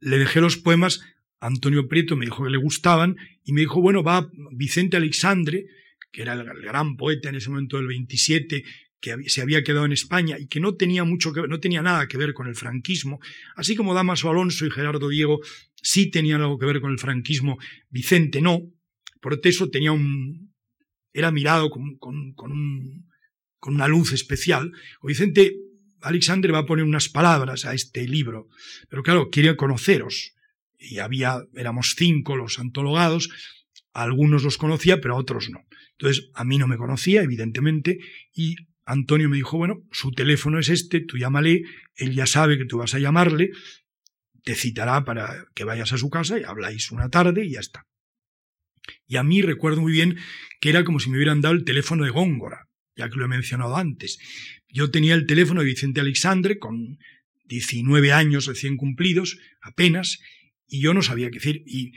le 0.00 0.18
dejé 0.18 0.40
los 0.40 0.56
poemas, 0.56 1.02
Antonio 1.38 1.86
Prieto 1.86 2.16
me 2.16 2.24
dijo 2.24 2.42
que 2.42 2.50
le 2.50 2.58
gustaban, 2.58 3.16
y 3.44 3.52
me 3.52 3.60
dijo, 3.60 3.80
bueno, 3.80 4.02
va 4.02 4.28
Vicente 4.50 4.96
Alexandre, 4.96 5.66
que 6.10 6.22
era 6.22 6.32
el 6.32 6.44
gran 6.62 6.96
poeta 6.96 7.28
en 7.28 7.36
ese 7.36 7.50
momento 7.50 7.76
del 7.76 7.86
27, 7.86 8.64
que 9.00 9.16
se 9.28 9.42
había 9.42 9.62
quedado 9.62 9.84
en 9.84 9.92
España 9.92 10.38
y 10.38 10.48
que 10.48 10.60
no 10.60 10.74
tenía 10.74 11.04
mucho 11.04 11.32
que 11.32 11.46
no 11.46 11.60
tenía 11.60 11.82
nada 11.82 12.08
que 12.08 12.16
ver 12.16 12.34
con 12.34 12.48
el 12.48 12.56
franquismo, 12.56 13.20
así 13.56 13.76
como 13.76 13.94
Damaso 13.94 14.28
Alonso 14.28 14.66
y 14.66 14.70
Gerardo 14.70 15.08
Diego 15.08 15.40
sí 15.74 16.10
tenían 16.10 16.40
algo 16.40 16.58
que 16.58 16.66
ver 16.66 16.80
con 16.80 16.90
el 16.90 16.98
franquismo, 16.98 17.58
Vicente 17.90 18.40
no, 18.40 18.62
por 19.20 19.38
eso 19.44 19.70
tenía 19.70 19.92
un 19.92 20.48
era 21.12 21.30
mirado 21.30 21.70
con, 21.70 21.96
con, 21.98 22.32
con, 22.34 23.04
una 23.62 23.88
luz 23.88 24.12
especial. 24.12 24.72
O 25.00 25.08
Vicente 25.08 25.56
Alexander 26.00 26.54
va 26.54 26.60
a 26.60 26.66
poner 26.66 26.84
unas 26.84 27.08
palabras 27.08 27.64
a 27.64 27.74
este 27.74 28.06
libro, 28.06 28.48
pero 28.88 29.02
claro, 29.02 29.30
quería 29.30 29.56
conoceros. 29.56 30.34
Y 30.78 30.98
había, 30.98 31.42
éramos 31.54 31.94
cinco 31.96 32.36
los 32.36 32.58
antologados, 32.58 33.30
algunos 33.92 34.44
los 34.44 34.58
conocía, 34.58 35.00
pero 35.00 35.14
a 35.14 35.18
otros 35.18 35.50
no. 35.50 35.66
Entonces, 35.98 36.30
a 36.34 36.44
mí 36.44 36.56
no 36.56 36.68
me 36.68 36.76
conocía, 36.76 37.22
evidentemente, 37.22 37.98
y 38.32 38.54
Antonio 38.88 39.28
me 39.28 39.36
dijo, 39.36 39.58
bueno, 39.58 39.86
su 39.92 40.12
teléfono 40.12 40.58
es 40.58 40.70
este, 40.70 41.00
tú 41.00 41.18
llámale, 41.18 41.62
él 41.94 42.14
ya 42.14 42.24
sabe 42.24 42.56
que 42.56 42.64
tú 42.64 42.78
vas 42.78 42.94
a 42.94 42.98
llamarle, 42.98 43.50
te 44.42 44.54
citará 44.54 45.04
para 45.04 45.44
que 45.54 45.64
vayas 45.64 45.92
a 45.92 45.98
su 45.98 46.08
casa 46.08 46.38
y 46.38 46.44
habláis 46.44 46.90
una 46.90 47.10
tarde 47.10 47.44
y 47.44 47.50
ya 47.50 47.60
está. 47.60 47.86
Y 49.06 49.16
a 49.16 49.22
mí 49.22 49.42
recuerdo 49.42 49.82
muy 49.82 49.92
bien 49.92 50.16
que 50.58 50.70
era 50.70 50.84
como 50.84 51.00
si 51.00 51.10
me 51.10 51.18
hubieran 51.18 51.42
dado 51.42 51.54
el 51.54 51.64
teléfono 51.64 52.04
de 52.04 52.10
Góngora, 52.10 52.66
ya 52.96 53.10
que 53.10 53.16
lo 53.16 53.26
he 53.26 53.28
mencionado 53.28 53.76
antes. 53.76 54.18
Yo 54.70 54.90
tenía 54.90 55.14
el 55.14 55.26
teléfono 55.26 55.60
de 55.60 55.66
Vicente 55.66 56.00
Alexandre 56.00 56.58
con 56.58 56.98
19 57.44 58.12
años 58.12 58.46
recién 58.46 58.78
cumplidos, 58.78 59.38
apenas, 59.60 60.18
y 60.66 60.80
yo 60.80 60.94
no 60.94 61.02
sabía 61.02 61.28
qué 61.28 61.40
decir. 61.40 61.62
Y 61.66 61.92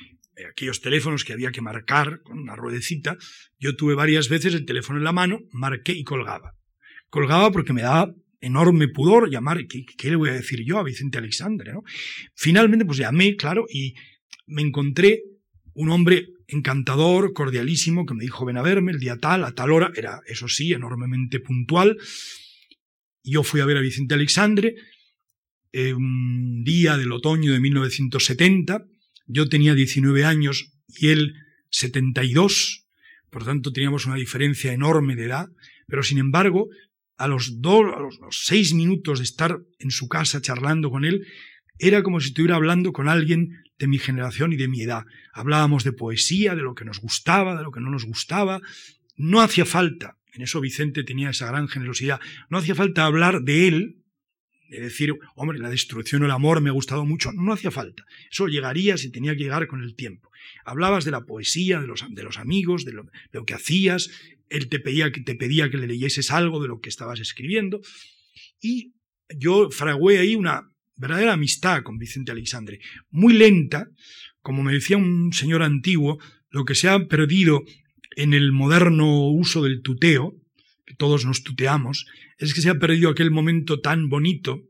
aquellos 0.46 0.82
teléfonos 0.82 1.24
que 1.24 1.32
había 1.32 1.54
que 1.54 1.62
marcar 1.62 2.22
con 2.22 2.38
una 2.38 2.58
ruedecita, 2.58 3.18
yo 3.60 3.78
tuve 3.78 3.96
varias 3.96 4.28
veces 4.28 4.54
el 4.56 4.66
teléfono 4.66 5.00
en 5.00 5.06
la 5.06 5.14
mano, 5.14 5.40
marqué 5.54 5.94
y 5.94 6.04
colgaba 6.04 6.54
colgaba 7.12 7.52
porque 7.52 7.74
me 7.74 7.84
daba 7.84 8.12
enorme 8.40 8.88
pudor 8.88 9.30
llamar, 9.30 9.68
¿qué, 9.68 10.10
le 10.10 10.16
voy 10.16 10.30
a 10.30 10.34
decir 10.34 10.64
yo 10.66 10.80
a 10.80 10.84
Vicente 10.84 11.20
Alexandre? 11.20 11.74
¿no? 11.74 11.84
Finalmente, 12.34 12.86
pues 12.86 12.98
llamé, 12.98 13.36
claro, 13.36 13.66
y 13.70 13.94
me 14.48 14.64
encontré 14.64 15.22
un 15.74 15.90
hombre 15.90 16.30
encantador, 16.48 17.34
cordialísimo, 17.34 18.06
que 18.06 18.16
me 18.16 18.24
dijo, 18.24 18.46
ven 18.46 18.58
a 18.58 18.64
verme 18.64 18.92
el 18.92 19.00
día 19.00 19.18
tal, 19.18 19.44
a 19.44 19.52
tal 19.54 19.72
hora, 19.72 19.92
era, 19.96 20.22
eso 20.26 20.48
sí, 20.48 20.74
enormemente 20.74 21.40
puntual. 21.40 21.98
Yo 23.24 23.44
fui 23.44 23.62
a 23.62 23.66
ver 23.66 23.78
a 23.78 23.82
Vicente 23.82 24.16
Alexandre, 24.16 24.76
eh, 25.72 25.94
un 25.94 26.64
día 26.64 26.98
del 26.98 27.12
otoño 27.12 27.54
de 27.54 27.60
1970, 27.60 28.86
yo 29.28 29.48
tenía 29.48 29.76
19 29.76 30.26
años 30.26 30.74
y 30.88 31.10
él 31.10 31.36
72, 31.70 32.88
por 33.30 33.46
tanto 33.46 33.72
teníamos 33.72 34.06
una 34.06 34.16
diferencia 34.16 34.74
enorme 34.74 35.16
de 35.16 35.26
edad, 35.26 35.48
pero 35.88 36.04
sin 36.04 36.18
embargo 36.18 36.68
a 37.22 37.28
los, 37.28 37.62
dos, 37.62 37.86
a 37.96 38.00
los, 38.00 38.20
seis 38.32 38.74
minutos 38.74 39.20
de 39.20 39.26
estar 39.26 39.60
en 39.80 39.92
su 39.92 40.08
casa 40.08 40.42
charlando 40.42 40.90
con 40.90 41.06
él, 41.06 41.28
era 41.78 42.04
como 42.04 42.20
si 42.20 42.30
estuviera 42.30 42.56
hablando 42.56 42.94
con 42.94 43.08
alguien 43.08 43.64
de 43.78 43.88
mi 43.88 44.00
generación 44.00 44.54
y 44.54 44.58
de 44.58 44.68
mi 44.68 44.82
edad. 44.82 45.06
Hablábamos 45.34 45.84
de 45.84 45.94
poesía, 45.94 46.56
de 46.56 46.62
lo 46.62 46.76
que 46.76 46.86
nos 46.86 47.00
gustaba, 47.00 47.56
de 47.56 47.64
lo 47.64 47.72
que 47.72 47.80
no 47.80 47.90
nos 47.90 48.06
gustaba. 48.06 48.62
No 49.18 49.42
hacía 49.42 49.66
falta, 49.66 50.18
en 50.34 50.42
eso 50.42 50.62
Vicente 50.62 51.04
tenía 51.04 51.30
esa 51.30 51.48
gran 51.48 51.68
generosidad, 51.68 52.20
no 52.50 52.58
hacía 52.58 52.76
falta 52.76 53.06
hablar 53.06 53.42
de 53.42 53.68
él, 53.68 54.01
de 54.72 54.80
decir, 54.80 55.14
hombre, 55.36 55.60
la 55.60 55.70
destrucción 55.70 56.22
o 56.22 56.26
el 56.26 56.32
amor 56.32 56.62
me 56.62 56.70
ha 56.70 56.74
gustado 56.74 57.06
mucho. 57.06 57.32
No 57.34 57.52
hacía 57.52 57.72
falta. 57.72 58.06
Eso 58.32 58.48
llegaría 58.48 58.98
si 58.98 59.12
tenía 59.12 59.36
que 59.36 59.44
llegar 59.44 59.68
con 59.68 59.84
el 59.84 59.96
tiempo. 59.96 60.32
Hablabas 60.64 61.04
de 61.04 61.12
la 61.12 61.26
poesía, 61.26 61.82
de 61.82 61.88
los, 61.88 62.06
de 62.10 62.24
los 62.24 62.38
amigos, 62.38 62.86
de 62.86 62.94
lo, 62.94 63.04
de 63.04 63.10
lo, 63.40 63.46
que 63.46 63.54
hacías. 63.54 64.10
Él 64.50 64.70
te 64.70 64.80
pedía, 64.80 65.12
te 65.12 65.36
pedía 65.36 65.70
que 65.70 65.78
le 65.78 65.88
leyeses 65.88 66.32
algo 66.32 66.62
de 66.62 66.70
lo 66.70 66.80
que 66.80 66.88
estabas 66.88 67.20
escribiendo. 67.20 67.82
Y 68.62 68.94
yo 69.38 69.70
fragué 69.72 70.20
ahí 70.20 70.36
una 70.36 70.72
verdadera 70.96 71.34
amistad 71.34 71.84
con 71.84 71.98
Vicente 71.98 72.32
Alexandre. 72.32 72.80
Muy 73.10 73.34
lenta, 73.34 73.88
como 74.42 74.64
me 74.64 74.72
decía 74.72 74.96
un 74.96 75.34
señor 75.34 75.64
antiguo, 75.64 76.18
lo 76.50 76.64
que 76.64 76.76
se 76.76 76.88
ha 76.88 77.08
perdido 77.08 77.64
en 78.16 78.34
el 78.34 78.54
moderno 78.54 79.28
uso 79.30 79.64
del 79.64 79.82
tuteo, 79.82 80.41
todos 80.98 81.26
nos 81.26 81.44
tuteamos, 81.44 82.06
es 82.38 82.54
que 82.54 82.62
se 82.62 82.70
ha 82.70 82.80
perdido 82.80 83.10
aquel 83.10 83.32
momento 83.32 83.80
tan 83.82 84.10
bonito 84.10 84.64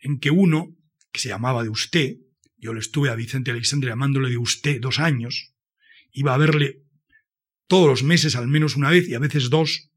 en 0.00 0.18
que 0.18 0.30
uno, 0.30 0.76
que 1.12 1.20
se 1.20 1.28
llamaba 1.28 1.62
de 1.62 1.68
usted, 1.68 2.16
yo 2.56 2.72
le 2.72 2.80
estuve 2.80 3.10
a 3.10 3.14
Vicente 3.14 3.50
Alexandre 3.50 3.90
llamándole 3.90 4.30
de 4.30 4.38
usted 4.38 4.80
dos 4.80 4.98
años, 4.98 5.52
iba 6.12 6.34
a 6.34 6.38
verle 6.38 6.82
todos 7.66 7.88
los 7.88 8.02
meses 8.02 8.36
al 8.36 8.48
menos 8.48 8.76
una 8.76 8.90
vez 8.90 9.08
y 9.08 9.14
a 9.14 9.18
veces 9.18 9.50
dos, 9.50 9.90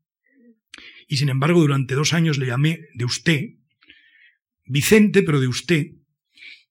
y 1.07 1.17
sin 1.17 1.29
embargo 1.29 1.61
durante 1.61 1.95
dos 1.95 2.13
años 2.13 2.37
le 2.37 2.47
llamé 2.47 2.87
de 2.93 3.05
usted, 3.05 3.41
Vicente, 4.65 5.23
pero 5.23 5.39
de 5.39 5.47
usted, 5.47 5.87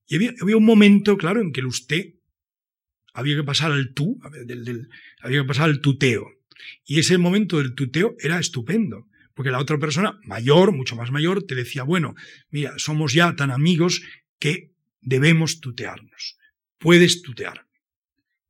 y 0.08 0.16
había, 0.16 0.56
un 0.56 0.64
momento, 0.64 1.18
claro, 1.18 1.42
en 1.42 1.52
que 1.52 1.60
el 1.60 1.66
usted 1.66 2.14
había 3.12 3.36
que 3.36 3.44
pasar 3.44 3.72
al 3.72 3.92
tú, 3.92 4.18
había 5.20 5.42
que 5.42 5.46
pasar 5.46 5.68
al 5.68 5.80
tuteo. 5.80 6.26
Y 6.84 6.98
ese 6.98 7.18
momento 7.18 7.58
del 7.58 7.74
tuteo 7.74 8.16
era 8.20 8.38
estupendo, 8.38 9.06
porque 9.34 9.50
la 9.50 9.60
otra 9.60 9.78
persona, 9.78 10.18
mayor, 10.24 10.72
mucho 10.72 10.96
más 10.96 11.10
mayor, 11.10 11.44
te 11.44 11.54
decía, 11.54 11.82
bueno, 11.82 12.14
mira, 12.50 12.74
somos 12.76 13.12
ya 13.12 13.36
tan 13.36 13.50
amigos 13.50 14.02
que 14.38 14.72
debemos 15.00 15.60
tutearnos. 15.60 16.36
Puedes 16.78 17.22
tutearme. 17.22 17.68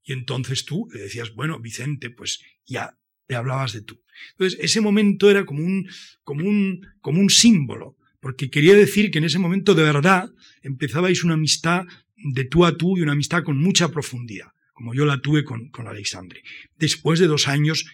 Y 0.03 0.13
entonces 0.13 0.65
tú 0.65 0.89
le 0.93 1.01
decías, 1.01 1.35
bueno, 1.35 1.61
Vicente, 1.61 2.09
pues 2.09 2.41
ya 2.65 2.97
le 3.29 3.37
hablabas 3.37 3.75
de 3.75 3.83
tú. 3.83 4.03
Entonces, 4.33 4.59
ese 4.63 4.81
momento 4.81 5.31
era 5.31 5.45
como 5.45 5.63
un, 5.63 5.89
como 6.23 6.49
un, 6.49 6.87
como 7.01 7.21
un 7.21 7.31
símbolo, 7.31 7.97
porque 8.21 8.51
quería 8.51 8.75
decir 8.75 9.11
que 9.11 9.19
en 9.19 9.25
ese 9.25 9.39
momento 9.39 9.75
de 9.75 9.83
verdad 9.83 10.31
empezabais 10.63 11.23
una 11.25 11.35
amistad 11.35 11.85
de 12.17 12.45
tú 12.45 12.65
a 12.65 12.77
tú 12.77 12.97
y 12.97 13.03
una 13.03 13.13
amistad 13.13 13.45
con 13.45 13.59
mucha 13.59 13.89
profundidad, 13.91 14.49
como 14.73 14.95
yo 14.95 15.05
la 15.05 15.21
tuve 15.21 15.45
con, 15.45 15.69
con 15.69 15.87
Alexandre, 15.87 16.43
después 16.77 17.21
de 17.21 17.27
dos 17.27 17.47
años 17.47 17.87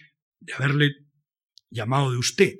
de 0.45 0.53
haberle 0.53 0.91
llamado 1.69 2.11
de 2.11 2.17
usted. 2.17 2.55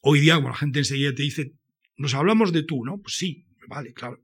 Hoy 0.00 0.20
día, 0.20 0.34
cuando 0.34 0.50
la 0.50 0.56
gente 0.56 0.80
enseguida 0.80 1.14
te 1.14 1.22
dice, 1.22 1.52
nos 1.96 2.14
hablamos 2.14 2.52
de 2.52 2.64
tú, 2.64 2.84
¿no? 2.84 3.00
Pues 3.00 3.14
sí, 3.16 3.46
vale, 3.68 3.92
claro. 3.92 4.20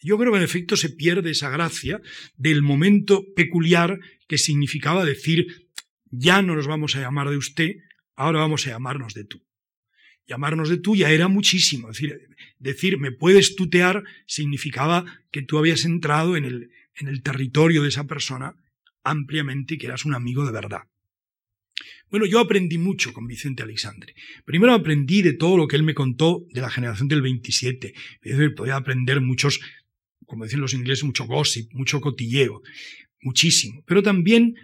Yo 0.00 0.16
creo 0.16 0.32
que 0.32 0.38
en 0.38 0.44
efecto 0.44 0.76
se 0.76 0.90
pierde 0.90 1.30
esa 1.30 1.50
gracia 1.50 2.00
del 2.36 2.62
momento 2.62 3.24
peculiar 3.34 3.98
que 4.28 4.38
significaba 4.38 5.04
decir, 5.04 5.68
ya 6.10 6.40
no 6.42 6.54
nos 6.54 6.68
vamos 6.68 6.94
a 6.94 7.00
llamar 7.00 7.28
de 7.30 7.36
usted, 7.36 7.72
ahora 8.14 8.38
vamos 8.38 8.66
a 8.66 8.70
llamarnos 8.70 9.14
de 9.14 9.24
tú. 9.24 9.44
Llamarnos 10.26 10.68
de 10.68 10.76
tú 10.76 10.94
ya 10.94 11.10
era 11.10 11.26
muchísimo. 11.26 11.88
Decir, 11.88 12.16
decir 12.58 12.98
me 12.98 13.10
puedes 13.10 13.56
tutear 13.56 14.04
significaba 14.26 15.04
que 15.32 15.42
tú 15.42 15.58
habías 15.58 15.84
entrado 15.84 16.36
en 16.36 16.44
el, 16.44 16.70
en 16.94 17.08
el 17.08 17.22
territorio 17.22 17.82
de 17.82 17.88
esa 17.88 18.04
persona 18.04 18.54
ampliamente 19.02 19.74
y 19.74 19.78
que 19.78 19.86
eras 19.86 20.04
un 20.04 20.14
amigo 20.14 20.44
de 20.44 20.52
verdad. 20.52 20.82
Bueno, 22.10 22.26
yo 22.26 22.40
aprendí 22.40 22.78
mucho 22.78 23.12
con 23.12 23.26
Vicente 23.26 23.62
Alexandre. 23.62 24.14
Primero 24.44 24.72
aprendí 24.72 25.22
de 25.22 25.34
todo 25.34 25.56
lo 25.56 25.68
que 25.68 25.76
él 25.76 25.82
me 25.82 25.94
contó 25.94 26.46
de 26.52 26.60
la 26.60 26.70
generación 26.70 27.08
del 27.08 27.22
27. 27.22 27.94
Podía 28.56 28.76
aprender 28.76 29.20
muchos, 29.20 29.60
como 30.26 30.44
dicen 30.44 30.60
los 30.60 30.74
ingleses, 30.74 31.04
mucho 31.04 31.26
gossip, 31.26 31.72
mucho 31.74 32.00
cotilleo, 32.00 32.62
muchísimo. 33.20 33.82
Pero 33.86 34.02
también 34.02 34.54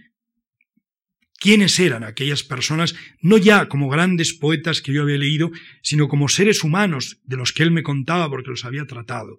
quiénes 1.39 1.79
eran 1.79 2.05
aquellas 2.05 2.43
personas, 2.43 2.95
no 3.21 3.37
ya 3.37 3.69
como 3.69 3.91
grandes 3.91 4.33
poetas 4.33 4.81
que 4.81 4.95
yo 4.95 5.03
había 5.03 5.19
leído, 5.19 5.51
sino 5.83 6.09
como 6.09 6.29
seres 6.29 6.65
humanos 6.65 7.21
de 7.25 7.37
los 7.37 7.53
que 7.53 7.63
él 7.63 7.71
me 7.71 7.83
contaba 7.83 8.31
porque 8.31 8.51
los 8.51 8.65
había 8.65 8.87
tratado. 8.87 9.39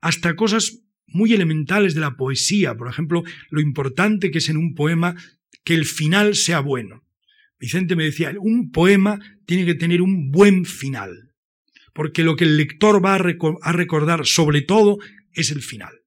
Hasta 0.00 0.36
cosas 0.36 0.80
muy 1.06 1.32
elementales 1.32 1.94
de 1.94 2.00
la 2.00 2.16
poesía, 2.16 2.76
por 2.76 2.88
ejemplo, 2.88 3.24
lo 3.50 3.60
importante 3.60 4.30
que 4.30 4.38
es 4.38 4.48
en 4.48 4.56
un 4.56 4.74
poema 4.74 5.16
que 5.64 5.74
el 5.74 5.86
final 5.86 6.34
sea 6.36 6.60
bueno. 6.60 7.03
Vicente 7.64 7.96
me 7.96 8.04
decía, 8.04 8.30
un 8.38 8.70
poema 8.70 9.18
tiene 9.46 9.64
que 9.64 9.74
tener 9.74 10.02
un 10.02 10.30
buen 10.30 10.66
final, 10.66 11.32
porque 11.94 12.22
lo 12.22 12.36
que 12.36 12.44
el 12.44 12.58
lector 12.58 13.02
va 13.02 13.14
a, 13.14 13.72
recordar 13.72 14.26
sobre 14.26 14.60
todo 14.60 14.98
es 15.32 15.50
el 15.50 15.62
final. 15.62 16.02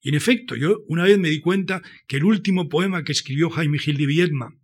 Y 0.00 0.08
en 0.08 0.14
efecto, 0.14 0.56
yo 0.56 0.78
una 0.88 1.04
vez 1.04 1.18
me 1.18 1.28
di 1.28 1.42
cuenta 1.42 1.82
que 2.08 2.16
el 2.16 2.24
último 2.24 2.70
poema 2.70 3.04
que 3.04 3.12
escribió 3.12 3.50
Jaime 3.50 3.78
Gil 3.78 3.98
de 3.98 4.06
Viedma, 4.06 4.56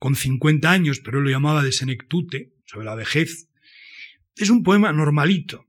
con 0.00 0.16
50 0.16 0.68
años, 0.68 0.98
pero 0.98 1.18
él 1.18 1.24
lo 1.24 1.30
llamaba 1.30 1.62
de 1.62 1.70
Senectute, 1.70 2.50
sobre 2.66 2.86
la 2.86 2.96
vejez, 2.96 3.46
es 4.34 4.50
un 4.50 4.64
poema 4.64 4.92
normalito, 4.92 5.66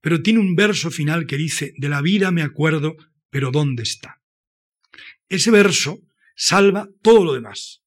pero 0.00 0.22
tiene 0.22 0.40
un 0.40 0.54
verso 0.54 0.90
final 0.90 1.26
que 1.26 1.36
dice, 1.36 1.74
de 1.76 1.90
la 1.90 2.00
vida 2.00 2.30
me 2.30 2.40
acuerdo, 2.40 2.96
pero 3.28 3.50
¿dónde 3.50 3.82
está? 3.82 4.22
Ese 5.28 5.50
verso 5.50 6.00
salva 6.34 6.88
todo 7.02 7.22
lo 7.22 7.34
demás. 7.34 7.82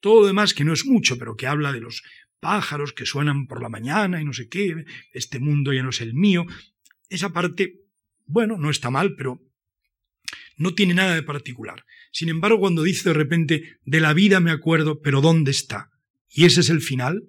Todo 0.00 0.22
lo 0.22 0.26
demás 0.26 0.54
que 0.54 0.64
no 0.64 0.72
es 0.72 0.84
mucho, 0.86 1.18
pero 1.18 1.36
que 1.36 1.46
habla 1.46 1.72
de 1.72 1.80
los 1.80 2.02
pájaros 2.40 2.92
que 2.92 3.06
suenan 3.06 3.46
por 3.46 3.62
la 3.62 3.68
mañana 3.68 4.20
y 4.20 4.24
no 4.24 4.32
sé 4.32 4.48
qué, 4.48 4.84
este 5.12 5.38
mundo 5.38 5.72
ya 5.72 5.82
no 5.82 5.90
es 5.90 6.00
el 6.00 6.14
mío. 6.14 6.46
Esa 7.08 7.32
parte, 7.32 7.80
bueno, 8.24 8.56
no 8.56 8.70
está 8.70 8.90
mal, 8.90 9.14
pero 9.14 9.40
no 10.56 10.74
tiene 10.74 10.94
nada 10.94 11.14
de 11.14 11.22
particular. 11.22 11.84
Sin 12.12 12.28
embargo, 12.28 12.58
cuando 12.58 12.82
dice 12.82 13.10
de 13.10 13.14
repente, 13.14 13.78
de 13.84 14.00
la 14.00 14.12
vida 14.14 14.40
me 14.40 14.50
acuerdo, 14.50 15.00
pero 15.00 15.20
¿dónde 15.20 15.50
está? 15.50 15.90
Y 16.28 16.44
ese 16.44 16.60
es 16.60 16.70
el 16.70 16.80
final, 16.80 17.22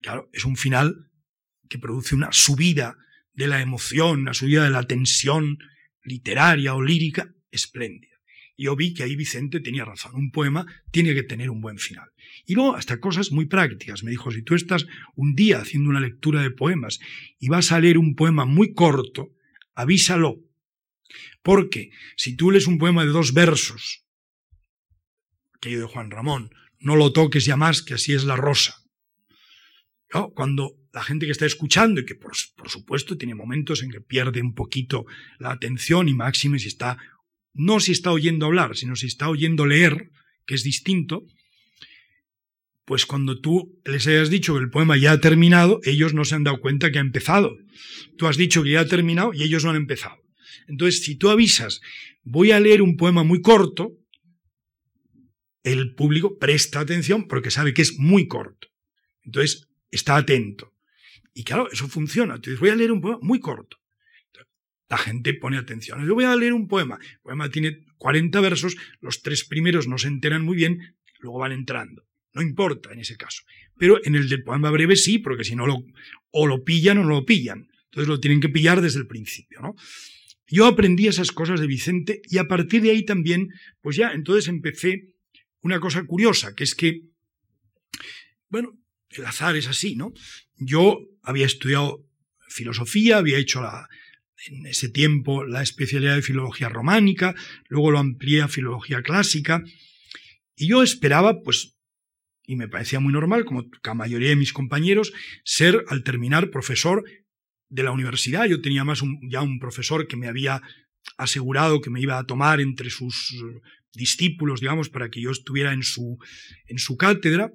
claro, 0.00 0.28
es 0.32 0.44
un 0.44 0.56
final 0.56 1.10
que 1.68 1.78
produce 1.78 2.14
una 2.14 2.32
subida 2.32 2.96
de 3.32 3.46
la 3.46 3.60
emoción, 3.60 4.22
una 4.22 4.34
subida 4.34 4.64
de 4.64 4.70
la 4.70 4.84
tensión 4.84 5.58
literaria 6.02 6.74
o 6.74 6.82
lírica 6.82 7.32
espléndida. 7.50 8.07
Yo 8.58 8.74
vi 8.74 8.92
que 8.92 9.04
ahí 9.04 9.14
Vicente 9.14 9.60
tenía 9.60 9.84
razón. 9.84 10.16
Un 10.16 10.32
poema 10.32 10.66
tiene 10.90 11.14
que 11.14 11.22
tener 11.22 11.48
un 11.48 11.60
buen 11.60 11.78
final. 11.78 12.10
Y 12.44 12.54
luego 12.54 12.74
hasta 12.74 12.98
cosas 12.98 13.30
muy 13.30 13.46
prácticas. 13.46 14.02
Me 14.02 14.10
dijo, 14.10 14.32
si 14.32 14.42
tú 14.42 14.56
estás 14.56 14.84
un 15.14 15.36
día 15.36 15.60
haciendo 15.60 15.88
una 15.88 16.00
lectura 16.00 16.42
de 16.42 16.50
poemas 16.50 16.98
y 17.38 17.48
vas 17.48 17.70
a 17.70 17.78
leer 17.78 17.98
un 17.98 18.16
poema 18.16 18.44
muy 18.46 18.74
corto, 18.74 19.30
avísalo. 19.76 20.40
Porque 21.42 21.90
si 22.16 22.34
tú 22.34 22.50
lees 22.50 22.66
un 22.66 22.78
poema 22.78 23.04
de 23.04 23.12
dos 23.12 23.32
versos, 23.32 24.04
aquello 25.54 25.78
de 25.78 25.86
Juan 25.86 26.10
Ramón, 26.10 26.50
no 26.80 26.96
lo 26.96 27.12
toques 27.12 27.44
ya 27.44 27.56
más, 27.56 27.82
que 27.82 27.94
así 27.94 28.12
es 28.12 28.24
la 28.24 28.34
rosa. 28.36 28.74
Cuando 30.34 30.74
la 30.92 31.02
gente 31.04 31.26
que 31.26 31.32
está 31.32 31.46
escuchando 31.46 32.00
y 32.00 32.06
que 32.06 32.16
por, 32.16 32.32
por, 32.56 32.70
supuesto 32.70 33.16
tiene 33.16 33.34
momentos 33.34 33.82
en 33.82 33.90
que 33.90 34.00
pierde 34.00 34.40
un 34.40 34.54
poquito 34.54 35.04
la 35.38 35.52
atención 35.52 36.08
y 36.08 36.14
máxime 36.14 36.58
si 36.58 36.68
está 36.68 36.98
no 37.58 37.80
si 37.80 37.92
está 37.92 38.12
oyendo 38.12 38.46
hablar, 38.46 38.76
sino 38.76 38.94
si 38.94 39.08
está 39.08 39.28
oyendo 39.28 39.66
leer, 39.66 40.10
que 40.46 40.54
es 40.54 40.62
distinto, 40.62 41.26
pues 42.84 43.04
cuando 43.04 43.40
tú 43.40 43.78
les 43.84 44.06
hayas 44.06 44.30
dicho 44.30 44.54
que 44.54 44.60
el 44.60 44.70
poema 44.70 44.96
ya 44.96 45.12
ha 45.12 45.20
terminado, 45.20 45.80
ellos 45.82 46.14
no 46.14 46.24
se 46.24 46.36
han 46.36 46.44
dado 46.44 46.60
cuenta 46.60 46.90
que 46.90 46.98
ha 46.98 47.02
empezado. 47.02 47.58
Tú 48.16 48.28
has 48.28 48.36
dicho 48.36 48.62
que 48.62 48.70
ya 48.70 48.80
ha 48.80 48.86
terminado 48.86 49.34
y 49.34 49.42
ellos 49.42 49.64
no 49.64 49.70
han 49.70 49.76
empezado. 49.76 50.16
Entonces, 50.68 51.02
si 51.02 51.16
tú 51.16 51.30
avisas, 51.30 51.80
voy 52.22 52.52
a 52.52 52.60
leer 52.60 52.80
un 52.80 52.96
poema 52.96 53.24
muy 53.24 53.42
corto, 53.42 53.92
el 55.64 55.94
público 55.94 56.38
presta 56.38 56.78
atención 56.78 57.26
porque 57.26 57.50
sabe 57.50 57.74
que 57.74 57.82
es 57.82 57.98
muy 57.98 58.28
corto. 58.28 58.68
Entonces, 59.24 59.68
está 59.90 60.16
atento. 60.16 60.72
Y 61.34 61.42
claro, 61.42 61.68
eso 61.72 61.88
funciona. 61.88 62.36
Entonces, 62.36 62.60
voy 62.60 62.70
a 62.70 62.76
leer 62.76 62.92
un 62.92 63.00
poema 63.00 63.18
muy 63.20 63.40
corto 63.40 63.78
la 64.88 64.98
gente 64.98 65.34
pone 65.34 65.58
atención. 65.58 66.04
Yo 66.06 66.14
voy 66.14 66.24
a 66.24 66.36
leer 66.36 66.52
un 66.52 66.66
poema. 66.66 66.98
El 67.00 67.20
poema 67.20 67.50
tiene 67.50 67.84
40 67.98 68.40
versos, 68.40 68.76
los 69.00 69.22
tres 69.22 69.44
primeros 69.44 69.86
no 69.86 69.98
se 69.98 70.08
enteran 70.08 70.44
muy 70.44 70.56
bien, 70.56 70.96
luego 71.20 71.38
van 71.38 71.52
entrando. 71.52 72.04
No 72.32 72.42
importa 72.42 72.92
en 72.92 73.00
ese 73.00 73.16
caso. 73.16 73.42
Pero 73.76 74.00
en 74.04 74.14
el 74.14 74.28
del 74.28 74.42
poema 74.42 74.70
breve 74.70 74.96
sí, 74.96 75.18
porque 75.18 75.44
si 75.44 75.56
no 75.56 75.66
lo, 75.66 75.84
o 76.30 76.46
lo 76.46 76.64
pillan 76.64 76.98
o 76.98 77.02
no 77.02 77.10
lo 77.10 77.24
pillan. 77.24 77.68
Entonces 77.86 78.08
lo 78.08 78.20
tienen 78.20 78.40
que 78.40 78.48
pillar 78.48 78.80
desde 78.80 79.00
el 79.00 79.06
principio, 79.06 79.60
¿no? 79.60 79.74
Yo 80.46 80.66
aprendí 80.66 81.06
esas 81.06 81.30
cosas 81.30 81.60
de 81.60 81.66
Vicente 81.66 82.22
y 82.24 82.38
a 82.38 82.44
partir 82.44 82.80
de 82.80 82.90
ahí 82.90 83.04
también, 83.04 83.48
pues 83.82 83.96
ya, 83.96 84.12
entonces 84.12 84.48
empecé 84.48 85.10
una 85.60 85.78
cosa 85.78 86.04
curiosa, 86.04 86.54
que 86.54 86.64
es 86.64 86.74
que, 86.74 87.02
bueno, 88.48 88.72
el 89.10 89.26
azar 89.26 89.56
es 89.56 89.66
así, 89.66 89.94
¿no? 89.94 90.12
Yo 90.56 91.00
había 91.22 91.44
estudiado 91.44 92.06
filosofía, 92.48 93.18
había 93.18 93.36
hecho 93.36 93.60
la, 93.60 93.88
en 94.46 94.66
ese 94.66 94.88
tiempo 94.88 95.44
la 95.44 95.62
especialidad 95.62 96.14
de 96.14 96.22
filología 96.22 96.68
románica, 96.68 97.34
luego 97.68 97.90
lo 97.90 97.98
amplié 97.98 98.42
a 98.42 98.48
filología 98.48 99.02
clásica, 99.02 99.62
y 100.56 100.68
yo 100.68 100.82
esperaba, 100.82 101.42
pues, 101.42 101.76
y 102.44 102.56
me 102.56 102.68
parecía 102.68 103.00
muy 103.00 103.12
normal, 103.12 103.44
como 103.44 103.66
la 103.84 103.94
mayoría 103.94 104.30
de 104.30 104.36
mis 104.36 104.52
compañeros, 104.52 105.12
ser 105.44 105.84
al 105.88 106.02
terminar 106.02 106.50
profesor 106.50 107.04
de 107.68 107.82
la 107.82 107.92
universidad. 107.92 108.46
Yo 108.46 108.60
tenía 108.60 108.84
más 108.84 109.02
ya 109.30 109.42
un 109.42 109.58
profesor 109.58 110.08
que 110.08 110.16
me 110.16 110.28
había 110.28 110.62
asegurado 111.16 111.80
que 111.80 111.90
me 111.90 112.00
iba 112.00 112.18
a 112.18 112.24
tomar 112.24 112.60
entre 112.60 112.90
sus 112.90 113.36
discípulos, 113.92 114.60
digamos, 114.60 114.88
para 114.88 115.10
que 115.10 115.20
yo 115.20 115.30
estuviera 115.30 115.72
en 115.72 115.82
su, 115.82 116.18
en 116.66 116.78
su 116.78 116.96
cátedra, 116.96 117.52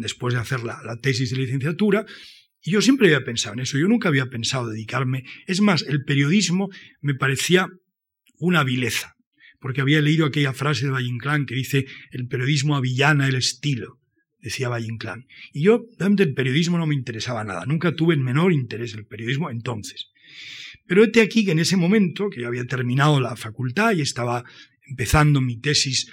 después 0.00 0.34
de 0.34 0.40
hacer 0.40 0.62
la, 0.62 0.80
la 0.84 0.96
tesis 0.96 1.30
de 1.30 1.38
licenciatura. 1.38 2.06
Y 2.62 2.72
yo 2.72 2.82
siempre 2.82 3.08
había 3.08 3.24
pensado 3.24 3.54
en 3.54 3.60
eso, 3.60 3.78
yo 3.78 3.88
nunca 3.88 4.08
había 4.08 4.26
pensado 4.26 4.68
dedicarme. 4.68 5.24
Es 5.46 5.60
más, 5.60 5.82
el 5.82 6.04
periodismo 6.04 6.68
me 7.00 7.14
parecía 7.14 7.68
una 8.38 8.64
vileza, 8.64 9.16
porque 9.60 9.80
había 9.80 10.00
leído 10.00 10.26
aquella 10.26 10.52
frase 10.52 10.86
de 10.86 10.92
Valle 10.92 11.10
que 11.46 11.54
dice, 11.54 11.86
el 12.10 12.26
periodismo 12.28 12.76
avillana 12.76 13.28
el 13.28 13.36
estilo 13.36 14.00
decía 14.40 14.68
Valle. 14.68 14.88
Y 15.52 15.62
yo, 15.62 15.86
realmente, 15.98 16.22
el 16.22 16.34
periodismo 16.34 16.78
no 16.78 16.86
me 16.86 16.94
interesaba 16.94 17.44
nada. 17.44 17.66
Nunca 17.66 17.94
tuve 17.94 18.14
el 18.14 18.20
menor 18.20 18.52
interés 18.52 18.94
en 18.94 19.00
el 19.00 19.06
periodismo 19.06 19.50
entonces. 19.50 20.10
Pero 20.86 21.04
este 21.04 21.20
aquí 21.20 21.44
que 21.44 21.52
en 21.52 21.58
ese 21.58 21.76
momento, 21.76 22.30
que 22.30 22.40
yo 22.40 22.48
había 22.48 22.66
terminado 22.66 23.20
la 23.20 23.36
facultad 23.36 23.92
y 23.92 24.00
estaba 24.00 24.44
empezando 24.88 25.40
mi 25.40 25.60
tesis 25.60 26.10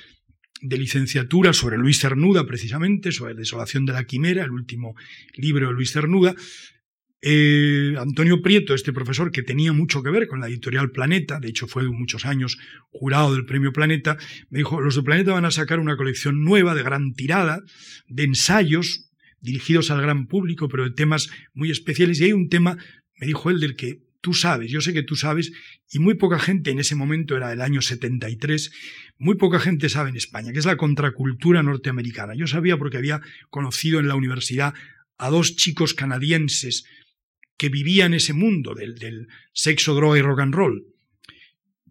de 0.62 0.78
licenciatura 0.78 1.54
sobre 1.54 1.78
Luis 1.78 2.00
Cernuda, 2.00 2.46
precisamente, 2.46 3.12
sobre 3.12 3.34
la 3.34 3.40
desolación 3.40 3.86
de 3.86 3.94
la 3.94 4.06
quimera, 4.06 4.44
el 4.44 4.52
último 4.52 4.96
libro 5.36 5.68
de 5.68 5.74
Luis 5.74 5.92
Cernuda, 5.92 6.36
eh, 7.22 7.96
Antonio 7.98 8.42
Prieto, 8.42 8.76
este 8.76 8.94
profesor 8.94 9.32
que 9.32 9.42
tenía 9.42 9.74
mucho 9.74 10.04
que 10.04 10.12
ver 10.12 10.28
con 10.28 10.40
la 10.40 10.48
editorial 10.48 10.92
Planeta, 10.92 11.40
de 11.40 11.50
hecho 11.50 11.68
fue 11.68 11.84
muchos 11.90 12.26
años 12.26 12.58
jurado 12.90 13.34
del 13.34 13.46
premio 13.46 13.74
Planeta, 13.74 14.18
me 14.50 14.60
dijo, 14.60 14.82
los 14.82 14.96
de 14.96 15.04
Planeta 15.04 15.34
van 15.34 15.46
a 15.46 15.52
sacar 15.52 15.80
una 15.80 15.98
colección 15.98 16.44
nueva 16.44 16.76
de 16.76 16.84
gran 16.84 17.14
tirada, 17.14 17.62
de 18.08 18.24
ensayos 18.24 19.12
dirigidos 19.42 19.92
al 19.92 20.02
gran 20.02 20.28
público, 20.28 20.68
pero 20.68 20.84
de 20.84 20.92
temas 20.92 21.30
muy 21.54 21.72
especiales. 21.72 22.20
Y 22.20 22.26
hay 22.26 22.34
un 22.34 22.50
tema, 22.50 22.78
me 23.20 23.28
dijo 23.28 23.50
él, 23.50 23.60
del 23.60 23.76
que 23.76 24.07
tú 24.22 24.34
sabes, 24.34 24.72
yo 24.72 24.82
sé 24.82 24.94
que 24.94 25.04
tú 25.04 25.16
sabes, 25.16 25.52
y 25.92 26.00
muy 26.00 26.16
poca 26.16 26.40
gente 26.40 26.72
en 26.72 26.80
ese 26.80 26.96
momento, 26.96 27.36
era 27.36 27.52
el 27.52 27.62
año 27.62 27.82
73, 27.82 28.72
muy 29.18 29.36
poca 29.36 29.60
gente 29.60 29.90
sabe 29.90 30.10
en 30.10 30.18
España, 30.18 30.52
que 30.52 30.60
es 30.60 30.66
la 30.66 30.78
contracultura 30.78 31.64
norteamericana. 31.64 32.34
Yo 32.36 32.48
sabía 32.48 32.78
porque 32.78 32.98
había 32.98 33.22
conocido 33.50 34.00
en 34.00 34.08
la 34.08 34.16
universidad 34.16 34.74
a 35.18 35.30
dos 35.30 35.56
chicos 35.56 35.94
canadienses 35.94 36.86
que 37.58 37.70
vivían 37.70 38.14
ese 38.14 38.34
mundo 38.34 38.76
del, 38.76 39.28
sexo, 39.52 39.96
droga 39.96 40.20
y 40.20 40.22
rock 40.22 40.42
and 40.42 40.54
roll, 40.54 40.86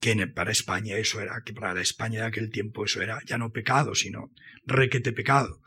que 0.00 0.14
para 0.28 0.52
España 0.52 0.96
eso 0.96 1.20
era, 1.20 1.42
que 1.44 1.52
para 1.52 1.74
la 1.74 1.80
España 1.80 2.20
de 2.20 2.26
aquel 2.26 2.50
tiempo 2.50 2.84
eso 2.84 3.02
era 3.02 3.18
ya 3.26 3.38
no 3.38 3.50
pecado, 3.50 3.94
sino 3.94 4.30
requete 4.64 5.12
pecado. 5.12 5.60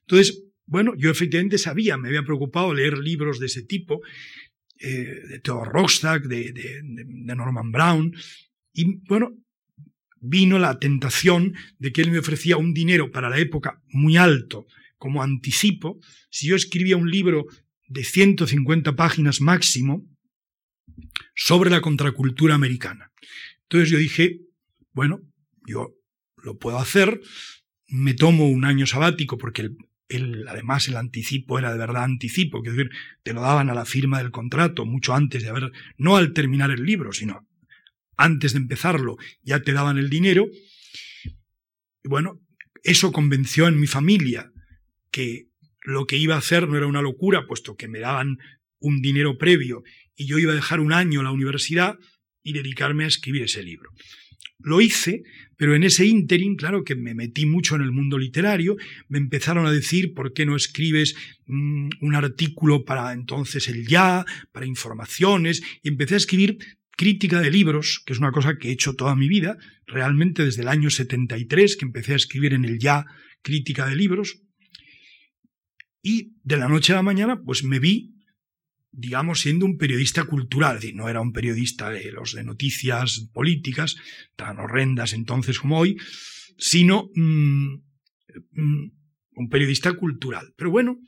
Entonces, 0.00 0.42
bueno, 0.66 0.94
yo 0.96 1.10
efectivamente 1.10 1.58
sabía, 1.58 1.96
me 1.96 2.08
había 2.08 2.24
preocupado 2.24 2.74
leer 2.74 2.98
libros 2.98 3.38
de 3.38 3.46
ese 3.46 3.62
tipo, 3.62 4.00
eh, 4.80 5.20
de 5.28 5.38
Theodor 5.40 5.68
Rostock, 5.68 6.24
de, 6.24 6.52
de, 6.52 6.80
de 6.82 7.34
Norman 7.36 7.72
Brown, 7.72 8.14
y 8.72 9.00
bueno, 9.08 9.32
vino 10.20 10.58
la 10.58 10.78
tentación 10.78 11.54
de 11.78 11.92
que 11.92 12.02
él 12.02 12.10
me 12.10 12.18
ofrecía 12.18 12.56
un 12.56 12.74
dinero 12.74 13.10
para 13.10 13.30
la 13.30 13.38
época 13.38 13.82
muy 13.88 14.16
alto 14.16 14.66
como 14.98 15.22
anticipo, 15.22 15.98
si 16.30 16.48
yo 16.48 16.56
escribía 16.56 16.96
un 16.96 17.10
libro 17.10 17.46
de 17.88 18.04
150 18.04 18.96
páginas 18.96 19.40
máximo 19.40 20.04
sobre 21.34 21.70
la 21.70 21.80
contracultura 21.80 22.54
americana. 22.54 23.12
Entonces 23.62 23.90
yo 23.90 23.98
dije, 23.98 24.40
bueno, 24.92 25.20
yo 25.66 25.94
lo 26.42 26.58
puedo 26.58 26.78
hacer, 26.78 27.20
me 27.88 28.14
tomo 28.14 28.48
un 28.48 28.64
año 28.64 28.86
sabático 28.86 29.38
porque 29.38 29.62
el, 29.62 29.76
además 30.48 30.88
el 30.88 30.96
anticipo 30.96 31.58
era 31.58 31.72
de 31.72 31.78
verdad 31.78 32.04
anticipo, 32.04 32.62
que 32.62 32.70
decir, 32.70 32.90
te 33.22 33.32
lo 33.32 33.40
daban 33.40 33.70
a 33.70 33.74
la 33.74 33.84
firma 33.84 34.18
del 34.18 34.30
contrato 34.30 34.84
mucho 34.84 35.14
antes 35.14 35.42
de 35.42 35.48
haber, 35.48 35.72
no 35.98 36.16
al 36.16 36.32
terminar 36.32 36.70
el 36.70 36.84
libro, 36.84 37.12
sino 37.12 37.46
antes 38.16 38.52
de 38.52 38.58
empezarlo 38.58 39.16
ya 39.42 39.62
te 39.62 39.72
daban 39.72 39.98
el 39.98 40.08
dinero. 40.08 40.46
Y 42.04 42.08
bueno, 42.08 42.40
eso 42.82 43.12
convenció 43.12 43.66
en 43.66 43.80
mi 43.80 43.86
familia 43.86 44.52
que 45.10 45.48
lo 45.82 46.06
que 46.06 46.16
iba 46.16 46.34
a 46.34 46.38
hacer 46.38 46.68
no 46.68 46.76
era 46.76 46.86
una 46.86 47.02
locura, 47.02 47.46
puesto 47.46 47.76
que 47.76 47.88
me 47.88 48.00
daban 48.00 48.38
un 48.78 49.00
dinero 49.00 49.38
previo 49.38 49.82
y 50.14 50.26
yo 50.26 50.38
iba 50.38 50.52
a 50.52 50.56
dejar 50.56 50.80
un 50.80 50.92
año 50.92 51.22
la 51.22 51.32
universidad 51.32 51.98
y 52.42 52.52
dedicarme 52.52 53.04
a 53.04 53.08
escribir 53.08 53.42
ese 53.42 53.62
libro. 53.62 53.90
Lo 54.58 54.80
hice, 54.80 55.22
pero 55.56 55.74
en 55.74 55.84
ese 55.84 56.06
ínterin, 56.06 56.56
claro 56.56 56.84
que 56.84 56.94
me 56.94 57.14
metí 57.14 57.46
mucho 57.46 57.76
en 57.76 57.82
el 57.82 57.92
mundo 57.92 58.18
literario, 58.18 58.76
me 59.08 59.18
empezaron 59.18 59.66
a 59.66 59.72
decir 59.72 60.14
por 60.14 60.32
qué 60.32 60.46
no 60.46 60.56
escribes 60.56 61.16
mm, 61.46 61.88
un 62.00 62.14
artículo 62.14 62.84
para 62.84 63.12
entonces 63.12 63.68
el 63.68 63.86
ya, 63.86 64.24
para 64.52 64.66
informaciones, 64.66 65.62
y 65.82 65.88
empecé 65.88 66.14
a 66.14 66.18
escribir 66.18 66.58
crítica 66.96 67.40
de 67.40 67.50
libros, 67.50 68.02
que 68.04 68.12
es 68.12 68.18
una 68.18 68.32
cosa 68.32 68.56
que 68.58 68.68
he 68.68 68.72
hecho 68.72 68.94
toda 68.94 69.16
mi 69.16 69.28
vida, 69.28 69.58
realmente 69.86 70.44
desde 70.44 70.62
el 70.62 70.68
año 70.68 70.90
73 70.90 71.76
que 71.76 71.84
empecé 71.84 72.12
a 72.12 72.16
escribir 72.16 72.54
en 72.54 72.64
el 72.64 72.78
ya 72.78 73.04
crítica 73.42 73.86
de 73.86 73.96
libros, 73.96 74.40
y 76.02 76.36
de 76.44 76.56
la 76.56 76.68
noche 76.68 76.92
a 76.92 76.96
la 76.96 77.02
mañana, 77.02 77.42
pues 77.42 77.64
me 77.64 77.80
vi, 77.80 78.15
digamos, 78.96 79.40
siendo 79.40 79.66
un 79.66 79.76
periodista 79.76 80.24
cultural. 80.24 80.76
Es 80.76 80.82
decir, 80.82 80.96
no 80.96 81.08
era 81.08 81.20
un 81.20 81.32
periodista 81.32 81.90
de 81.90 82.10
los 82.12 82.32
de 82.32 82.44
noticias 82.44 83.28
políticas, 83.32 83.96
tan 84.36 84.58
horrendas 84.58 85.12
entonces 85.12 85.58
como 85.58 85.78
hoy, 85.78 85.96
sino 86.56 87.10
mm, 87.14 87.74
mm, 88.52 88.92
un 89.36 89.48
periodista 89.50 89.92
cultural. 89.92 90.54
Pero 90.56 90.70
bueno, 90.70 90.98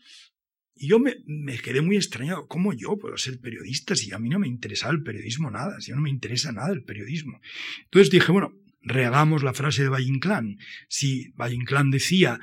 yo 0.75 0.99
me, 0.99 1.17
me, 1.27 1.59
quedé 1.59 1.81
muy 1.81 1.97
extrañado. 1.97 2.47
¿Cómo 2.47 2.75
yo 2.75 2.99
puedo 2.99 3.17
ser 3.17 3.41
periodista 3.41 3.97
si 3.97 4.13
a 4.13 4.19
mí 4.19 4.29
no 4.29 4.39
me 4.39 4.49
interesaba 4.49 4.93
el 4.93 5.03
periodismo 5.03 5.51
nada? 5.51 5.81
Si 5.81 5.91
no 5.91 6.01
me 6.01 6.11
interesa 6.11 6.53
nada 6.53 6.73
el 6.73 6.85
periodismo. 6.85 7.41
Entonces 7.85 8.11
dije, 8.11 8.31
bueno, 8.31 8.53
rehagamos 8.83 9.43
la 9.43 9.55
frase 9.55 9.83
de 9.83 9.89
Valle 9.89 10.09
Inclán. 10.09 10.59
Si 10.89 11.31
Valle 11.33 11.55
Inclán 11.55 11.91
decía 11.91 12.39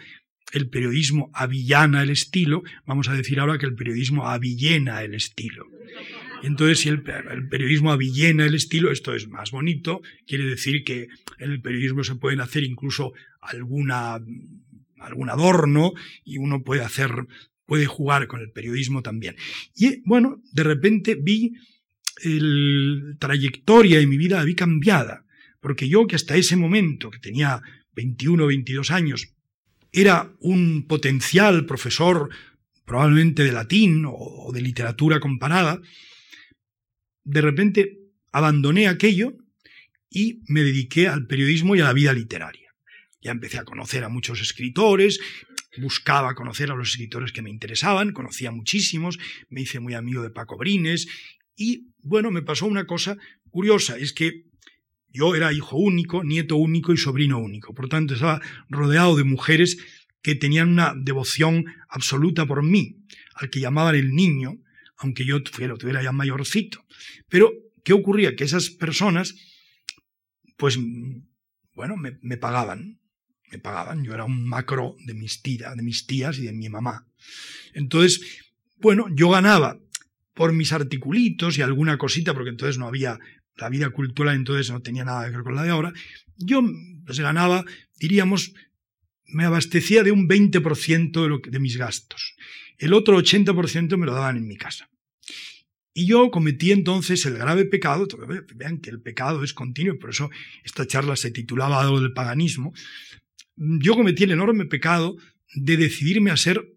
el 0.52 0.70
periodismo 0.70 1.30
avillana 1.34 2.04
el 2.04 2.10
estilo, 2.10 2.64
vamos 2.86 3.10
a 3.10 3.14
decir 3.14 3.40
ahora 3.40 3.58
que 3.58 3.66
el 3.66 3.76
periodismo 3.76 4.28
avillena 4.28 5.04
el 5.04 5.16
estilo. 5.16 5.66
Entonces, 6.44 6.80
si 6.80 6.90
el, 6.90 7.02
periodismo 7.02 7.92
avillena 7.92 8.46
el 8.46 8.54
estilo, 8.54 8.92
esto 8.92 9.16
es 9.16 9.28
más 9.28 9.52
bonito, 9.52 10.02
quiere 10.28 10.46
decir 10.46 10.84
que 10.84 11.08
en 11.40 11.52
el 11.52 11.62
periodismo 11.62 12.04
se 12.04 12.16
pueden 12.16 12.40
hacer 12.40 12.64
incluso 12.64 13.14
alguna, 13.42 14.20
algún 15.00 15.30
adorno 15.30 15.94
y 16.24 16.38
uno 16.38 16.64
puede 16.64 16.84
hacer, 16.84 17.12
puede 17.66 17.88
jugar 17.88 18.28
con 18.28 18.42
el 18.42 18.52
periodismo 18.52 19.02
también. 19.02 19.36
Y 19.76 20.02
bueno, 20.08 20.42
de 20.52 20.64
repente 20.64 21.16
vi 21.16 21.54
la 22.24 23.16
trayectoria 23.18 24.00
de 24.00 24.08
mi 24.08 24.18
vida, 24.18 24.38
la 24.38 24.46
vi 24.46 24.56
cambiada, 24.56 25.26
porque 25.60 25.90
yo 25.90 26.06
que 26.06 26.16
hasta 26.16 26.36
ese 26.36 26.56
momento, 26.56 27.10
que 27.10 27.20
tenía 27.20 27.62
21 27.94 28.44
o 28.44 28.48
22 28.48 28.92
años, 28.92 29.35
era 29.96 30.32
un 30.42 30.88
potencial 30.88 31.66
profesor 31.66 32.30
probablemente 32.86 33.44
de 33.44 33.54
latín 33.54 34.04
o 34.06 34.52
de 34.54 34.62
literatura 34.62 35.20
comparada, 35.20 35.82
de 37.24 37.42
repente 37.42 37.98
abandoné 38.32 38.88
aquello 38.88 39.34
y 40.10 40.44
me 40.48 40.62
dediqué 40.62 41.08
al 41.08 41.26
periodismo 41.26 41.76
y 41.76 41.80
a 41.80 41.86
la 41.86 41.94
vida 41.94 42.14
literaria. 42.14 42.70
Ya 43.22 43.32
empecé 43.32 43.58
a 43.58 43.64
conocer 43.64 44.04
a 44.04 44.10
muchos 44.10 44.42
escritores, 44.42 45.20
buscaba 45.78 46.36
conocer 46.36 46.72
a 46.72 46.76
los 46.76 46.90
escritores 46.90 47.32
que 47.32 47.42
me 47.42 47.50
interesaban, 47.50 48.12
conocía 48.12 48.52
muchísimos, 48.52 49.18
me 49.50 49.62
hice 49.62 49.80
muy 49.80 49.94
amigo 49.94 50.22
de 50.22 50.30
Paco 50.30 50.58
Brines 50.58 51.08
y 51.56 51.88
bueno, 52.04 52.32
me 52.32 52.42
pasó 52.42 52.66
una 52.66 52.86
cosa 52.86 53.18
curiosa, 53.50 53.98
es 53.98 54.14
que 54.14 54.44
yo 55.16 55.36
era 55.36 55.54
hijo 55.54 55.78
único, 55.78 56.24
nieto 56.24 56.58
único 56.58 56.94
y 56.94 56.98
sobrino 56.98 57.40
único. 57.40 57.74
Por 57.74 57.88
tanto, 57.88 58.14
estaba 58.14 58.42
rodeado 58.70 59.16
de 59.16 59.24
mujeres 59.24 59.78
que 60.22 60.36
tenían 60.36 60.70
una 60.70 60.94
devoción 60.96 61.66
absoluta 61.88 62.46
por 62.46 62.64
mí, 62.64 62.98
al 63.36 63.50
que 63.50 63.60
llamaban 63.60 63.96
el 63.96 64.14
niño, 64.14 64.58
aunque 64.98 65.26
yo 65.26 65.42
tuviera, 65.44 66.04
ya 66.04 66.12
mayorcito. 66.12 66.84
Pero, 67.30 67.52
¿qué 67.84 67.94
ocurría? 67.94 68.36
Que 68.36 68.44
esas 68.44 68.70
personas, 68.70 69.36
pues, 70.58 70.78
bueno, 71.74 71.96
me, 71.96 72.38
pagaban. 72.38 73.00
Me 73.52 73.60
pagaban. 73.60 74.04
Yo 74.04 74.14
era 74.14 74.26
un 74.26 74.48
macro 74.48 74.96
de 75.06 75.14
mis, 75.14 75.42
tías, 75.42 75.76
de 75.76 75.84
mis 75.84 76.08
tías 76.08 76.40
y 76.40 76.46
de 76.46 76.54
mi 76.54 76.70
mamá. 76.70 77.08
Entonces, 77.74 78.22
bueno, 78.78 79.08
yo 79.14 79.30
ganaba 79.30 79.80
por 80.34 80.54
mis 80.54 80.74
articulitos 80.74 81.58
y 81.58 81.62
alguna 81.62 81.98
cosita, 81.98 82.34
porque 82.34 82.50
entonces 82.50 82.78
no 82.78 82.88
había 82.88 83.20
la 83.58 83.70
vida 83.70 83.90
cultural 83.90 84.36
entonces 84.36 84.70
no 84.72 84.82
tenía 84.82 85.06
nada 85.06 85.26
que 85.26 85.32
ver 85.32 85.44
con 85.44 85.56
la 85.56 85.64
de 85.64 85.70
ahora, 85.70 85.94
yo 86.38 86.62
pues, 87.06 87.20
ganaba, 87.20 87.64
diríamos, 88.00 88.54
me 89.28 89.46
abastecía 89.46 90.04
de 90.04 90.12
un 90.12 90.28
20% 90.28 91.50
de, 91.50 91.60
mis 91.60 91.78
gastos. 91.78 92.36
El 92.78 92.94
otro 92.94 93.18
80% 93.18 93.98
me 93.98 94.06
lo 94.06 94.14
daban 94.14 94.38
en 94.38 94.48
mi 94.48 94.58
casa. 94.58 94.90
Y 95.94 96.08
yo 96.08 96.30
cometí 96.30 96.72
entonces 96.72 97.26
el 97.26 97.38
grave 97.38 97.66
pecado, 97.66 98.06
vean 98.56 98.80
que 98.80 98.90
el 98.90 99.02
pecado 99.02 99.44
es 99.44 99.54
continuo, 99.54 99.98
por 99.98 100.10
eso 100.10 100.30
esta 100.64 100.86
charla 100.86 101.16
se 101.16 101.32
titulaba 101.32 101.80
algo 101.80 102.02
del 102.02 102.12
paganismo, 102.12 102.74
yo 103.56 103.96
cometí 103.96 104.24
el 104.24 104.32
enorme 104.32 104.66
pecado 104.66 105.16
de 105.54 105.78
decidirme 105.78 106.32
a 106.32 106.38
ser 106.38 106.76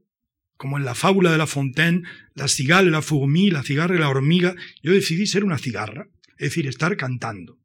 como 0.56 0.76
en 0.78 0.84
la 0.84 0.94
fábula 0.94 1.32
de 1.32 1.38
La 1.38 1.46
Fontaine, 1.46 2.02
la 2.34 2.48
cigale, 2.48 2.90
la 2.90 3.02
fourmi, 3.02 3.50
la 3.50 3.62
cigarra 3.62 3.94
y 3.94 3.98
la 3.98 4.08
hormiga, 4.08 4.54
yo 4.82 4.92
decidí 4.92 5.26
ser 5.26 5.44
una 5.44 5.58
cigarra, 5.58 6.08
es 6.38 6.50
decir, 6.50 6.66
estar 6.66 6.96
cantando. 6.96 7.58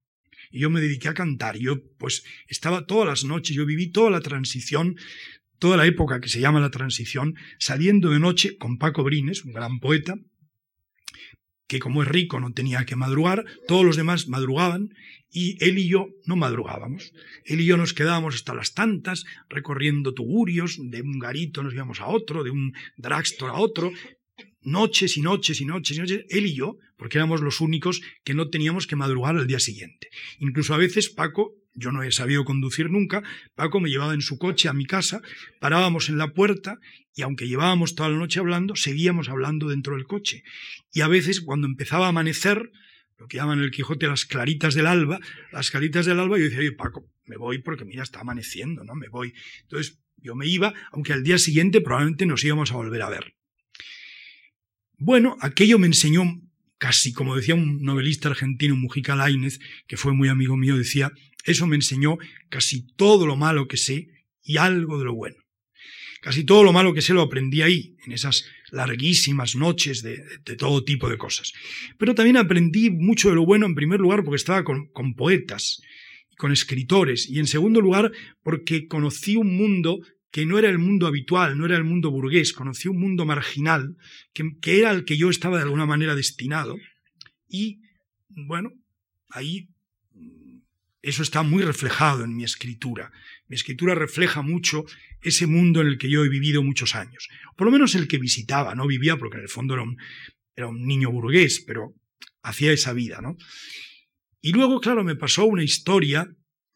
Y 0.51 0.59
yo 0.59 0.69
me 0.69 0.82
dediqué 0.82 1.07
a 1.07 1.13
cantar. 1.13 1.57
Yo, 1.57 1.82
pues, 1.97 2.24
estaba 2.47 2.86
todas 2.86 3.07
las 3.07 3.24
noches, 3.24 3.55
yo 3.55 3.65
viví 3.65 3.91
toda 3.91 4.11
la 4.11 4.21
transición, 4.21 4.97
toda 5.59 5.78
la 5.78 5.86
época 5.86 6.19
que 6.19 6.30
se 6.30 6.39
llama 6.39 6.59
la 6.59 6.71
transición, 6.71 7.36
saliendo 7.59 8.11
de 8.11 8.19
noche 8.19 8.57
con 8.57 8.78
Paco 8.78 9.03
Brines, 9.03 9.45
un 9.45 9.53
gran 9.53 9.80
poeta, 9.80 10.15
que 11.67 11.80
como 11.80 12.03
es 12.03 12.09
rico 12.09 12.39
no 12.39 12.53
tenía 12.53 12.86
que 12.86 12.95
madrugar, 12.95 13.45
todos 13.67 13.86
los 13.86 13.95
demás 13.95 14.28
madrugaban 14.28 14.89
y 15.32 15.57
él 15.63 15.80
y 15.80 15.88
yo 15.88 16.09
no 16.26 16.36
madrugábamos. 16.36 17.13
Él 17.45 17.61
y 17.61 17.65
yo 17.65 17.78
nos 17.78 17.93
quedábamos 17.93 18.36
hasta 18.36 18.53
las 18.53 18.74
tantas 18.74 19.26
recorriendo 19.49 20.13
tugurios, 20.13 20.78
de 20.80 21.01
un 21.01 21.17
garito 21.17 21.63
nos 21.63 21.74
íbamos 21.74 21.99
a 21.99 22.07
otro, 22.07 22.43
de 22.43 22.51
un 22.51 22.74
dragstore 22.97 23.53
a 23.53 23.55
otro, 23.55 23.91
noches 24.64 25.18
y 25.18 25.22
noches 25.22 25.61
y 25.61 25.66
noches 25.66 25.97
y 25.97 25.99
noches, 25.99 26.26
él 26.30 26.45
y 26.45 26.55
yo, 26.55 26.78
porque 26.97 27.18
éramos 27.18 27.41
los 27.41 27.61
únicos 27.61 28.01
que 28.24 28.34
no 28.34 28.49
teníamos 28.49 28.88
que 28.88 28.95
madrugar 28.95 29.36
al 29.36 29.47
día 29.47 29.59
siguiente. 29.59 30.09
Incluso 30.39 30.74
a 30.74 30.78
veces 30.78 31.09
Paco 31.09 31.55
yo 31.76 31.91
no 31.91 32.03
he 32.03 32.11
sabido 32.11 32.45
conducir 32.45 32.89
nunca. 32.89 33.24
Paco 33.55 33.80
me 33.80 33.89
llevaba 33.89 34.14
en 34.14 34.22
su 34.22 34.38
coche 34.38 34.70
a 34.70 34.74
mi 34.74 34.86
casa, 34.86 35.22
parábamos 35.59 36.09
en 36.09 36.18
la 36.18 36.34
puerta 36.34 36.80
y 37.16 37.24
aunque 37.24 37.47
llevábamos 37.47 37.95
toda 37.95 38.09
la 38.09 38.18
noche 38.18 38.39
hablando, 38.39 38.76
seguíamos 38.76 39.30
hablando 39.30 39.70
dentro 39.70 39.95
del 39.95 40.05
coche. 40.05 40.43
Y 40.91 41.01
a 41.01 41.07
veces 41.07 41.41
cuando 41.41 41.68
empezaba 41.68 42.05
a 42.05 42.09
amanecer, 42.09 42.72
lo 43.18 43.28
que 43.28 43.38
llaman 43.38 43.59
el 43.59 43.72
Quijote 43.72 44.07
las 44.07 44.26
claritas 44.26 44.74
del 44.76 44.88
alba, 44.88 45.20
las 45.51 45.72
claritas 45.72 46.05
del 46.05 46.20
alba, 46.20 46.38
yo 46.38 46.45
decía, 46.45 46.59
oye 46.59 46.72
Paco, 46.72 47.09
me 47.26 47.38
voy 47.38 47.59
porque 47.59 47.86
mira, 47.86 48.03
está 48.03 48.20
amaneciendo, 48.20 48.84
¿no? 48.84 48.95
Me 48.95 49.07
voy. 49.07 49.34
Entonces 49.61 49.99
yo 50.18 50.36
me 50.36 50.47
iba, 50.47 50.74
aunque 50.91 51.14
al 51.14 51.24
día 51.24 51.38
siguiente 51.38 51.82
probablemente 51.82 52.26
nos 52.26 52.43
íbamos 52.43 52.72
a 52.72 52.76
volver 52.76 53.01
a 53.01 53.09
ver. 53.09 53.36
Bueno, 54.98 55.38
aquello 55.41 55.80
me 55.80 55.88
enseñó 55.88 56.24
casi, 56.78 57.14
como 57.14 57.36
decía 57.36 57.56
un 57.56 57.82
novelista 57.82 58.30
argentino, 58.30 58.76
Mujica 58.76 59.16
Lainez, 59.16 59.60
que 59.88 59.98
fue 59.98 60.14
muy 60.14 60.28
amigo 60.28 60.58
mío, 60.58 60.78
decía, 60.78 61.12
eso 61.46 61.68
me 61.68 61.76
enseñó 61.76 62.18
casi 62.50 62.86
todo 62.96 63.26
lo 63.26 63.36
malo 63.36 63.68
que 63.68 63.78
sé 63.78 64.10
y 64.44 64.58
algo 64.58 65.00
de 65.00 65.06
lo 65.06 65.14
bueno. 65.14 65.38
Casi 66.22 66.46
todo 66.46 66.64
lo 66.64 66.72
malo 66.72 66.94
que 66.94 67.02
sé 67.02 67.14
lo 67.14 67.22
aprendí 67.22 67.62
ahí, 67.62 67.98
en 68.06 68.14
esas 68.14 68.46
larguísimas 68.72 69.56
noches 69.56 70.02
de, 70.02 70.24
todo 70.58 70.84
tipo 70.84 71.10
de 71.10 71.18
cosas. 71.18 71.52
Pero 71.98 72.16
también 72.16 72.38
aprendí 72.38 72.89
mucho 72.89 73.30
de 73.30 73.36
lo 73.36 73.46
bueno, 73.46 73.66
en 73.66 73.76
primer 73.76 74.00
lugar, 74.00 74.24
porque 74.24 74.38
estaba 74.38 74.64
con, 74.64 74.89
poetas 75.16 75.82
y 76.32 76.36
con 76.36 76.52
escritores, 76.52 77.30
y 77.30 77.39
en 77.39 77.48
segundo 77.48 77.82
lugar, 77.82 78.12
porque 78.41 78.88
conocí 78.88 79.36
un 79.36 79.56
mundo 79.56 80.00
que 80.34 80.48
no 80.48 80.58
era 80.58 80.68
el 80.68 80.80
mundo 80.80 81.06
habitual, 81.06 81.60
no 81.60 81.68
era 81.68 81.78
el 81.78 81.84
mundo 81.84 82.10
burgués, 82.10 82.54
conocí 82.54 82.88
un 82.88 83.00
mundo 83.00 83.24
marginal, 83.24 83.96
que, 84.34 84.80
era 84.80 84.90
al 84.90 85.06
que 85.06 85.16
yo 85.16 85.30
estaba 85.30 85.58
de 85.58 85.64
alguna 85.64 85.86
manera 85.86 86.16
destinado, 86.16 86.76
y 87.48 87.82
bueno, 88.30 88.72
ahí 89.30 89.70
eso 91.04 91.22
está 91.22 91.44
muy 91.44 91.62
reflejado 91.62 92.24
en 92.24 92.36
mi 92.36 92.44
escritura. 92.44 93.12
Mi 93.48 93.56
escritura 93.56 93.94
refleja 93.94 94.42
mucho 94.42 94.86
ese 95.22 95.46
mundo 95.46 95.82
en 95.82 95.88
el 95.88 95.98
que 96.00 96.10
yo 96.10 96.26
he 96.26 96.30
vivido 96.30 96.64
muchos 96.64 96.96
años. 96.96 97.30
Por 97.56 97.66
lo 97.66 97.72
menos 97.72 97.94
el 97.94 98.08
que 98.08 98.18
visitaba, 98.18 98.74
no 98.74 98.88
vivía 98.88 99.18
porque 99.18 99.38
en 99.38 99.44
el 99.44 99.50
fondo 99.50 99.76
era 99.76 99.84
un, 99.84 99.98
era 100.56 100.68
un 100.68 100.84
niño 100.88 101.12
burgués, 101.12 101.64
pero 101.68 101.94
hacía 102.42 102.72
esa 102.72 102.92
vida, 102.94 103.22
¿no? 103.22 103.38
Y 104.42 104.52
luego, 104.52 104.82
claro, 104.82 105.04
me 105.04 105.16
pasó 105.16 105.46
una 105.46 105.64
historia, 105.64 106.28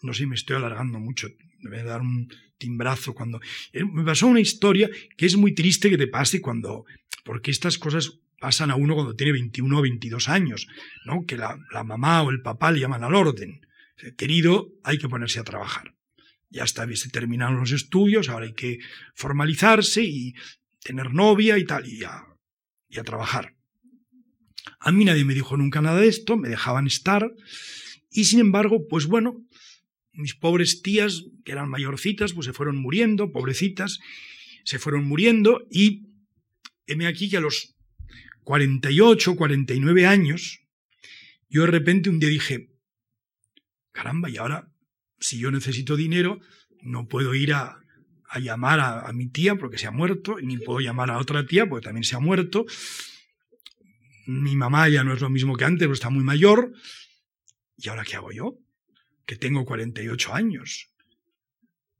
no 0.03 0.13
sé, 0.13 0.27
me 0.27 0.35
estoy 0.35 0.57
alargando 0.57 0.99
mucho, 0.99 1.27
me 1.59 1.77
voy 1.77 1.85
dar 1.85 2.01
un 2.01 2.33
timbrazo 2.57 3.13
cuando... 3.13 3.39
Eh, 3.73 3.83
me 3.85 4.03
pasó 4.03 4.27
una 4.27 4.39
historia 4.39 4.89
que 5.15 5.25
es 5.25 5.35
muy 5.37 5.53
triste 5.53 5.89
que 5.89 5.97
te 5.97 6.07
pase 6.07 6.41
cuando... 6.41 6.85
porque 7.23 7.51
estas 7.51 7.77
cosas 7.77 8.19
pasan 8.39 8.71
a 8.71 8.75
uno 8.75 8.93
cuando 8.95 9.15
tiene 9.15 9.33
21 9.33 9.77
o 9.77 9.81
22 9.81 10.29
años, 10.29 10.67
¿no? 11.05 11.25
Que 11.25 11.37
la, 11.37 11.57
la 11.71 11.83
mamá 11.83 12.21
o 12.21 12.29
el 12.29 12.41
papá 12.41 12.71
le 12.71 12.79
llaman 12.79 13.03
al 13.03 13.15
orden 13.15 13.61
querido, 14.15 14.73
hay 14.83 14.97
que 14.97 15.09
ponerse 15.09 15.39
a 15.39 15.43
trabajar. 15.43 15.95
Ya 16.49 16.63
está, 16.63 16.87
se 16.95 17.09
terminaron 17.09 17.59
los 17.59 17.71
estudios, 17.71 18.29
ahora 18.29 18.45
hay 18.45 18.53
que 18.53 18.79
formalizarse 19.15 20.03
y 20.03 20.33
tener 20.81 21.13
novia 21.13 21.57
y 21.57 21.65
tal, 21.65 21.87
y 21.87 22.03
a, 22.03 22.23
y 22.87 22.99
a 22.99 23.03
trabajar. 23.03 23.55
A 24.79 24.91
mí 24.91 25.03
nadie 25.03 25.25
me 25.25 25.33
dijo 25.33 25.57
nunca 25.57 25.81
nada 25.81 25.99
de 25.99 26.07
esto, 26.07 26.37
me 26.37 26.49
dejaban 26.49 26.87
estar, 26.87 27.29
y 28.09 28.25
sin 28.25 28.39
embargo, 28.39 28.87
pues 28.89 29.07
bueno, 29.07 29.43
mis 30.17 30.33
pobres 30.33 30.81
tías, 30.81 31.23
que 31.45 31.51
eran 31.51 31.69
mayorcitas, 31.69 32.33
pues 32.33 32.45
se 32.45 32.53
fueron 32.53 32.77
muriendo, 32.77 33.31
pobrecitas, 33.31 33.99
se 34.65 34.79
fueron 34.79 35.05
muriendo, 35.05 35.65
y 35.71 36.07
heme 36.87 37.05
aquí 37.07 37.29
que 37.29 37.37
a 37.37 37.41
los 37.41 37.75
48, 38.43 39.35
49 39.35 40.05
años, 40.07 40.61
yo 41.49 41.61
de 41.61 41.71
repente 41.71 42.09
un 42.09 42.19
día 42.19 42.29
dije, 42.29 42.69
caramba, 43.91 44.29
y 44.29 44.37
ahora, 44.37 44.71
si 45.19 45.37
yo 45.37 45.51
necesito 45.51 45.95
dinero, 45.95 46.39
no 46.81 47.07
puedo 47.07 47.35
ir 47.35 47.53
a, 47.53 47.79
llamar 48.41 48.79
a, 48.79 49.11
mi 49.13 49.29
tía 49.29 49.55
porque 49.55 49.77
se 49.77 49.87
ha 49.87 49.91
muerto, 49.91 50.37
ni 50.41 50.57
puedo 50.57 50.79
llamar 50.79 51.11
a 51.11 51.17
otra 51.17 51.45
tía 51.45 51.67
porque 51.67 51.85
también 51.85 52.03
se 52.03 52.15
ha 52.15 52.19
muerto. 52.19 52.65
Mi 54.25 54.55
mamá 54.55 54.89
ya 54.89 55.03
no 55.03 55.13
es 55.13 55.21
lo 55.21 55.29
mismo 55.29 55.55
que 55.55 55.65
antes, 55.65 55.85
pero 55.85 55.93
está 55.93 56.09
muy 56.09 56.23
mayor. 56.23 56.73
¿Y 57.77 57.87
ahora 57.89 58.03
qué 58.03 58.15
hago 58.15 58.31
yo? 58.31 58.57
Que 59.27 59.35
tengo 59.35 59.63
48 59.63 60.33
años. 60.33 60.89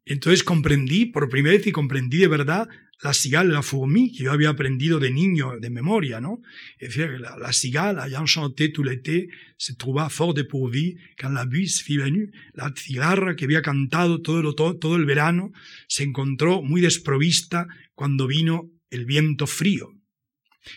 Entonces 0.06 0.44
comprendí 0.44 1.06
por 1.06 1.30
primera 1.30 1.56
vez 1.56 1.68
y 1.68 1.72
comprendí 1.72 2.18
de 2.18 2.28
verdad 2.28 2.68
la 3.04 3.14
cigale, 3.14 3.54
la 3.54 3.62
fourmi, 3.62 4.12
que 4.12 4.24
yo 4.24 4.32
había 4.32 4.50
aprendido 4.50 5.00
de 5.00 5.12
niño, 5.12 5.60
de 5.60 5.70
memoria, 5.70 6.20
¿no? 6.20 6.42
Es 6.80 6.96
decir, 6.96 7.20
la, 7.20 7.38
la 7.38 7.54
cigale, 7.54 8.02
ayant 8.02 8.26
tout 8.74 8.84
l'été, 8.84 9.28
se 9.58 9.76
trouva 9.76 10.10
fort 10.10 10.36
dépourvue 10.36 10.98
quand 11.16 11.34
la 11.34 11.46
buse 11.46 11.84
fut 11.84 11.98
venue. 11.98 12.32
La 12.54 12.74
cigarra 12.76 13.36
que 13.36 13.46
había 13.46 13.62
cantado 13.62 14.22
todo, 14.22 14.56
todo, 14.56 14.78
todo 14.78 14.96
el 14.96 15.06
verano 15.06 15.52
se 15.88 16.04
encontró 16.04 16.64
muy 16.64 16.82
desprovista 16.82 17.68
cuando 17.94 18.26
vino 18.26 18.72
el 18.90 19.06
viento 19.06 19.46
frío. 19.46 19.92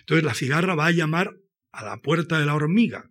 Entonces 0.00 0.24
la 0.24 0.34
cigarra 0.34 0.74
va 0.74 0.86
a 0.86 0.92
llamar 0.92 1.36
a 1.72 1.84
la 1.84 2.02
puerta 2.02 2.38
de 2.38 2.46
la 2.46 2.54
hormiga 2.54 3.10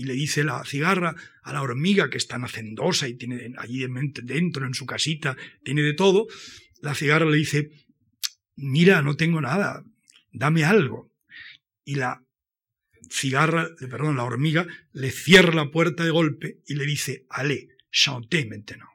y 0.00 0.04
le 0.04 0.14
dice 0.14 0.44
la 0.44 0.64
cigarra 0.64 1.14
a 1.42 1.52
la 1.52 1.60
hormiga 1.60 2.08
que 2.08 2.16
es 2.16 2.26
tan 2.26 2.42
hacendosa 2.42 3.06
y 3.06 3.18
tiene 3.18 3.52
allí 3.58 3.84
dentro 4.22 4.66
en 4.66 4.72
su 4.72 4.86
casita, 4.86 5.36
tiene 5.62 5.82
de 5.82 5.92
todo, 5.92 6.26
la 6.80 6.94
cigarra 6.94 7.26
le 7.26 7.36
dice, 7.36 7.70
mira, 8.56 9.02
no 9.02 9.14
tengo 9.16 9.42
nada, 9.42 9.84
dame 10.32 10.64
algo. 10.64 11.12
Y 11.84 11.96
la 11.96 12.24
cigarra, 13.10 13.68
perdón, 13.78 14.16
la 14.16 14.24
hormiga 14.24 14.66
le 14.94 15.10
cierra 15.10 15.52
la 15.52 15.70
puerta 15.70 16.02
de 16.02 16.10
golpe 16.10 16.60
y 16.66 16.76
le 16.76 16.86
dice, 16.86 17.26
allez, 17.28 17.68
chantez 17.92 18.48
maintenant. 18.48 18.88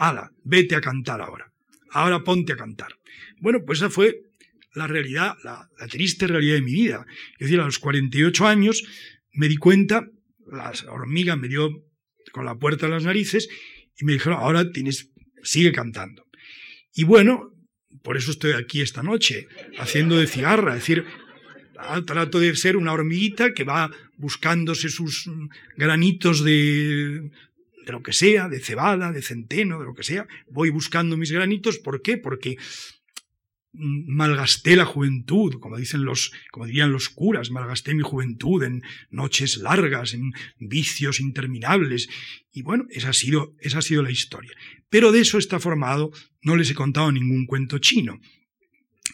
Ala, 0.00 0.32
vete 0.42 0.74
a 0.74 0.80
cantar 0.80 1.20
ahora. 1.20 1.52
Ahora 1.92 2.24
ponte 2.24 2.54
a 2.54 2.56
cantar. 2.56 2.98
Bueno, 3.38 3.60
pues 3.64 3.78
esa 3.78 3.90
fue 3.90 4.22
la 4.74 4.88
realidad, 4.88 5.36
la, 5.44 5.68
la 5.78 5.86
triste 5.86 6.26
realidad 6.26 6.54
de 6.54 6.62
mi 6.62 6.72
vida. 6.72 7.06
Es 7.34 7.46
decir, 7.46 7.60
a 7.60 7.66
los 7.66 7.78
48 7.78 8.48
años 8.48 8.82
me 9.32 9.46
di 9.46 9.56
cuenta 9.56 10.10
la 10.50 10.72
hormiga 10.88 11.36
me 11.36 11.48
dio 11.48 11.70
con 12.32 12.44
la 12.44 12.56
puerta 12.56 12.86
a 12.86 12.88
las 12.88 13.04
narices 13.04 13.48
y 13.98 14.04
me 14.04 14.12
dijeron, 14.14 14.38
ahora 14.38 14.70
tienes, 14.70 15.10
sigue 15.42 15.72
cantando. 15.72 16.26
Y 16.94 17.04
bueno, 17.04 17.54
por 18.02 18.16
eso 18.16 18.30
estoy 18.30 18.52
aquí 18.52 18.80
esta 18.80 19.02
noche, 19.02 19.48
haciendo 19.78 20.16
de 20.16 20.26
cigarra, 20.26 20.72
es 20.72 20.80
decir, 20.80 21.04
ah, 21.78 22.02
trato 22.06 22.40
de 22.40 22.54
ser 22.56 22.76
una 22.76 22.92
hormiguita 22.92 23.52
que 23.52 23.64
va 23.64 23.90
buscándose 24.16 24.88
sus 24.88 25.30
granitos 25.76 26.44
de, 26.44 27.30
de 27.86 27.92
lo 27.92 28.02
que 28.02 28.12
sea, 28.12 28.48
de 28.48 28.60
cebada, 28.60 29.12
de 29.12 29.22
centeno, 29.22 29.78
de 29.78 29.86
lo 29.86 29.94
que 29.94 30.02
sea. 30.02 30.26
Voy 30.48 30.70
buscando 30.70 31.16
mis 31.16 31.32
granitos, 31.32 31.78
¿por 31.78 32.02
qué? 32.02 32.16
Porque 32.16 32.56
malgasté 33.72 34.76
la 34.76 34.84
juventud, 34.84 35.60
como 35.60 35.76
dicen 35.76 36.04
los, 36.04 36.32
como 36.50 36.66
dirían 36.66 36.92
los 36.92 37.08
curas, 37.08 37.50
malgasté 37.50 37.94
mi 37.94 38.02
juventud 38.02 38.62
en 38.62 38.82
noches 39.10 39.58
largas, 39.58 40.14
en 40.14 40.32
vicios 40.58 41.20
interminables. 41.20 42.08
Y 42.52 42.62
bueno, 42.62 42.86
esa 42.90 43.10
ha 43.10 43.12
sido, 43.12 43.54
esa 43.60 43.78
ha 43.78 43.82
sido 43.82 44.02
la 44.02 44.10
historia. 44.10 44.52
Pero 44.88 45.12
de 45.12 45.20
eso 45.20 45.38
está 45.38 45.60
formado, 45.60 46.10
no 46.42 46.56
les 46.56 46.70
he 46.70 46.74
contado 46.74 47.12
ningún 47.12 47.46
cuento 47.46 47.78
chino. 47.78 48.20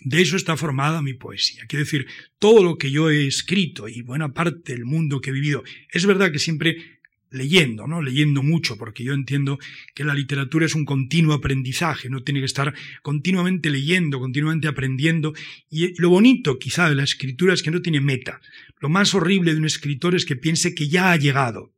De 0.02 0.20
eso 0.20 0.36
está 0.36 0.56
formada 0.56 1.02
mi 1.02 1.14
poesía. 1.14 1.64
Quiero 1.66 1.84
decir, 1.84 2.06
todo 2.38 2.62
lo 2.62 2.76
que 2.76 2.90
yo 2.90 3.10
he 3.10 3.26
escrito 3.26 3.88
y 3.88 4.02
buena 4.02 4.32
parte 4.32 4.74
del 4.74 4.84
mundo 4.84 5.20
que 5.20 5.30
he 5.30 5.32
vivido, 5.32 5.64
es 5.90 6.04
verdad 6.06 6.30
que 6.30 6.38
siempre 6.38 6.95
leyendo, 7.36 7.86
¿no? 7.86 8.02
Leyendo 8.02 8.42
mucho, 8.42 8.76
porque 8.76 9.04
yo 9.04 9.12
entiendo 9.12 9.58
que 9.94 10.04
la 10.04 10.14
literatura 10.14 10.66
es 10.66 10.74
un 10.74 10.84
continuo 10.84 11.34
aprendizaje, 11.34 12.08
no 12.08 12.22
tiene 12.22 12.40
que 12.40 12.46
estar 12.46 12.74
continuamente 13.02 13.70
leyendo, 13.70 14.18
continuamente 14.18 14.66
aprendiendo. 14.68 15.34
Y 15.70 16.00
lo 16.00 16.08
bonito 16.08 16.58
quizá 16.58 16.88
de 16.88 16.96
la 16.96 17.04
escritura 17.04 17.54
es 17.54 17.62
que 17.62 17.70
no 17.70 17.82
tiene 17.82 18.00
meta. 18.00 18.40
Lo 18.80 18.88
más 18.88 19.14
horrible 19.14 19.52
de 19.52 19.58
un 19.58 19.66
escritor 19.66 20.14
es 20.14 20.24
que 20.24 20.36
piense 20.36 20.74
que 20.74 20.88
ya 20.88 21.12
ha 21.12 21.16
llegado, 21.16 21.72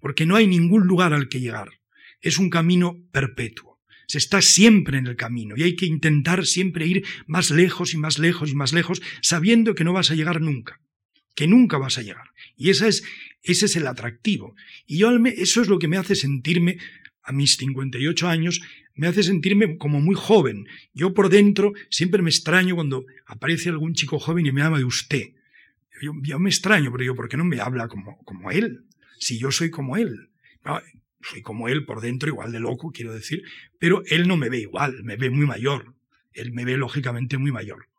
porque 0.00 0.26
no 0.26 0.36
hay 0.36 0.46
ningún 0.46 0.86
lugar 0.86 1.12
al 1.12 1.28
que 1.28 1.40
llegar. 1.40 1.68
Es 2.20 2.38
un 2.38 2.50
camino 2.50 2.96
perpetuo. 3.12 3.78
se 4.06 4.18
está 4.18 4.42
siempre 4.42 4.98
en 4.98 5.06
el 5.06 5.14
camino 5.14 5.54
y 5.56 5.62
hay 5.62 5.76
que 5.76 5.86
intentar 5.86 6.44
siempre 6.44 6.84
ir 6.84 7.04
más 7.28 7.52
lejos 7.52 7.94
y 7.94 7.96
más 7.96 8.18
lejos 8.18 8.50
y 8.50 8.56
más 8.56 8.72
lejos, 8.72 9.00
sabiendo 9.22 9.76
que 9.76 9.84
no 9.84 9.92
vas 9.92 10.10
a 10.10 10.16
llegar 10.16 10.40
nunca, 10.40 10.80
que 11.40 11.46
nunca 11.46 11.78
vas 11.78 11.96
a 11.96 12.02
llegar. 12.02 12.26
Y 12.54 12.68
esa 12.68 12.86
es, 12.86 13.02
ese 13.42 13.64
es 13.64 13.74
el 13.74 13.86
atractivo. 13.86 14.54
Y 14.84 14.98
yo, 14.98 15.10
eso 15.24 15.62
es 15.62 15.68
lo 15.68 15.78
que 15.78 15.88
me 15.88 15.96
hace 15.96 16.14
sentirme, 16.14 16.76
a 17.22 17.32
mis 17.32 17.56
58 17.56 18.28
años, 18.28 18.60
me 18.94 19.06
hace 19.06 19.22
sentirme 19.22 19.78
como 19.78 20.02
muy 20.02 20.14
joven. 20.14 20.66
Yo 20.92 21.14
por 21.14 21.30
dentro 21.30 21.72
siempre 21.88 22.20
me 22.20 22.28
extraño 22.28 22.74
cuando 22.74 23.06
aparece 23.24 23.70
algún 23.70 23.94
chico 23.94 24.18
joven 24.18 24.44
y 24.44 24.52
me 24.52 24.60
llama 24.60 24.76
de 24.76 24.84
usted. 24.84 25.28
Yo, 26.02 26.38
me 26.38 26.50
extraño, 26.50 26.92
pero 26.92 27.04
yo, 27.04 27.14
¿por 27.14 27.30
qué 27.30 27.38
no 27.38 27.46
me 27.46 27.58
habla 27.58 27.88
como, 27.88 28.18
como 28.24 28.50
él? 28.50 28.84
Si 29.18 29.38
yo 29.38 29.50
soy 29.50 29.70
como 29.70 29.96
él. 29.96 30.28
soy 31.22 31.40
como 31.40 31.68
él 31.68 31.86
por 31.86 32.02
dentro, 32.02 32.28
igual 32.28 32.52
de 32.52 32.60
loco, 32.60 32.92
quiero 32.92 33.14
decir, 33.14 33.44
pero 33.78 34.02
él 34.10 34.28
no 34.28 34.36
me 34.36 34.50
ve 34.50 34.58
igual, 34.58 35.04
me 35.04 35.16
ve 35.16 35.30
muy 35.30 35.46
mayor. 35.46 35.94
Él 36.34 36.52
me 36.52 36.66
ve 36.66 36.76
lógicamente 36.76 37.38
muy 37.38 37.50
mayor. 37.50 37.89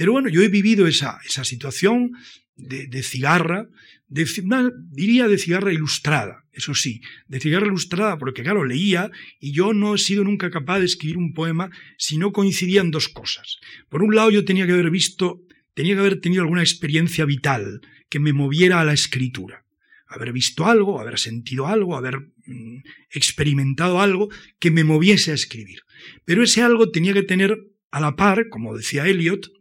Pero 0.00 0.12
bueno, 0.12 0.30
yo 0.30 0.40
he 0.40 0.48
vivido 0.48 0.86
esa, 0.86 1.18
esa 1.26 1.44
situación 1.44 2.12
de, 2.56 3.02
cigarra, 3.02 3.68
diría 4.08 5.28
de 5.28 5.36
cigarra 5.36 5.74
ilustrada, 5.74 6.46
eso 6.54 6.74
sí, 6.74 7.02
de 7.28 7.38
cigarra 7.38 7.66
ilustrada, 7.66 8.16
porque 8.16 8.42
claro, 8.42 8.64
leía 8.64 9.10
y 9.40 9.52
yo 9.52 9.74
no 9.74 9.94
he 9.94 9.98
sido 9.98 10.24
nunca 10.24 10.50
capaz 10.50 10.78
de 10.78 10.86
escribir 10.86 11.18
un 11.18 11.34
poema 11.34 11.70
si 11.98 12.16
no 12.16 12.32
coincidían 12.32 12.90
dos 12.90 13.10
cosas. 13.10 13.58
Por 13.90 14.02
un 14.02 14.14
lado, 14.14 14.30
yo 14.30 14.46
tenía 14.46 14.64
que 14.64 14.72
haber 14.72 14.88
visto 14.88 15.42
tenía 15.74 15.92
que 15.92 16.00
haber 16.00 16.18
tenido 16.22 16.44
alguna 16.44 16.62
experiencia 16.62 17.26
vital 17.26 17.82
que 18.08 18.20
me 18.20 18.32
moviera 18.32 18.80
a 18.80 18.84
la 18.84 18.94
escritura. 18.94 19.66
Haber 20.06 20.32
visto 20.32 20.66
algo, 20.66 20.98
haber 20.98 21.18
sentido 21.18 21.66
algo, 21.66 21.94
haber 21.94 22.20
mm, 22.46 22.78
experimentado 23.10 24.00
algo 24.00 24.30
que 24.58 24.70
me 24.70 24.82
moviese 24.82 25.32
a 25.32 25.34
escribir. 25.34 25.80
Pero 26.24 26.42
ese 26.42 26.62
algo 26.62 26.90
tenía 26.90 27.12
que 27.12 27.22
tener 27.22 27.58
a 27.90 28.00
la 28.00 28.16
par, 28.16 28.48
como 28.48 28.74
decía 28.74 29.06
Eliot, 29.06 29.59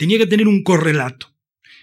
tenía 0.00 0.16
que 0.16 0.26
tener 0.26 0.48
un 0.48 0.62
correlato. 0.62 1.30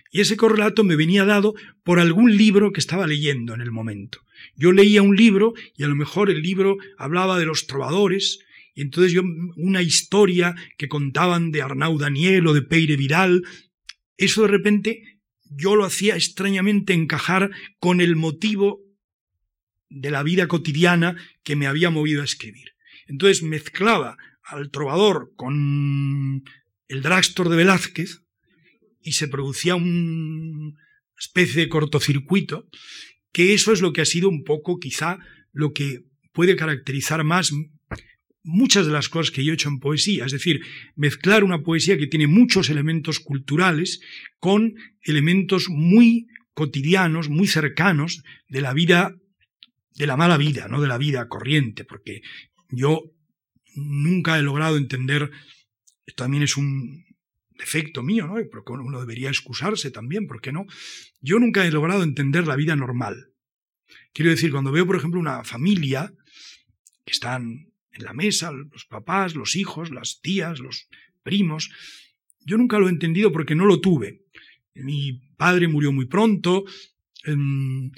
Y 0.09 0.21
ese 0.21 0.37
correlato 0.37 0.83
me 0.83 0.95
venía 0.95 1.23
dado 1.23 1.53
por 1.83 1.99
algún 1.99 2.35
libro 2.35 2.73
que 2.73 2.79
estaba 2.79 3.05
leyendo 3.05 3.53
en 3.53 3.61
el 3.61 3.71
momento. 3.71 4.21
Yo 4.55 4.71
leía 4.71 5.03
un 5.03 5.15
libro 5.15 5.53
y 5.75 5.83
a 5.83 5.87
lo 5.87 5.93
mejor 5.93 6.31
el 6.31 6.41
libro 6.41 6.77
hablaba 6.97 7.37
de 7.37 7.45
los 7.45 7.67
trovadores, 7.67 8.39
y 8.73 8.81
entonces 8.81 9.11
yo, 9.13 9.21
una 9.55 9.83
historia 9.83 10.55
que 10.79 10.87
contaban 10.87 11.51
de 11.51 11.61
Arnau 11.61 11.99
Daniel 11.99 12.47
o 12.47 12.55
de 12.55 12.63
Peire 12.63 12.97
Vidal, 12.97 13.43
eso 14.17 14.41
de 14.41 14.47
repente 14.47 15.19
yo 15.43 15.75
lo 15.75 15.85
hacía 15.85 16.15
extrañamente 16.15 16.93
encajar 16.93 17.51
con 17.77 18.01
el 18.01 18.15
motivo 18.15 18.81
de 19.89 20.09
la 20.09 20.23
vida 20.23 20.47
cotidiana 20.47 21.17
que 21.43 21.55
me 21.55 21.67
había 21.67 21.91
movido 21.91 22.23
a 22.23 22.25
escribir. 22.25 22.71
Entonces 23.05 23.43
mezclaba 23.43 24.17
al 24.41 24.71
trovador 24.71 25.33
con 25.35 26.43
el 26.87 27.01
dragstore 27.01 27.49
de 27.49 27.57
Velázquez 27.57 28.21
y 29.01 29.13
se 29.13 29.27
producía 29.27 29.75
una 29.75 30.73
especie 31.17 31.61
de 31.61 31.69
cortocircuito, 31.69 32.67
que 33.31 33.53
eso 33.53 33.71
es 33.71 33.81
lo 33.81 33.93
que 33.93 34.01
ha 34.01 34.05
sido 34.05 34.29
un 34.29 34.43
poco 34.43 34.79
quizá 34.79 35.19
lo 35.51 35.73
que 35.73 36.03
puede 36.33 36.55
caracterizar 36.55 37.23
más 37.23 37.51
muchas 38.47 38.85
de 38.85 38.93
las 38.93 39.09
cosas 39.09 39.31
que 39.31 39.43
yo 39.43 39.51
he 39.51 39.55
hecho 39.55 39.67
en 39.67 39.79
poesía, 39.79 40.25
es 40.25 40.31
decir, 40.31 40.61
mezclar 40.95 41.43
una 41.43 41.63
poesía 41.63 41.97
que 41.97 42.07
tiene 42.07 42.27
muchos 42.27 42.69
elementos 42.69 43.19
culturales 43.19 43.99
con 44.39 44.75
elementos 45.01 45.67
muy 45.69 46.27
cotidianos, 46.53 47.29
muy 47.29 47.47
cercanos 47.47 48.23
de 48.47 48.61
la 48.61 48.73
vida, 48.73 49.13
de 49.95 50.07
la 50.07 50.15
mala 50.15 50.37
vida, 50.37 50.67
no 50.69 50.81
de 50.81 50.87
la 50.87 50.97
vida 50.97 51.27
corriente, 51.27 51.83
porque 51.83 52.21
yo 52.69 53.11
nunca 53.75 54.39
he 54.39 54.41
logrado 54.41 54.77
entender, 54.77 55.29
esto 56.07 56.23
también 56.23 56.43
es 56.43 56.57
un 56.57 57.05
defecto 57.57 58.01
mío, 58.01 58.27
¿no? 58.27 58.35
Porque 58.49 58.71
uno 58.71 58.99
debería 58.99 59.29
excusarse 59.29 59.91
también, 59.91 60.25
¿por 60.25 60.41
qué 60.41 60.51
no? 60.51 60.65
Yo 61.21 61.37
nunca 61.37 61.65
he 61.65 61.71
logrado 61.71 62.03
entender 62.03 62.47
la 62.47 62.55
vida 62.55 62.75
normal. 62.75 63.33
Quiero 64.13 64.31
decir, 64.31 64.51
cuando 64.51 64.71
veo, 64.71 64.87
por 64.87 64.95
ejemplo, 64.95 65.19
una 65.19 65.43
familia 65.43 66.13
que 67.05 67.11
están 67.11 67.71
en 67.91 68.03
la 68.03 68.13
mesa, 68.13 68.51
los 68.51 68.85
papás, 68.85 69.35
los 69.35 69.55
hijos, 69.55 69.91
las 69.91 70.21
tías, 70.21 70.59
los 70.59 70.87
primos. 71.23 71.69
Yo 72.45 72.57
nunca 72.57 72.79
lo 72.79 72.87
he 72.87 72.91
entendido 72.91 73.31
porque 73.31 73.55
no 73.55 73.65
lo 73.65 73.81
tuve. 73.81 74.21
Mi 74.75 75.19
padre 75.35 75.67
murió 75.67 75.91
muy 75.91 76.05
pronto, 76.05 76.63
em, 77.25 77.91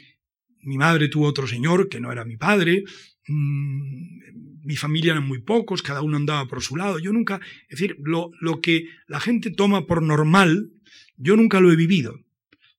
mi 0.61 0.77
madre 0.77 1.09
tuvo 1.09 1.27
otro 1.27 1.47
señor 1.47 1.89
que 1.89 1.99
no 1.99 2.11
era 2.11 2.25
mi 2.25 2.37
padre, 2.37 2.83
mi 3.29 4.75
familia 4.75 5.13
eran 5.13 5.27
muy 5.27 5.41
pocos, 5.41 5.81
cada 5.81 6.01
uno 6.01 6.17
andaba 6.17 6.47
por 6.47 6.61
su 6.61 6.75
lado. 6.75 6.99
Yo 6.99 7.13
nunca, 7.13 7.39
es 7.69 7.79
decir, 7.79 7.97
lo, 8.03 8.31
lo 8.41 8.61
que 8.61 8.85
la 9.07 9.19
gente 9.19 9.51
toma 9.51 9.85
por 9.85 10.01
normal, 10.01 10.71
yo 11.17 11.35
nunca 11.35 11.59
lo 11.59 11.71
he 11.71 11.75
vivido. 11.75 12.19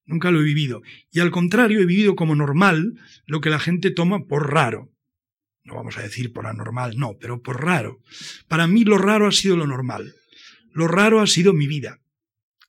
Nunca 0.05 0.31
lo 0.31 0.41
he 0.41 0.45
vivido. 0.45 0.83
Y 1.13 1.21
al 1.21 1.31
contrario, 1.31 1.81
he 1.81 1.87
vivido 1.87 2.17
como 2.17 2.35
normal 2.35 2.99
lo 3.27 3.41
que 3.41 3.51
la 3.51 3.61
gente 3.61 3.91
toma 3.91 4.27
por 4.27 4.53
raro 4.53 4.91
no 5.71 5.77
vamos 5.77 5.99
a 5.99 6.03
decir 6.03 6.33
por 6.33 6.47
anormal, 6.47 6.97
no, 6.97 7.17
pero 7.21 7.43
por 7.43 7.65
raro. 7.65 8.01
Para 8.49 8.67
mí 8.67 8.85
lo 8.85 8.99
raro 8.99 9.27
ha 9.27 9.33
sido 9.33 9.57
lo 9.57 9.67
normal. 9.67 10.15
Lo 10.73 10.89
raro 10.89 11.21
ha 11.21 11.27
sido 11.27 11.53
mi 11.53 11.67
vida. 11.67 12.01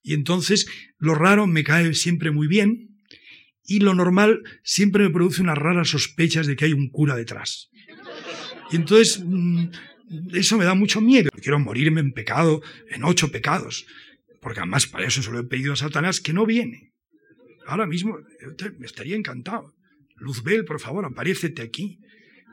Y 0.04 0.14
entonces 0.14 0.68
lo 0.98 1.16
raro 1.16 1.48
me 1.48 1.64
cae 1.64 1.94
siempre 1.94 2.32
muy 2.32 2.48
bien 2.48 2.91
y 3.66 3.80
lo 3.80 3.94
normal 3.94 4.42
siempre 4.64 5.04
me 5.04 5.10
produce 5.10 5.42
unas 5.42 5.58
raras 5.58 5.90
sospechas 5.90 6.48
de 6.48 6.56
que 6.56 6.66
hay 6.66 6.74
un 6.74 6.90
cura 6.90 7.16
detrás. 7.16 7.70
Y 8.72 8.76
entonces 8.76 9.22
mm, 9.24 9.68
eso 10.34 10.58
me 10.58 10.66
da 10.66 10.74
mucho 10.74 11.02
miedo. 11.02 11.30
Quiero 11.42 11.60
morirme 11.60 12.02
en 12.02 12.14
pecado, 12.14 12.62
en 12.90 13.04
ocho 13.04 13.32
pecados, 13.32 13.86
porque 14.42 14.60
además 14.60 14.88
para 14.88 15.08
eso 15.08 15.22
se 15.22 15.32
lo 15.32 15.40
he 15.40 15.44
pedido 15.44 15.74
a 15.74 15.78
Satanás 15.78 16.22
que 16.22 16.34
no 16.34 16.46
viene. 16.46 16.94
Ahora 17.68 17.86
mismo 17.86 18.18
me 18.78 18.86
estaría 18.86 19.16
encantado. 19.16 19.76
Luzbel, 20.18 20.66
por 20.66 20.80
favor, 20.80 21.06
aparécete 21.06 21.62
aquí 21.62 22.00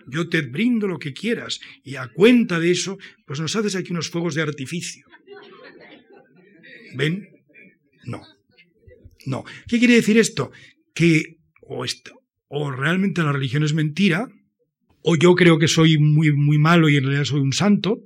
yo 0.09 0.29
te 0.29 0.43
brindo 0.43 0.87
lo 0.87 0.99
que 0.99 1.13
quieras 1.13 1.61
y 1.85 1.97
a 1.97 2.09
cuenta 2.09 2.59
de 2.59 2.71
eso, 2.71 2.99
pues 3.27 3.41
nos 3.41 3.55
haces 3.55 3.77
aquí 3.77 3.93
unos 3.93 4.11
fuegos 4.11 4.35
de 4.35 4.43
artificio. 4.43 5.07
¿Ven? 6.97 7.29
No. 8.05 8.23
No. 9.27 9.45
¿Qué 9.69 9.79
quiere 9.79 9.95
decir 9.95 10.19
esto? 10.19 10.51
Que 10.99 11.37
o, 12.49 12.73
realmente 12.73 13.23
la 13.23 13.31
religión 13.31 13.63
es 13.63 13.73
mentira, 13.73 14.27
o 15.03 15.15
yo 15.15 15.37
creo 15.37 15.61
que 15.61 15.69
soy 15.69 15.97
muy, 15.97 16.33
muy 16.33 16.59
malo 16.59 16.89
y 16.89 16.97
en 16.97 17.05
realidad 17.05 17.25
soy 17.25 17.39
un 17.39 17.53
santo, 17.53 18.01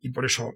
y 0.00 0.10
por 0.10 0.24
eso 0.24 0.52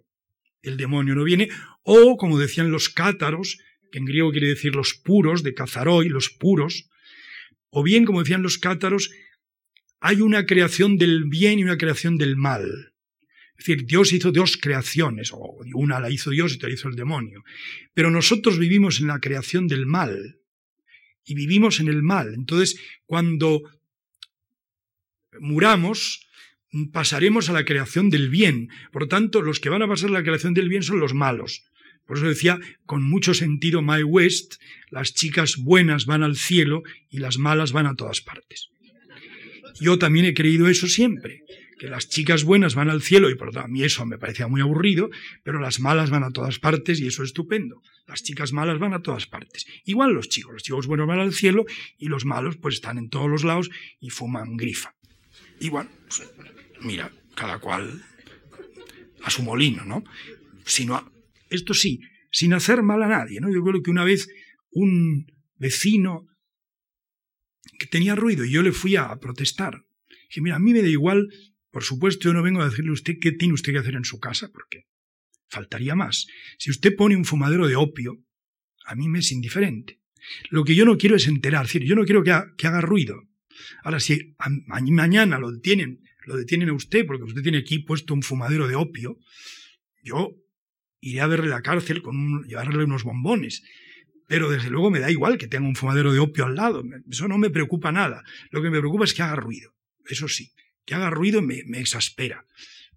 el 0.62 0.76
demonio 0.76 1.16
no 1.16 1.24
viene, 1.24 1.48
o 1.82 2.16
como 2.18 2.38
decían 2.38 2.70
los 2.70 2.88
cátaros, 2.88 3.58
que 3.90 3.98
en 3.98 4.04
griego 4.04 4.30
quiere 4.30 4.46
decir 4.46 4.76
los 4.76 4.94
puros, 4.94 5.42
de 5.42 5.54
Cazaroi, 5.54 6.08
los 6.08 6.30
puros, 6.30 6.88
o 7.70 7.82
bien 7.82 8.04
como 8.04 8.20
decían 8.20 8.42
los 8.42 8.58
cátaros, 8.58 9.10
hay 9.98 10.20
una 10.20 10.46
creación 10.46 10.98
del 10.98 11.24
bien 11.24 11.58
y 11.58 11.64
una 11.64 11.78
creación 11.78 12.16
del 12.16 12.36
mal. 12.36 12.92
Es 13.58 13.66
decir, 13.66 13.86
Dios 13.86 14.12
hizo 14.12 14.30
dos 14.30 14.56
creaciones, 14.56 15.32
o 15.32 15.56
una 15.74 15.98
la 15.98 16.10
hizo 16.10 16.30
Dios 16.30 16.52
y 16.52 16.56
otra 16.58 16.70
hizo 16.70 16.86
el 16.86 16.94
demonio. 16.94 17.42
Pero 17.92 18.12
nosotros 18.12 18.56
vivimos 18.56 19.00
en 19.00 19.08
la 19.08 19.18
creación 19.18 19.66
del 19.66 19.86
mal. 19.86 20.38
Y 21.26 21.34
vivimos 21.34 21.80
en 21.80 21.88
el 21.88 22.02
mal. 22.02 22.32
Entonces, 22.32 22.80
cuando 23.04 23.62
muramos, 25.40 26.26
pasaremos 26.92 27.50
a 27.50 27.52
la 27.52 27.64
creación 27.64 28.10
del 28.10 28.30
bien. 28.30 28.68
Por 28.92 29.02
lo 29.02 29.08
tanto, 29.08 29.42
los 29.42 29.60
que 29.60 29.68
van 29.68 29.82
a 29.82 29.88
pasar 29.88 30.10
a 30.10 30.14
la 30.14 30.22
creación 30.22 30.54
del 30.54 30.68
bien 30.68 30.82
son 30.82 31.00
los 31.00 31.12
malos. 31.12 31.64
Por 32.06 32.18
eso 32.18 32.28
decía 32.28 32.58
con 32.86 33.02
mucho 33.02 33.34
sentido 33.34 33.82
My 33.82 34.02
West, 34.02 34.54
las 34.90 35.12
chicas 35.12 35.56
buenas 35.56 36.06
van 36.06 36.22
al 36.22 36.36
cielo 36.36 36.82
y 37.10 37.18
las 37.18 37.38
malas 37.38 37.72
van 37.72 37.86
a 37.86 37.96
todas 37.96 38.20
partes. 38.20 38.68
Yo 39.80 39.98
también 39.98 40.24
he 40.24 40.34
creído 40.34 40.68
eso 40.68 40.86
siempre, 40.86 41.42
que 41.78 41.88
las 41.88 42.08
chicas 42.08 42.44
buenas 42.44 42.74
van 42.74 42.90
al 42.90 43.02
cielo 43.02 43.30
y 43.30 43.34
por 43.34 43.48
lo 43.48 43.52
tanto 43.52 43.66
a 43.66 43.68
mí 43.68 43.82
eso 43.82 44.06
me 44.06 44.18
parecía 44.18 44.48
muy 44.48 44.60
aburrido, 44.60 45.10
pero 45.42 45.60
las 45.60 45.80
malas 45.80 46.10
van 46.10 46.24
a 46.24 46.30
todas 46.30 46.58
partes 46.58 47.00
y 47.00 47.06
eso 47.06 47.22
es 47.22 47.28
estupendo. 47.28 47.82
Las 48.06 48.22
chicas 48.22 48.52
malas 48.52 48.78
van 48.78 48.94
a 48.94 49.02
todas 49.02 49.26
partes. 49.26 49.66
Igual 49.84 50.12
los 50.12 50.28
chicos, 50.28 50.52
los 50.52 50.62
chicos 50.62 50.86
buenos 50.86 51.06
van 51.06 51.20
al 51.20 51.34
cielo 51.34 51.64
y 51.98 52.08
los 52.08 52.24
malos 52.24 52.56
pues 52.56 52.76
están 52.76 52.98
en 52.98 53.10
todos 53.10 53.30
los 53.30 53.44
lados 53.44 53.70
y 54.00 54.10
fuman 54.10 54.56
grifa. 54.56 54.94
Igual, 55.60 55.88
pues, 56.08 56.28
mira, 56.80 57.12
cada 57.34 57.58
cual 57.58 58.02
a 59.22 59.30
su 59.30 59.42
molino, 59.42 59.84
¿no? 59.84 60.04
Sino, 60.64 61.12
esto 61.50 61.74
sí, 61.74 62.00
sin 62.30 62.52
hacer 62.52 62.82
mal 62.82 63.02
a 63.02 63.08
nadie, 63.08 63.40
¿no? 63.40 63.52
Yo 63.52 63.62
creo 63.62 63.82
que 63.82 63.90
una 63.90 64.04
vez 64.04 64.28
un 64.70 65.26
vecino 65.56 66.26
que 67.78 67.86
tenía 67.86 68.14
ruido 68.14 68.44
y 68.44 68.52
yo 68.52 68.62
le 68.62 68.72
fui 68.72 68.96
a 68.96 69.14
protestar. 69.16 69.82
Dije, 70.28 70.40
mira, 70.40 70.56
a 70.56 70.58
mí 70.58 70.72
me 70.72 70.82
da 70.82 70.88
igual, 70.88 71.28
por 71.76 71.84
supuesto, 71.84 72.30
yo 72.30 72.32
no 72.32 72.42
vengo 72.42 72.62
a 72.62 72.70
decirle 72.70 72.88
a 72.88 72.94
usted 72.94 73.16
qué 73.20 73.32
tiene 73.32 73.52
usted 73.52 73.70
que 73.70 73.80
hacer 73.80 73.96
en 73.96 74.06
su 74.06 74.18
casa, 74.18 74.48
porque 74.50 74.86
faltaría 75.46 75.94
más. 75.94 76.26
Si 76.56 76.70
usted 76.70 76.96
pone 76.96 77.14
un 77.14 77.26
fumadero 77.26 77.68
de 77.68 77.76
opio, 77.76 78.24
a 78.86 78.94
mí 78.94 79.10
me 79.10 79.18
es 79.18 79.30
indiferente. 79.30 80.00
Lo 80.48 80.64
que 80.64 80.74
yo 80.74 80.86
no 80.86 80.96
quiero 80.96 81.16
es 81.16 81.26
enterar, 81.26 81.66
es 81.66 81.74
decir, 81.74 81.86
yo 81.86 81.94
no 81.94 82.06
quiero 82.06 82.24
que, 82.24 82.30
haga 82.30 82.80
ruido. 82.80 83.24
Ahora, 83.84 84.00
si 84.00 84.34
mañana 84.66 85.38
lo 85.38 85.52
detienen, 85.52 86.00
lo 86.24 86.38
detienen 86.38 86.70
a 86.70 86.72
usted 86.72 87.04
porque 87.04 87.24
usted 87.24 87.42
tiene 87.42 87.58
aquí 87.58 87.80
puesto 87.80 88.14
un 88.14 88.22
fumadero 88.22 88.68
de 88.68 88.74
opio, 88.74 89.18
yo 90.02 90.34
iré 91.00 91.20
a 91.20 91.26
verle 91.26 91.48
la 91.48 91.60
cárcel 91.60 92.00
con 92.00 92.42
llevarle 92.44 92.84
unos 92.84 93.04
bombones. 93.04 93.62
Pero 94.26 94.48
desde 94.48 94.70
luego 94.70 94.90
me 94.90 95.00
da 95.00 95.10
igual 95.10 95.36
que 95.36 95.46
tenga 95.46 95.68
un 95.68 95.76
fumadero 95.76 96.14
de 96.14 96.20
opio 96.20 96.46
al 96.46 96.54
lado. 96.54 96.82
Eso 97.10 97.28
no 97.28 97.36
me 97.36 97.50
preocupa 97.50 97.92
nada. 97.92 98.24
Lo 98.50 98.62
que 98.62 98.70
me 98.70 98.78
preocupa 98.78 99.04
es 99.04 99.12
que 99.12 99.20
haga 99.20 99.36
ruido. 99.36 99.74
Eso 100.08 100.26
sí, 100.26 100.52
que 100.86 100.94
haga 100.94 101.10
ruido 101.10 101.42
me, 101.42 101.58
exaspera. 101.78 102.46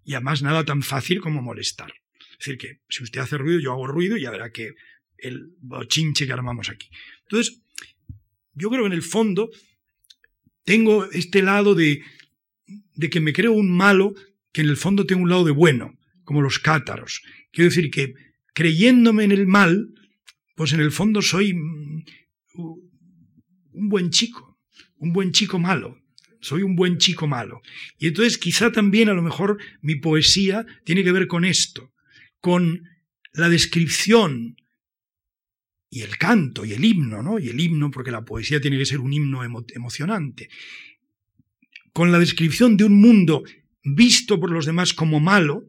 Y 0.06 0.14
además 0.14 0.42
nada 0.42 0.64
tan 0.64 0.82
fácil 0.82 1.20
como 1.20 1.42
molestar. 1.42 1.92
Es 2.32 2.46
decir, 2.46 2.58
que 2.58 2.80
si 2.88 3.04
usted 3.04 3.20
hace 3.20 3.38
ruido, 3.38 3.60
yo 3.60 3.74
hago 3.74 3.88
ruido 3.88 4.16
y 4.16 4.22
ya 4.22 4.32
verá 4.32 4.52
que 4.52 4.76
el 5.18 5.50
bochinche 5.60 6.26
que 6.26 6.32
armamos 6.32 6.70
aquí. 6.70 6.90
Entonces, 7.24 7.62
yo 8.54 8.70
creo 8.70 8.84
que 8.84 8.88
en 8.88 8.94
el 8.94 9.02
fondo 9.02 9.50
tengo 10.64 11.06
este 11.12 11.42
lado 11.42 11.76
de, 11.76 12.02
de 12.96 13.10
que 13.10 13.20
me 13.20 13.34
creo 13.34 13.52
un 13.52 13.76
malo 13.76 14.14
que 14.54 14.62
en 14.62 14.70
el 14.70 14.78
fondo 14.78 15.06
tengo 15.06 15.24
un 15.24 15.30
lado 15.30 15.44
de 15.44 15.52
bueno, 15.52 15.98
como 16.24 16.42
los 16.42 16.60
cátaros. 16.60 17.22
Quiero 17.52 17.70
decir 17.70 17.92
que 17.92 18.14
creyéndome 18.54 19.24
en 19.24 19.32
el 19.32 19.48
mal, 19.48 19.94
pues 20.56 20.74
en 20.74 20.80
el 20.80 20.92
fondo 20.92 21.22
soy 21.22 21.54
mm, 21.54 22.04
un 22.54 23.90
buen 23.90 24.12
chico, 24.12 24.60
un 24.98 25.12
buen 25.12 25.32
chico 25.32 25.60
malo. 25.60 25.99
Soy 26.42 26.64
un 26.64 26.76
buen 26.76 26.98
chico 26.98 27.28
malo. 27.28 27.62
Y 27.98 28.08
entonces 28.08 28.38
quizá 28.38 28.72
también 28.72 29.10
a 29.10 29.14
lo 29.14 29.22
mejor 29.22 29.58
mi 29.82 29.96
poesía 29.96 30.66
tiene 30.84 31.04
que 31.04 31.12
ver 31.12 31.28
con 31.28 31.46
esto, 31.46 31.92
con 32.40 32.84
la 33.34 33.50
descripción 33.50 34.56
y 35.90 36.02
el 36.02 36.18
canto 36.18 36.66
y 36.66 36.74
el 36.74 36.86
himno, 36.86 37.24
¿no? 37.24 37.40
Y 37.40 37.50
el 37.50 37.60
himno, 37.60 37.92
porque 37.92 38.12
la 38.12 38.24
poesía 38.24 38.62
tiene 38.62 38.78
que 38.78 38.86
ser 38.86 39.00
un 39.00 39.12
himno 39.12 39.42
emocionante, 39.44 40.50
con 41.94 42.12
la 42.12 42.20
descripción 42.20 42.78
de 42.78 42.86
un 42.86 43.00
mundo 43.00 43.44
visto 43.84 44.40
por 44.40 44.52
los 44.52 44.66
demás 44.66 44.94
como 44.94 45.20
malo, 45.20 45.68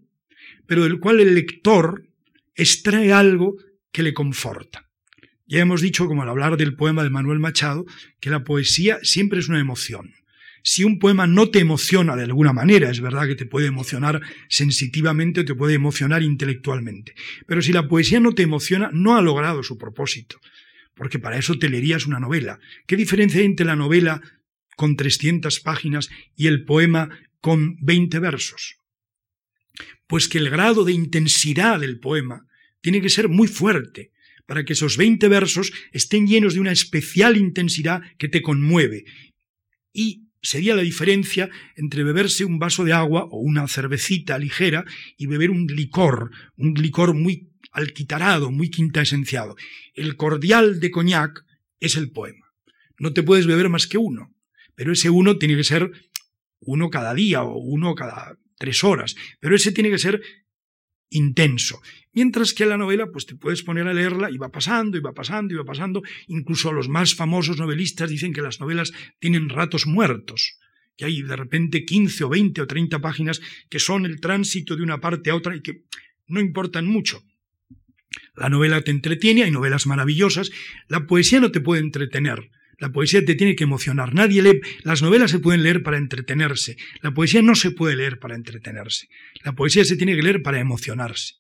pero 0.67 0.85
del 0.85 1.01
cual 1.01 1.21
el 1.21 1.35
lector 1.35 2.07
extrae 2.55 3.13
algo 3.13 3.57
que 3.93 4.03
le 4.03 4.15
conforta. 4.15 4.91
Ya 5.47 5.61
hemos 5.61 5.81
dicho, 5.81 6.07
como 6.07 6.23
al 6.23 6.29
hablar 6.29 6.57
del 6.57 6.77
poema 6.77 7.03
de 7.03 7.11
Manuel 7.11 7.41
Machado, 7.41 7.85
que 8.21 8.31
la 8.31 8.45
poesía 8.45 8.99
siempre 9.03 9.41
es 9.41 9.49
una 9.49 9.59
emoción. 9.59 10.15
Si 10.63 10.85
un 10.85 10.99
poema 10.99 11.27
no 11.27 11.51
te 11.51 11.61
emociona 11.61 12.17
de 12.17 12.25
alguna 12.25 12.53
manera, 12.53 12.91
es 12.91 13.01
verdad 13.01 13.27
que 13.27 13.35
te 13.35 13.47
puede 13.47 13.67
emocionar 13.67 14.21
sensitivamente 14.49 15.41
o 15.41 15.45
te 15.45 15.55
puede 15.55 15.75
emocionar 15.75 16.23
intelectualmente, 16.23 17.15
pero 17.47 17.63
si 17.63 17.73
la 17.73 17.89
poesía 17.89 18.21
no 18.21 18.33
te 18.33 18.43
emociona, 18.43 18.91
no 18.93 19.17
ha 19.17 19.23
logrado 19.23 19.63
su 19.63 19.79
propósito, 19.79 20.41
porque 20.95 21.19
para 21.19 21.39
eso 21.39 21.59
te 21.59 21.69
leerías 21.69 22.07
una 22.07 22.21
novela. 22.21 22.59
¿Qué 22.87 22.97
diferencia 22.97 23.41
hay 23.41 23.47
entre 23.47 23.67
la 23.67 23.77
novela 23.77 24.21
con 24.77 24.97
300 24.97 25.61
páginas 25.61 26.11
y 26.37 26.47
el 26.47 26.65
poema 26.65 27.11
con 27.41 27.77
20 27.81 28.19
versos? 28.19 28.77
Pues 30.07 30.29
que 30.29 30.39
el 30.39 30.51
grado 30.51 30.85
de 30.85 30.93
intensidad 30.93 31.81
del 31.81 32.01
poema 32.01 32.47
tiene 32.81 33.01
que 33.01 33.11
ser 33.11 33.29
muy 33.29 33.49
fuerte, 33.49 34.11
para 34.51 34.65
que 34.65 34.73
esos 34.73 34.97
20 34.97 35.29
versos 35.29 35.73
estén 35.93 36.27
llenos 36.27 36.55
de 36.55 36.61
una 36.61 36.73
especial 36.73 37.37
intensidad 37.37 38.03
que 38.19 38.29
te 38.29 38.43
conmueve. 38.43 39.05
Y 39.93 40.25
sería 40.43 40.75
la 40.75 40.83
diferencia 40.83 41.51
entre 41.77 42.05
beberse 42.05 42.45
un 42.45 42.59
vaso 42.59 42.85
de 42.85 42.93
agua 42.93 43.25
o 43.31 43.39
una 43.39 43.69
cervecita 43.69 44.39
ligera 44.39 44.85
y 45.17 45.27
beber 45.27 45.51
un 45.51 45.67
licor, 45.67 46.31
un 46.57 46.75
licor 46.75 47.15
muy 47.15 47.51
alquitarado, 47.73 48.51
muy 48.51 48.71
quinta 48.71 49.03
esenciado. 49.03 49.57
El 49.95 50.17
cordial 50.17 50.81
de 50.81 50.91
coñac 50.91 51.45
es 51.79 51.97
el 51.97 52.11
poema. 52.11 52.47
No 52.99 53.13
te 53.13 53.23
puedes 53.23 53.47
beber 53.47 53.69
más 53.69 53.87
que 53.87 53.99
uno, 53.99 54.35
pero 54.75 54.93
ese 54.93 55.11
uno 55.11 55.39
tiene 55.39 55.57
que 55.57 55.65
ser 55.65 55.91
uno 56.61 56.91
cada 56.91 57.15
día 57.15 57.43
o 57.43 57.57
uno 57.59 57.95
cada 57.95 58.37
tres 58.59 58.85
horas, 58.85 59.15
pero 59.41 59.57
ese 59.57 59.73
tiene 59.73 59.91
que 59.91 59.99
ser 59.99 60.21
intenso. 61.09 61.81
Mientras 62.13 62.55
que 62.55 62.67
la 62.67 62.77
novela, 62.77 63.07
pues 63.13 63.27
te 63.27 63.37
puedes 63.37 63.63
poner 63.63 63.87
a 63.87 63.95
leerla 63.95 64.31
y 64.31 64.37
va 64.37 64.51
pasando, 64.51 64.99
y 64.99 65.01
va 65.01 65.13
pasando, 65.13 65.55
y 65.55 65.57
va 65.57 65.65
pasando. 65.65 66.03
Incluso 66.27 66.73
los 66.73 66.89
más 66.89 67.15
famosos 67.15 67.59
novelistas 67.59 68.11
dicen 68.11 68.33
que 68.33 68.43
las 68.43 68.61
novelas 68.61 68.93
tienen 69.21 69.49
ratos 69.49 69.87
muertos, 69.87 70.59
que 70.97 71.05
hay 71.05 71.23
de 71.23 71.37
repente 71.37 71.85
15 71.85 72.25
o 72.25 72.29
20 72.29 72.63
o 72.63 72.67
30 72.67 72.99
páginas 73.01 73.41
que 73.69 73.79
son 73.79 74.07
el 74.07 74.21
tránsito 74.21 74.77
de 74.77 74.83
una 74.83 75.01
parte 75.01 75.31
a 75.31 75.37
otra 75.37 75.55
y 75.55 75.63
que 75.63 75.85
no 76.27 76.41
importan 76.41 76.87
mucho. 76.87 77.23
La 78.35 78.49
novela 78.49 78.81
te 78.81 78.91
entretiene, 78.91 79.45
hay 79.45 79.51
novelas 79.51 79.87
maravillosas, 79.87 80.51
la 80.89 81.07
poesía 81.07 81.41
no 81.41 81.53
te 81.53 81.61
puede 81.61 81.81
entretener, 81.81 82.51
la 82.81 82.91
poesía 82.91 83.25
te 83.25 83.35
tiene 83.35 83.55
que 83.55 83.65
emocionar. 83.65 84.15
Nadie 84.15 84.43
lee, 84.43 84.61
las 84.83 85.03
novelas 85.03 85.31
se 85.31 85.39
pueden 85.39 85.63
leer 85.63 85.83
para 85.83 85.99
entretenerse. 85.99 86.77
La 87.03 87.13
poesía 87.13 87.43
no 87.43 87.55
se 87.55 87.71
puede 87.71 87.95
leer 87.95 88.19
para 88.19 88.35
entretenerse. 88.35 89.09
La 89.45 89.53
poesía 89.53 89.85
se 89.85 89.97
tiene 89.97 90.17
que 90.17 90.23
leer 90.23 90.43
para 90.43 90.61
emocionarse. 90.61 91.40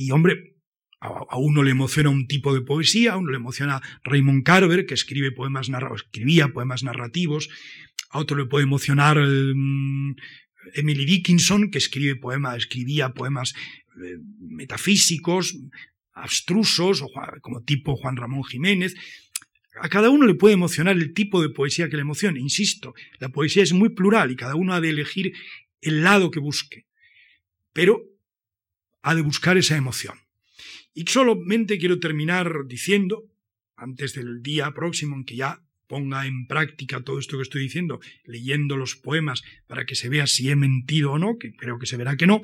Y 0.00 0.12
hombre, 0.12 0.54
a, 1.00 1.36
uno 1.38 1.64
le 1.64 1.72
emociona 1.72 2.08
un 2.08 2.28
tipo 2.28 2.54
de 2.54 2.60
poesía, 2.60 3.14
a 3.14 3.16
uno 3.16 3.32
le 3.32 3.38
emociona 3.38 3.82
Raymond 4.04 4.44
Carver, 4.44 4.86
que 4.86 4.94
escribe 4.94 5.32
poemas 5.32 5.68
escribía 5.96 6.52
poemas 6.52 6.84
narrativos, 6.84 7.48
a 8.10 8.20
otro 8.20 8.36
le 8.36 8.46
puede 8.46 8.62
emocionar 8.62 9.18
mm, 9.18 10.14
Emily 10.74 11.04
Dickinson, 11.04 11.72
que 11.72 11.78
escribe 11.78 12.14
poemas, 12.14 12.58
escribía 12.58 13.12
poemas 13.12 13.54
eh, 14.00 14.18
metafísicos, 14.38 15.58
abstrusos, 16.12 17.02
o, 17.02 17.08
como 17.40 17.64
tipo 17.64 17.96
Juan 17.96 18.14
Ramón 18.14 18.44
Jiménez. 18.44 18.94
A 19.82 19.88
cada 19.88 20.10
uno 20.10 20.26
le 20.26 20.34
puede 20.34 20.54
emocionar 20.54 20.96
el 20.96 21.12
tipo 21.12 21.42
de 21.42 21.48
poesía 21.48 21.88
que 21.88 21.96
le 21.96 22.02
emocione. 22.02 22.38
Insisto, 22.38 22.94
la 23.18 23.30
poesía 23.30 23.64
es 23.64 23.72
muy 23.72 23.88
plural 23.88 24.30
y 24.30 24.36
cada 24.36 24.54
uno 24.54 24.74
ha 24.74 24.80
de 24.80 24.90
elegir 24.90 25.32
el 25.80 26.04
lado 26.04 26.30
que 26.30 26.38
busque. 26.38 26.86
Pero 27.72 28.17
ha 29.08 29.14
de 29.14 29.22
buscar 29.22 29.56
esa 29.56 29.74
emoción. 29.74 30.18
Y 30.92 31.06
solamente 31.06 31.78
quiero 31.78 31.98
terminar 31.98 32.66
diciendo, 32.66 33.24
antes 33.74 34.12
del 34.12 34.42
día 34.42 34.72
próximo 34.74 35.16
en 35.16 35.24
que 35.24 35.36
ya 35.36 35.62
ponga 35.86 36.26
en 36.26 36.46
práctica 36.46 37.00
todo 37.00 37.18
esto 37.18 37.38
que 37.38 37.44
estoy 37.44 37.62
diciendo, 37.62 38.00
leyendo 38.26 38.76
los 38.76 38.96
poemas 38.96 39.42
para 39.66 39.86
que 39.86 39.94
se 39.94 40.10
vea 40.10 40.26
si 40.26 40.50
he 40.50 40.56
mentido 40.56 41.12
o 41.12 41.18
no, 41.18 41.38
que 41.38 41.56
creo 41.56 41.78
que 41.78 41.86
se 41.86 41.96
verá 41.96 42.18
que 42.18 42.26
no, 42.26 42.42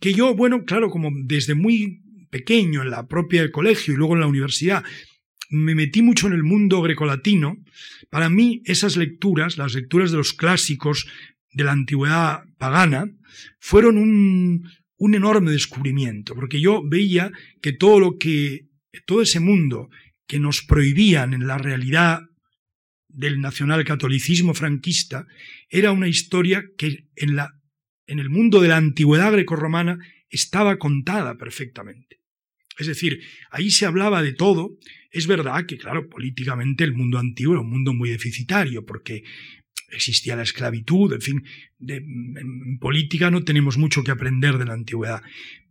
que 0.00 0.14
yo, 0.14 0.34
bueno, 0.34 0.64
claro, 0.64 0.88
como 0.88 1.10
desde 1.12 1.54
muy 1.54 2.00
pequeño 2.30 2.80
en 2.80 2.88
la 2.88 3.06
propia 3.06 3.52
colegio 3.52 3.92
y 3.92 3.98
luego 3.98 4.14
en 4.14 4.20
la 4.20 4.28
universidad, 4.28 4.82
me 5.50 5.74
metí 5.74 6.00
mucho 6.00 6.28
en 6.28 6.32
el 6.32 6.44
mundo 6.44 6.80
grecolatino, 6.80 7.58
para 8.08 8.30
mí 8.30 8.62
esas 8.64 8.96
lecturas, 8.96 9.58
las 9.58 9.74
lecturas 9.74 10.12
de 10.12 10.16
los 10.16 10.32
clásicos 10.32 11.06
de 11.52 11.64
la 11.64 11.72
antigüedad 11.72 12.44
pagana, 12.56 13.10
fueron 13.60 13.98
un, 13.98 14.70
un 15.02 15.16
enorme 15.16 15.50
descubrimiento, 15.50 16.32
porque 16.36 16.60
yo 16.60 16.80
veía 16.84 17.32
que 17.60 17.72
todo 17.72 17.98
lo 17.98 18.18
que, 18.18 18.68
todo 19.04 19.20
ese 19.20 19.40
mundo 19.40 19.90
que 20.28 20.38
nos 20.38 20.62
prohibían 20.62 21.34
en 21.34 21.48
la 21.48 21.58
realidad 21.58 22.20
del 23.08 23.40
nacionalcatolicismo 23.40 24.54
franquista, 24.54 25.26
era 25.68 25.90
una 25.90 26.06
historia 26.06 26.64
que 26.78 27.08
en, 27.16 27.34
la, 27.34 27.50
en 28.06 28.20
el 28.20 28.30
mundo 28.30 28.60
de 28.60 28.68
la 28.68 28.76
antigüedad 28.76 29.32
grecorromana 29.32 29.98
estaba 30.30 30.78
contada 30.78 31.36
perfectamente. 31.36 32.20
Es 32.78 32.86
decir, 32.86 33.22
ahí 33.50 33.72
se 33.72 33.86
hablaba 33.86 34.22
de 34.22 34.34
todo. 34.34 34.78
Es 35.10 35.26
verdad 35.26 35.66
que, 35.66 35.78
claro, 35.78 36.08
políticamente 36.08 36.84
el 36.84 36.94
mundo 36.94 37.18
antiguo 37.18 37.54
era 37.54 37.62
un 37.62 37.70
mundo 37.70 37.92
muy 37.92 38.08
deficitario, 38.08 38.86
porque 38.86 39.24
existía 39.92 40.36
la 40.36 40.42
esclavitud, 40.42 41.12
en 41.12 41.20
fin, 41.20 41.44
en 41.86 42.78
política 42.78 43.30
no 43.30 43.44
tenemos 43.44 43.78
mucho 43.78 44.02
que 44.02 44.10
aprender 44.10 44.58
de 44.58 44.64
la 44.64 44.72
antigüedad, 44.72 45.22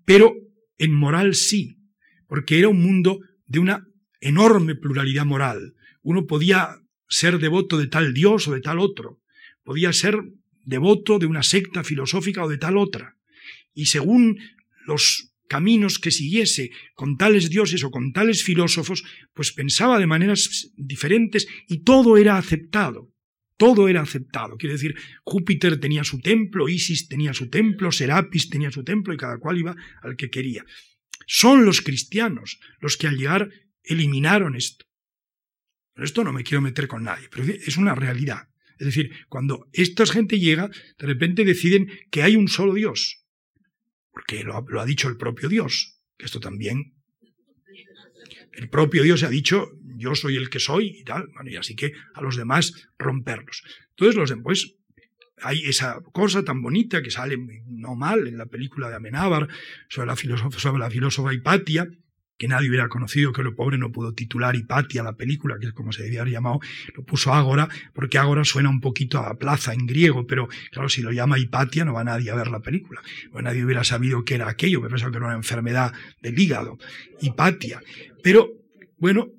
pero 0.05 0.35
en 0.77 0.93
moral 0.93 1.35
sí, 1.35 1.77
porque 2.27 2.59
era 2.59 2.69
un 2.69 2.81
mundo 2.81 3.19
de 3.45 3.59
una 3.59 3.87
enorme 4.19 4.75
pluralidad 4.75 5.25
moral. 5.25 5.73
Uno 6.01 6.25
podía 6.27 6.77
ser 7.07 7.39
devoto 7.39 7.77
de 7.77 7.87
tal 7.87 8.13
dios 8.13 8.47
o 8.47 8.53
de 8.53 8.61
tal 8.61 8.79
otro, 8.79 9.19
podía 9.63 9.91
ser 9.91 10.17
devoto 10.63 11.19
de 11.19 11.25
una 11.25 11.43
secta 11.43 11.83
filosófica 11.83 12.45
o 12.45 12.49
de 12.49 12.57
tal 12.57 12.77
otra, 12.77 13.17
y 13.73 13.87
según 13.87 14.39
los 14.85 15.31
caminos 15.47 15.99
que 15.99 16.11
siguiese 16.11 16.71
con 16.93 17.17
tales 17.17 17.49
dioses 17.49 17.83
o 17.83 17.91
con 17.91 18.13
tales 18.13 18.41
filósofos, 18.43 19.03
pues 19.33 19.51
pensaba 19.51 19.99
de 19.99 20.07
maneras 20.07 20.71
diferentes 20.77 21.45
y 21.67 21.83
todo 21.83 22.15
era 22.15 22.37
aceptado. 22.37 23.10
Todo 23.61 23.87
era 23.87 24.01
aceptado. 24.01 24.57
Quiere 24.57 24.73
decir, 24.73 24.95
Júpiter 25.23 25.79
tenía 25.79 26.03
su 26.03 26.19
templo, 26.19 26.67
Isis 26.67 27.07
tenía 27.07 27.31
su 27.31 27.47
templo, 27.47 27.91
Serapis 27.91 28.49
tenía 28.49 28.71
su 28.71 28.83
templo 28.83 29.13
y 29.13 29.17
cada 29.17 29.37
cual 29.37 29.59
iba 29.59 29.75
al 30.01 30.15
que 30.15 30.31
quería. 30.31 30.65
Son 31.27 31.63
los 31.63 31.81
cristianos 31.81 32.59
los 32.79 32.97
que 32.97 33.05
al 33.05 33.17
llegar 33.17 33.51
eliminaron 33.83 34.55
esto. 34.55 34.87
Pero 35.93 36.05
esto 36.05 36.23
no 36.23 36.33
me 36.33 36.43
quiero 36.43 36.61
meter 36.61 36.87
con 36.87 37.03
nadie, 37.03 37.29
pero 37.29 37.43
es 37.53 37.77
una 37.77 37.93
realidad. 37.93 38.49
Es 38.79 38.87
decir, 38.87 39.11
cuando 39.29 39.69
esta 39.73 40.07
gente 40.07 40.39
llega, 40.39 40.71
de 40.97 41.05
repente 41.05 41.45
deciden 41.45 41.87
que 42.09 42.23
hay 42.23 42.35
un 42.37 42.47
solo 42.47 42.73
Dios. 42.73 43.27
Porque 44.09 44.43
lo, 44.43 44.59
lo 44.69 44.81
ha 44.81 44.87
dicho 44.87 45.07
el 45.07 45.17
propio 45.17 45.49
Dios. 45.49 46.01
Que 46.17 46.25
esto 46.25 46.39
también. 46.39 46.95
El 48.53 48.69
propio 48.69 49.03
Dios 49.03 49.21
ha 49.21 49.29
dicho, 49.29 49.69
yo 50.01 50.15
soy 50.15 50.35
el 50.35 50.49
que 50.49 50.59
soy 50.59 50.87
y 50.99 51.03
tal, 51.03 51.29
y 51.45 51.55
así 51.55 51.75
que 51.75 51.93
a 52.13 52.21
los 52.21 52.35
demás 52.35 52.89
romperlos. 52.97 53.63
Entonces 53.91 54.15
los 54.15 54.29
demás, 54.29 54.73
hay 55.41 55.61
esa 55.65 56.01
cosa 56.11 56.43
tan 56.43 56.61
bonita 56.61 57.01
que 57.01 57.11
sale 57.11 57.37
no 57.67 57.95
mal 57.95 58.27
en 58.27 58.37
la 58.37 58.47
película 58.47 58.89
de 58.89 58.95
Amenábar 58.95 59.47
sobre 59.87 60.07
la, 60.07 60.15
sobre 60.15 60.79
la 60.79 60.89
filósofa 60.89 61.33
Hipatia, 61.33 61.87
que 62.41 62.47
nadie 62.47 62.69
hubiera 62.69 62.89
conocido, 62.89 63.33
que 63.33 63.43
lo 63.43 63.53
pobre 63.53 63.77
no 63.77 63.91
pudo 63.91 64.15
titular 64.15 64.55
Hipatia 64.55 65.03
la 65.03 65.13
película, 65.13 65.59
que 65.59 65.67
es 65.67 65.73
como 65.73 65.91
se 65.91 66.01
debía 66.01 66.21
haber 66.21 66.33
llamado, 66.33 66.59
lo 66.95 67.03
puso 67.03 67.31
Ágora, 67.31 67.69
porque 67.93 68.17
Ágora 68.17 68.43
suena 68.43 68.67
un 68.67 68.81
poquito 68.81 69.19
a 69.19 69.37
plaza 69.37 69.75
en 69.75 69.85
griego, 69.85 70.25
pero 70.25 70.49
claro, 70.71 70.89
si 70.89 71.03
lo 71.03 71.11
llama 71.11 71.37
Hipatia 71.37 71.85
no 71.85 71.93
va 71.93 72.03
nadie 72.03 72.31
a 72.31 72.35
ver 72.35 72.47
la 72.47 72.59
película, 72.59 72.99
pues 73.31 73.43
nadie 73.43 73.63
hubiera 73.63 73.83
sabido 73.83 74.25
qué 74.25 74.33
era 74.33 74.49
aquello, 74.49 74.81
me 74.81 74.89
pensaba 74.89 75.11
que 75.11 75.17
era 75.17 75.27
una 75.27 75.35
enfermedad 75.35 75.93
del 76.23 76.39
hígado, 76.39 76.79
Hipatia. 77.21 77.83
Pero, 78.23 78.49
bueno, 78.97 79.29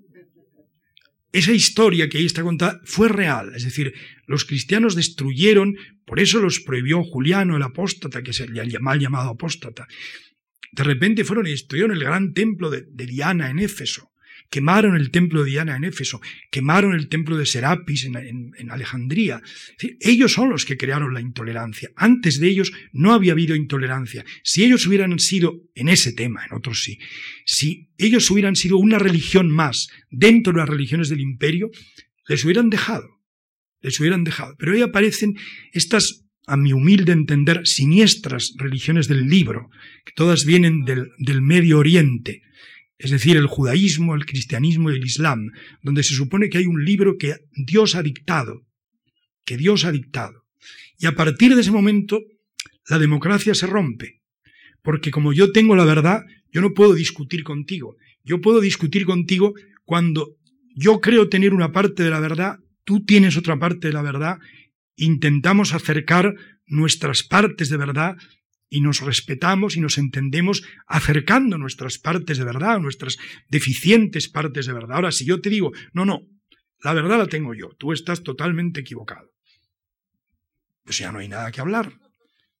esa 1.33 1.53
historia 1.53 2.09
que 2.09 2.19
ahí 2.19 2.27
está 2.27 2.43
contada 2.43 2.81
fue 2.85 3.09
real, 3.09 3.53
es 3.57 3.65
decir, 3.65 3.95
los 4.27 4.45
cristianos 4.45 4.95
destruyeron, 4.95 5.77
por 6.05 6.21
eso 6.21 6.41
los 6.41 6.61
prohibió 6.61 7.03
Juliano 7.03 7.57
el 7.57 7.63
apóstata, 7.63 8.23
que 8.23 8.33
es 8.33 8.41
el 8.41 8.53
mal 8.81 9.01
llamado 9.01 9.31
apóstata, 9.31 9.87
de 10.73 10.85
repente 10.85 11.25
fueron 11.25 11.47
y 11.47 11.51
destruyeron 11.51 11.93
el 11.93 12.05
gran 12.05 12.33
templo 12.33 12.71
de, 12.71 12.85
Diana 13.07 13.51
en 13.51 13.59
Éfeso, 13.59 14.12
quemaron 14.53 14.97
el 14.97 15.11
templo 15.11 15.43
de 15.43 15.51
Diana 15.51 15.77
en 15.77 15.85
Éfeso, 15.85 16.21
quemaron 16.51 16.95
el 16.95 17.09
templo 17.09 17.39
de 17.39 17.47
Serapis 17.47 18.05
en, 18.05 18.71
Alejandría. 18.71 19.41
ellos 19.99 20.35
son 20.35 20.51
los 20.51 20.67
que 20.67 20.77
crearon 20.77 21.15
la 21.15 21.23
intolerancia. 21.23 21.91
Antes 21.97 22.39
de 22.39 22.49
ellos 22.49 22.71
no 22.93 23.15
había 23.15 23.33
habido 23.33 23.57
intolerancia. 23.57 24.27
Si 24.45 24.63
ellos 24.63 24.87
hubieran 24.87 25.19
sido, 25.19 25.63
en 25.75 25.89
ese 25.89 26.13
tema, 26.13 26.45
en 26.45 26.55
otros 26.55 26.83
sí, 26.83 26.99
si 27.47 27.89
ellos 27.97 28.31
hubieran 28.31 28.55
sido 28.55 28.77
una 28.77 28.99
religión 28.99 29.51
más 29.51 29.89
dentro 30.11 30.53
de 30.53 30.59
las 30.59 30.69
religiones 30.69 31.09
del 31.09 31.21
imperio, 31.21 31.71
les 32.29 32.45
hubieran 32.45 32.69
dejado. 32.69 33.09
Les 33.81 33.99
hubieran 34.01 34.23
dejado. 34.23 34.55
Pero 34.59 34.75
ahí 34.75 34.83
aparecen 34.83 35.35
estas 35.73 36.27
a 36.47 36.59
mi 36.59 36.75
humilde 36.75 37.13
entender, 37.13 37.67
siniestras 37.67 38.53
religiones 38.59 39.09
del 39.09 39.29
libro, 39.29 39.71
que 40.05 40.13
todas 40.15 40.45
vienen 40.45 40.85
del, 40.85 41.09
del 41.17 41.41
Medio 41.41 41.79
Oriente, 41.79 42.43
es 42.99 43.11
decir, 43.11 43.37
el 43.37 43.47
judaísmo, 43.47 44.15
el 44.15 44.27
cristianismo 44.27 44.91
y 44.91 44.97
el 44.97 45.05
islam, 45.05 45.51
donde 45.83 46.03
se 46.03 46.15
supone 46.15 46.49
que 46.49 46.59
hay 46.59 46.67
un 46.67 46.85
libro 46.85 47.19
que 47.19 47.37
Dios 47.53 47.95
ha 47.95 48.03
dictado, 48.03 48.67
que 49.45 49.57
Dios 49.57 49.85
ha 49.85 49.93
dictado. 49.93 50.45
Y 50.99 51.07
a 51.07 51.15
partir 51.15 51.55
de 51.55 51.63
ese 51.63 51.73
momento, 51.73 52.21
la 52.89 52.99
democracia 52.99 53.55
se 53.55 53.67
rompe, 53.67 54.23
porque 54.83 55.11
como 55.11 55.33
yo 55.33 55.53
tengo 55.53 55.75
la 55.75 55.85
verdad, 55.85 56.23
yo 56.53 56.61
no 56.61 56.75
puedo 56.75 56.95
discutir 56.95 57.43
contigo. 57.45 57.97
Yo 58.25 58.41
puedo 58.41 58.61
discutir 58.61 59.05
contigo 59.05 59.55
cuando 59.85 60.37
yo 60.77 61.01
creo 61.01 61.29
tener 61.29 61.55
una 61.55 61.73
parte 61.73 62.03
de 62.03 62.11
la 62.11 62.21
verdad, 62.21 62.59
tú 62.85 63.05
tienes 63.05 63.37
otra 63.37 63.59
parte 63.59 63.89
de 63.89 63.95
la 63.95 64.03
verdad 64.03 64.39
intentamos 64.97 65.75
acercar 65.75 66.35
nuestras 66.67 67.23
partes 67.23 67.69
de 67.69 67.77
verdad 67.77 68.17
y 68.73 68.81
nos 68.81 69.03
respetamos 69.03 69.77
y 69.77 69.81
nos 69.81 69.99
entendemos 69.99 70.63
acercando 70.87 71.59
nuestras 71.59 71.99
partes 71.99 72.39
de 72.39 72.45
verdad, 72.45 72.81
nuestras 72.81 73.19
deficientes 73.51 74.31
partes 74.31 74.65
de 74.65 74.73
verdad. 74.73 74.97
Ahora, 74.97 75.13
si 75.13 75.27
yo 75.27 75.43
te 75.43 75.51
digo, 75.51 75.73
no, 75.93 76.07
no, 76.07 76.23
la 76.83 76.95
verdad 76.95 77.19
la 77.19 77.27
tengo 77.27 77.53
yo, 77.53 77.69
tú 77.79 77.93
estás 77.93 78.23
totalmente 78.23 78.81
equivocado, 78.81 79.31
pues 80.85 80.97
ya 80.97 81.13
no 81.13 81.19
hay 81.19 81.29
nada 81.29 81.53
que 81.53 81.61
hablar, 81.61 81.93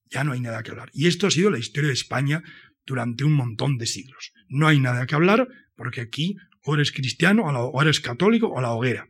ya 0.05 0.23
no 0.23 0.33
hay 0.33 0.39
nada 0.39 0.61
que 0.61 0.69
hablar. 0.69 0.91
Y 0.93 1.07
esto 1.07 1.25
ha 1.25 1.31
sido 1.31 1.49
la 1.49 1.57
historia 1.57 1.87
de 1.87 1.95
España 1.95 2.43
durante 2.85 3.23
un 3.23 3.33
montón 3.33 3.79
de 3.79 3.87
siglos. 3.87 4.33
No 4.49 4.67
hay 4.67 4.79
nada 4.79 5.07
que 5.07 5.15
hablar 5.15 5.47
porque 5.75 6.01
aquí 6.01 6.35
o 6.63 6.75
eres 6.75 6.91
cristiano 6.91 7.41
o 7.43 7.81
eres 7.81 7.99
católico 7.99 8.49
o 8.49 8.61
la 8.61 8.71
hoguera. 8.71 9.07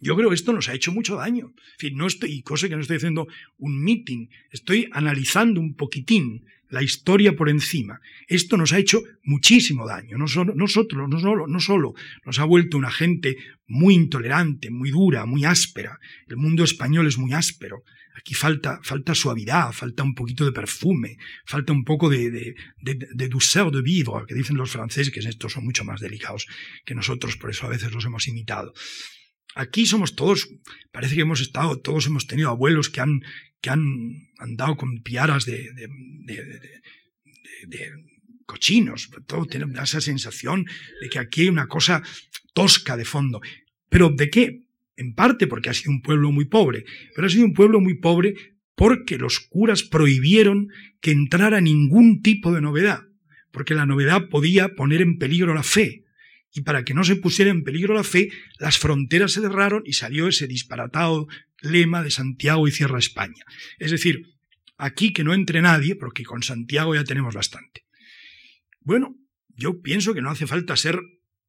Yo 0.00 0.16
creo 0.16 0.28
que 0.28 0.34
esto 0.34 0.52
nos 0.52 0.68
ha 0.68 0.74
hecho 0.74 0.92
mucho 0.92 1.16
daño. 1.16 1.52
No 1.92 2.06
estoy, 2.06 2.32
y 2.32 2.42
cosa 2.42 2.68
que 2.68 2.76
no 2.76 2.82
estoy 2.82 2.96
haciendo 2.96 3.26
un 3.58 3.82
meeting, 3.82 4.28
estoy 4.50 4.88
analizando 4.92 5.60
un 5.60 5.74
poquitín 5.74 6.44
la 6.70 6.82
historia 6.82 7.34
por 7.34 7.48
encima. 7.48 8.00
Esto 8.26 8.56
nos 8.56 8.72
ha 8.72 8.78
hecho 8.78 9.02
muchísimo 9.22 9.86
daño. 9.86 10.18
No 10.18 10.28
solo, 10.28 10.54
nosotros, 10.54 11.08
no 11.08 11.18
solo, 11.18 11.46
no 11.46 11.60
solo 11.60 11.94
nos 12.24 12.38
ha 12.38 12.44
vuelto 12.44 12.76
una 12.76 12.90
gente 12.90 13.36
muy 13.66 13.94
intolerante, 13.94 14.70
muy 14.70 14.90
dura, 14.90 15.26
muy 15.26 15.44
áspera. 15.44 15.98
El 16.26 16.36
mundo 16.36 16.64
español 16.64 17.06
es 17.06 17.18
muy 17.18 17.32
áspero. 17.32 17.84
Aquí 18.14 18.34
falta, 18.34 18.80
falta 18.82 19.14
suavidad, 19.14 19.72
falta 19.72 20.02
un 20.02 20.14
poquito 20.14 20.44
de 20.44 20.50
perfume, 20.50 21.18
falta 21.46 21.72
un 21.72 21.84
poco 21.84 22.10
de, 22.10 22.30
de, 22.30 22.54
de, 22.80 22.98
de 23.14 23.28
douceur 23.28 23.70
de 23.70 23.80
vivre, 23.80 24.26
que 24.26 24.34
dicen 24.34 24.56
los 24.56 24.72
franceses, 24.72 25.12
que 25.12 25.20
estos 25.20 25.52
son 25.52 25.64
mucho 25.64 25.84
más 25.84 26.00
delicados 26.00 26.46
que 26.84 26.96
nosotros, 26.96 27.36
por 27.36 27.50
eso 27.50 27.66
a 27.66 27.70
veces 27.70 27.92
los 27.92 28.04
hemos 28.04 28.26
imitado. 28.26 28.74
Aquí 29.54 29.86
somos 29.86 30.14
todos, 30.14 30.48
parece 30.92 31.14
que 31.14 31.22
hemos 31.22 31.40
estado, 31.40 31.80
todos 31.80 32.06
hemos 32.06 32.26
tenido 32.26 32.50
abuelos 32.50 32.90
que 32.90 33.00
han, 33.00 33.22
que 33.60 33.70
han 33.70 34.28
andado 34.38 34.76
con 34.76 35.02
piaras 35.02 35.44
de, 35.46 35.70
cochinos. 38.46 39.10
Todo 39.26 39.46
tenemos 39.46 39.78
esa 39.80 40.00
sensación 40.00 40.64
de 41.00 41.08
que 41.08 41.18
aquí 41.18 41.42
hay 41.42 41.48
una 41.48 41.66
cosa 41.66 42.02
tosca 42.54 42.96
de 42.96 43.04
fondo. 43.04 43.40
¿Pero 43.88 44.10
de 44.10 44.30
qué? 44.30 44.62
En 44.96 45.14
parte 45.14 45.46
porque 45.46 45.70
ha 45.70 45.74
sido 45.74 45.90
un 45.90 46.02
pueblo 46.02 46.32
muy 46.32 46.46
pobre, 46.46 46.84
pero 47.14 47.26
ha 47.26 47.30
sido 47.30 47.44
un 47.44 47.54
pueblo 47.54 47.80
muy 47.80 47.94
pobre 47.94 48.34
porque 48.74 49.18
los 49.18 49.40
curas 49.40 49.82
prohibieron 49.82 50.68
que 51.00 51.10
entrara 51.10 51.60
ningún 51.60 52.22
tipo 52.22 52.52
de 52.52 52.60
novedad, 52.60 53.02
porque 53.50 53.74
la 53.74 53.86
novedad 53.86 54.28
podía 54.28 54.74
poner 54.74 55.02
en 55.02 55.18
peligro 55.18 55.54
la 55.54 55.62
fe 55.62 56.04
y 56.52 56.62
para 56.62 56.84
que 56.84 56.94
no 56.94 57.04
se 57.04 57.16
pusiera 57.16 57.50
en 57.50 57.62
peligro 57.62 57.94
la 57.94 58.04
fe, 58.04 58.30
las 58.58 58.78
fronteras 58.78 59.32
se 59.32 59.40
cerraron 59.40 59.82
y 59.84 59.92
salió 59.92 60.28
ese 60.28 60.46
disparatado 60.46 61.26
lema 61.60 62.02
de 62.02 62.10
Santiago 62.10 62.66
y 62.66 62.72
cierra 62.72 62.98
España. 62.98 63.44
Es 63.78 63.90
decir, 63.90 64.22
aquí 64.76 65.12
que 65.12 65.24
no 65.24 65.34
entre 65.34 65.60
nadie, 65.60 65.96
porque 65.96 66.24
con 66.24 66.42
Santiago 66.42 66.94
ya 66.94 67.04
tenemos 67.04 67.34
bastante. 67.34 67.84
Bueno, 68.80 69.16
yo 69.48 69.80
pienso 69.82 70.14
que 70.14 70.22
no 70.22 70.30
hace 70.30 70.46
falta 70.46 70.76
ser 70.76 71.00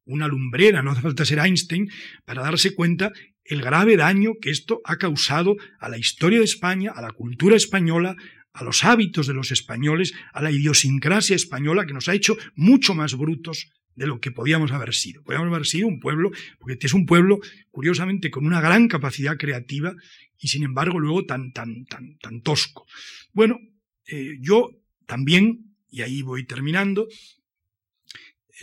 una 0.04 0.28
lumbrera, 0.28 0.82
no 0.82 0.90
hace 0.90 1.02
falta 1.02 1.24
ser 1.24 1.38
Einstein 1.38 1.90
para 2.24 2.42
darse 2.42 2.74
cuenta 2.74 3.12
el 3.44 3.62
grave 3.62 3.96
daño 3.96 4.32
que 4.40 4.50
esto 4.50 4.80
ha 4.84 4.96
causado 4.96 5.56
a 5.78 5.88
la 5.88 5.98
historia 5.98 6.38
de 6.38 6.44
España, 6.44 6.92
a 6.94 7.00
la 7.00 7.12
cultura 7.12 7.56
española, 7.56 8.16
a 8.52 8.64
los 8.64 8.84
hábitos 8.84 9.26
de 9.26 9.34
los 9.34 9.52
españoles, 9.52 10.12
a 10.32 10.42
la 10.42 10.50
idiosincrasia 10.50 11.36
española 11.36 11.86
que 11.86 11.94
nos 11.94 12.08
ha 12.08 12.14
hecho 12.14 12.36
mucho 12.54 12.94
más 12.94 13.16
brutos 13.16 13.70
de 14.00 14.06
lo 14.06 14.18
que 14.18 14.30
podíamos 14.30 14.72
haber 14.72 14.94
sido. 14.94 15.22
Podíamos 15.22 15.52
haber 15.52 15.66
sido 15.66 15.86
un 15.86 16.00
pueblo, 16.00 16.30
porque 16.58 16.78
es 16.80 16.94
un 16.94 17.04
pueblo, 17.04 17.38
curiosamente, 17.70 18.30
con 18.30 18.46
una 18.46 18.62
gran 18.62 18.88
capacidad 18.88 19.36
creativa 19.36 19.94
y 20.38 20.48
sin 20.48 20.62
embargo 20.62 20.98
luego 20.98 21.26
tan, 21.26 21.52
tan, 21.52 21.84
tan, 21.84 22.16
tan 22.16 22.40
tosco. 22.40 22.86
Bueno, 23.34 23.60
eh, 24.06 24.38
yo 24.40 24.70
también, 25.04 25.76
y 25.90 26.00
ahí 26.00 26.22
voy 26.22 26.46
terminando, 26.46 27.08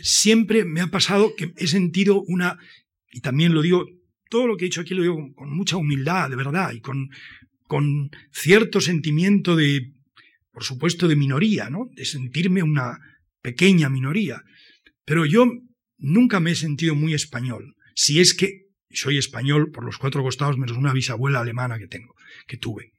siempre 0.00 0.64
me 0.64 0.80
ha 0.80 0.88
pasado 0.88 1.36
que 1.36 1.52
he 1.56 1.68
sentido 1.68 2.20
una, 2.20 2.58
y 3.12 3.20
también 3.20 3.54
lo 3.54 3.62
digo, 3.62 3.86
todo 4.28 4.48
lo 4.48 4.56
que 4.56 4.64
he 4.64 4.70
dicho 4.70 4.80
aquí 4.80 4.94
lo 4.94 5.02
digo 5.02 5.34
con, 5.36 5.50
mucha 5.50 5.76
humildad, 5.76 6.30
de 6.30 6.36
verdad, 6.36 6.72
y 6.72 6.80
con, 6.80 7.10
con 7.68 8.10
cierto 8.32 8.80
sentimiento 8.80 9.54
de, 9.54 9.92
por 10.50 10.64
supuesto, 10.64 11.06
de 11.06 11.14
minoría, 11.14 11.70
¿no? 11.70 11.88
De 11.92 12.04
sentirme 12.04 12.64
una 12.64 12.98
pequeña 13.40 13.88
minoría. 13.88 14.42
Pero 15.08 15.24
yo 15.24 15.50
nunca 15.96 16.38
me 16.38 16.50
he 16.50 16.54
sentido 16.54 16.94
muy 16.94 17.14
español, 17.14 17.74
si 17.94 18.20
es 18.20 18.34
que 18.34 18.66
soy 18.90 19.16
español 19.16 19.70
por 19.72 19.82
los 19.82 19.96
cuatro 19.96 20.22
costados 20.22 20.58
menos 20.58 20.76
una 20.76 20.92
bisabuela 20.92 21.40
alemana 21.40 21.78
que 21.78 21.88
tengo, 21.88 22.14
que 22.46 22.58
tuve. 22.58 22.92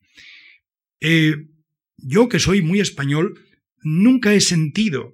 Eh, 1.02 1.36
yo 1.98 2.28
que 2.28 2.40
soy 2.40 2.64
muy 2.64 2.80
español, 2.80 3.40
nunca 3.84 4.34
he 4.34 4.42
sentido 4.42 5.14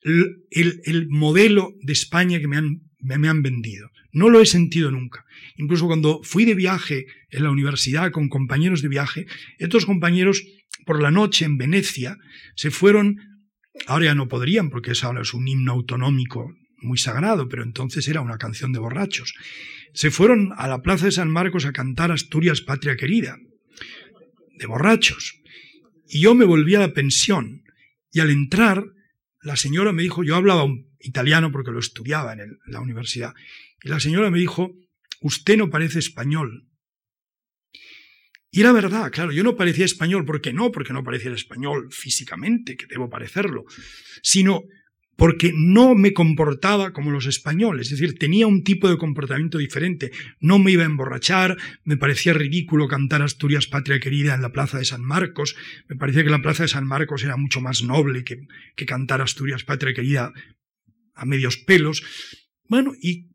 el, 0.00 1.06
modelo 1.10 1.74
de 1.82 1.92
España 1.92 2.40
que 2.40 2.48
me 2.48 2.56
han, 2.56 2.80
me 2.98 3.28
han 3.28 3.42
vendido. 3.42 3.90
No 4.10 4.30
lo 4.30 4.40
he 4.40 4.46
sentido 4.46 4.90
nunca. 4.90 5.26
Incluso 5.56 5.86
cuando 5.86 6.22
fui 6.22 6.46
de 6.46 6.54
viaje 6.54 7.06
en 7.28 7.42
la 7.42 7.50
universidad 7.50 8.10
con 8.10 8.30
compañeros 8.30 8.80
de 8.80 8.88
viaje, 8.88 9.26
estos 9.58 9.84
compañeros 9.84 10.42
por 10.86 11.02
la 11.02 11.10
noche 11.10 11.44
en 11.44 11.58
Venecia 11.58 12.16
se 12.56 12.70
fueron 12.70 13.31
Ahora 13.86 14.06
ya 14.06 14.14
no 14.14 14.28
podrían 14.28 14.70
porque 14.70 14.92
es 14.92 15.04
ahora 15.04 15.22
es 15.22 15.34
un 15.34 15.48
himno 15.48 15.72
autonómico 15.72 16.54
muy 16.78 16.98
sagrado, 16.98 17.48
pero 17.48 17.62
entonces 17.62 18.06
era 18.08 18.20
una 18.20 18.38
canción 18.38 18.72
de 18.72 18.78
borrachos. 18.78 19.34
Se 19.94 20.10
fueron 20.10 20.52
a 20.56 20.68
la 20.68 20.82
plaza 20.82 21.06
de 21.06 21.12
San 21.12 21.30
Marcos 21.30 21.64
a 21.64 21.72
cantar 21.72 22.10
Asturias, 22.10 22.60
patria 22.60 22.96
querida, 22.96 23.38
de 24.58 24.66
borrachos. 24.66 25.40
Y 26.08 26.20
yo 26.20 26.34
me 26.34 26.44
volví 26.44 26.74
a 26.74 26.80
la 26.80 26.92
pensión 26.92 27.62
y 28.10 28.20
al 28.20 28.30
entrar 28.30 28.84
la 29.42 29.56
señora 29.56 29.92
me 29.92 30.02
dijo, 30.02 30.22
yo 30.22 30.36
hablaba 30.36 30.66
italiano 31.00 31.50
porque 31.50 31.72
lo 31.72 31.80
estudiaba 31.80 32.32
en 32.32 32.58
la 32.66 32.80
universidad, 32.80 33.34
y 33.82 33.88
la 33.88 34.00
señora 34.00 34.30
me 34.30 34.38
dijo, 34.38 34.72
usted 35.20 35.56
no 35.56 35.68
parece 35.68 35.98
español, 35.98 36.68
y 38.54 38.60
era 38.60 38.72
verdad, 38.72 39.10
claro, 39.10 39.32
yo 39.32 39.42
no 39.42 39.56
parecía 39.56 39.86
español, 39.86 40.26
¿por 40.26 40.42
qué 40.42 40.52
no? 40.52 40.70
Porque 40.70 40.92
no 40.92 41.02
parecía 41.02 41.32
español 41.32 41.88
físicamente, 41.90 42.76
que 42.76 42.86
debo 42.86 43.08
parecerlo, 43.08 43.64
sino 44.22 44.64
porque 45.16 45.52
no 45.54 45.94
me 45.94 46.12
comportaba 46.12 46.92
como 46.92 47.10
los 47.10 47.24
españoles, 47.24 47.86
es 47.90 47.98
decir, 47.98 48.18
tenía 48.18 48.46
un 48.46 48.62
tipo 48.62 48.90
de 48.90 48.98
comportamiento 48.98 49.56
diferente, 49.56 50.10
no 50.38 50.58
me 50.58 50.72
iba 50.72 50.82
a 50.82 50.86
emborrachar, 50.86 51.56
me 51.84 51.96
parecía 51.96 52.34
ridículo 52.34 52.88
cantar 52.88 53.22
Asturias 53.22 53.66
Patria 53.66 54.00
Querida 54.00 54.34
en 54.34 54.42
la 54.42 54.52
Plaza 54.52 54.78
de 54.78 54.84
San 54.84 55.02
Marcos, 55.02 55.56
me 55.88 55.96
parecía 55.96 56.22
que 56.22 56.30
la 56.30 56.42
Plaza 56.42 56.64
de 56.64 56.68
San 56.68 56.86
Marcos 56.86 57.24
era 57.24 57.38
mucho 57.38 57.62
más 57.62 57.82
noble 57.82 58.22
que, 58.22 58.46
que 58.76 58.84
cantar 58.84 59.22
Asturias 59.22 59.64
Patria 59.64 59.94
Querida 59.94 60.30
a 61.14 61.24
medios 61.24 61.56
pelos. 61.56 62.02
Bueno, 62.68 62.92
y 63.00 63.31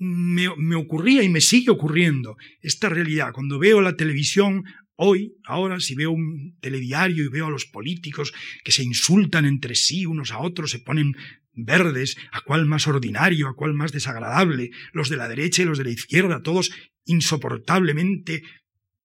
me, 0.00 0.48
me, 0.56 0.74
ocurría 0.74 1.22
y 1.22 1.28
me 1.28 1.40
sigue 1.40 1.70
ocurriendo 1.70 2.36
esta 2.60 2.88
realidad. 2.88 3.32
Cuando 3.32 3.58
veo 3.58 3.80
la 3.80 3.96
televisión 3.96 4.64
Hoy, 5.02 5.32
ahora, 5.46 5.80
si 5.80 5.94
veo 5.94 6.10
un 6.10 6.58
telediario 6.60 7.24
y 7.24 7.28
veo 7.28 7.46
a 7.46 7.50
los 7.50 7.64
políticos 7.64 8.34
que 8.62 8.70
se 8.70 8.82
insultan 8.82 9.46
entre 9.46 9.74
sí 9.74 10.04
unos 10.04 10.30
a 10.30 10.40
otros, 10.40 10.72
se 10.72 10.78
ponen 10.78 11.16
verdes, 11.54 12.18
a 12.32 12.42
cuál 12.42 12.66
más 12.66 12.86
ordinario, 12.86 13.48
a 13.48 13.54
cuál 13.54 13.72
más 13.72 13.92
desagradable, 13.92 14.72
los 14.92 15.08
de 15.08 15.16
la 15.16 15.26
derecha 15.26 15.62
y 15.62 15.64
los 15.64 15.78
de 15.78 15.84
la 15.84 15.90
izquierda, 15.90 16.42
todos 16.42 16.70
insoportablemente 17.06 18.42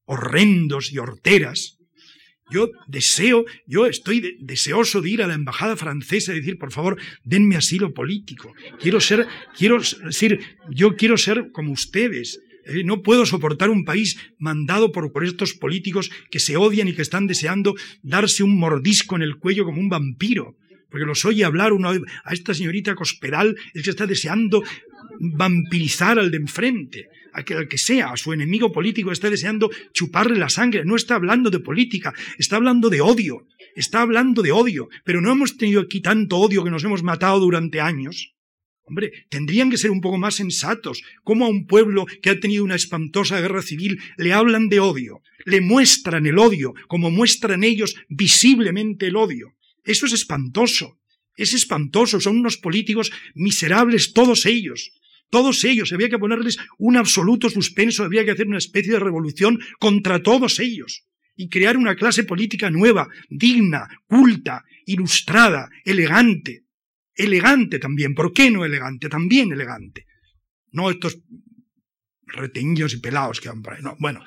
horrendos 0.04 0.92
y 0.92 0.98
horteras. 0.98 1.78
Yo 2.52 2.70
deseo, 2.88 3.46
yo 3.66 3.88
estoy 3.88 4.38
deseoso 4.40 5.02
de 5.02 5.10
ir 5.10 5.24
a 5.24 5.28
la 5.28 5.34
embajada 5.34 5.76
francesa 5.76 6.32
y 6.32 6.40
decir, 6.40 6.58
por 6.58 6.72
favor, 6.72 6.98
denme 7.24 7.56
asilo 7.56 7.94
político. 7.94 8.54
Quiero 8.80 9.02
ser, 9.02 9.28
quiero 9.58 9.80
decir, 9.80 10.40
yo 10.70 10.96
quiero 10.96 11.18
ser 11.18 11.52
como 11.52 11.72
ustedes. 11.72 12.40
Eh, 12.66 12.84
no 12.84 13.02
puedo 13.02 13.26
soportar 13.26 13.70
un 13.70 13.84
país 13.84 14.18
mandado 14.38 14.92
por, 14.92 15.12
por, 15.12 15.24
estos 15.24 15.54
políticos 15.54 16.12
que 16.30 16.40
se 16.40 16.58
odian 16.58 16.88
y 16.88 16.94
que 16.94 17.02
están 17.02 17.28
deseando 17.28 17.76
darse 18.04 18.44
un 18.44 18.58
mordisco 18.58 19.16
en 19.16 19.24
el 19.24 19.38
cuello 19.38 19.66
como 19.66 19.80
un 19.80 19.90
vampiro. 19.90 20.56
Porque 20.90 21.06
los 21.06 21.26
oye 21.26 21.44
hablar 21.44 21.74
uno 21.74 21.90
a 21.90 22.34
esta 22.34 22.54
señorita 22.54 22.96
Cospedal, 22.96 23.56
es 23.74 23.84
que 23.84 23.90
está 23.90 24.06
deseando 24.06 24.64
vampirizar 25.20 26.20
al 26.20 26.32
de 26.32 26.38
enfrente, 26.38 27.08
al 27.36 27.68
que 27.68 27.78
sea, 27.78 28.12
a 28.12 28.18
su 28.18 28.34
enemigo 28.34 28.72
político, 28.72 29.12
está 29.12 29.30
deseando 29.30 29.70
chuparle 29.94 30.40
la 30.40 30.50
sangre. 30.50 30.86
No 30.86 30.96
está 30.96 31.16
hablando 31.16 31.50
de 31.50 31.60
política, 31.60 32.14
está 32.38 32.56
hablando 32.56 32.90
de 32.90 33.02
odio. 33.02 33.48
Está 33.76 34.02
hablando 34.02 34.42
de 34.42 34.52
odio. 34.52 34.88
Pero 35.04 35.22
no 35.22 35.32
hemos 35.32 35.58
tenido 35.58 35.82
aquí 35.82 36.02
tanto 36.02 36.38
odio 36.38 36.64
que 36.64 36.72
nos 36.72 36.84
hemos 36.84 37.04
matado 37.04 37.40
durante 37.40 37.82
años. 37.82 38.36
Hombre, 38.88 39.12
tendrían 39.30 39.72
que 39.72 39.78
ser 39.78 39.90
un 39.90 40.00
poco 40.00 40.18
más 40.18 40.36
sensatos. 40.36 41.02
¿Cómo 41.24 41.46
a 41.46 41.50
un 41.50 41.66
pueblo 41.66 42.06
que 42.22 42.30
ha 42.30 42.40
tenido 42.40 42.64
una 42.64 42.76
espantosa 42.76 43.42
guerra 43.42 43.64
civil 43.64 44.00
le 44.18 44.32
hablan 44.32 44.70
de 44.70 44.80
odio? 44.80 45.22
Le 45.44 45.60
muestran 45.60 46.28
el 46.28 46.38
odio, 46.38 46.74
como 46.88 47.10
muestran 47.10 47.64
ellos 47.64 47.96
visiblemente 48.10 49.08
el 49.08 49.16
odio. 49.16 49.56
Eso 49.84 50.06
es 50.06 50.14
espantoso. 50.14 51.00
Es 51.36 51.54
espantoso. 51.54 52.22
Son 52.22 52.38
unos 52.38 52.58
políticos 52.58 53.12
miserables 53.34 54.14
todos 54.14 54.46
ellos. 54.46 54.92
Todos 55.30 55.64
ellos. 55.64 55.92
Había 55.94 56.10
que 56.10 56.20
ponerles 56.20 56.58
un 56.78 56.98
absoluto 56.98 57.50
suspenso. 57.50 58.04
Había 58.04 58.26
que 58.26 58.32
hacer 58.32 58.48
una 58.48 58.58
especie 58.58 58.94
de 58.94 59.00
revolución 59.00 59.60
contra 59.80 60.22
todos 60.22 60.60
ellos. 60.60 61.06
Y 61.36 61.50
crear 61.50 61.76
una 61.78 61.96
clase 61.96 62.24
política 62.24 62.70
nueva, 62.70 63.08
digna, 63.30 63.88
culta, 64.08 64.64
ilustrada, 64.86 65.70
elegante 65.84 66.66
elegante 67.16 67.80
también. 67.80 68.14
¿Por 68.14 68.34
qué 68.34 68.52
no 68.52 68.66
elegante? 68.66 69.10
También 69.10 69.52
elegante. 69.52 70.06
No 70.72 70.92
estos 70.92 71.20
reteñidos 72.28 72.94
y 72.94 73.00
pelados 73.00 73.40
que 73.40 73.50
van 73.50 73.62
por 73.62 73.74
ahí. 73.74 73.82
No, 73.82 73.96
bueno. 74.00 74.24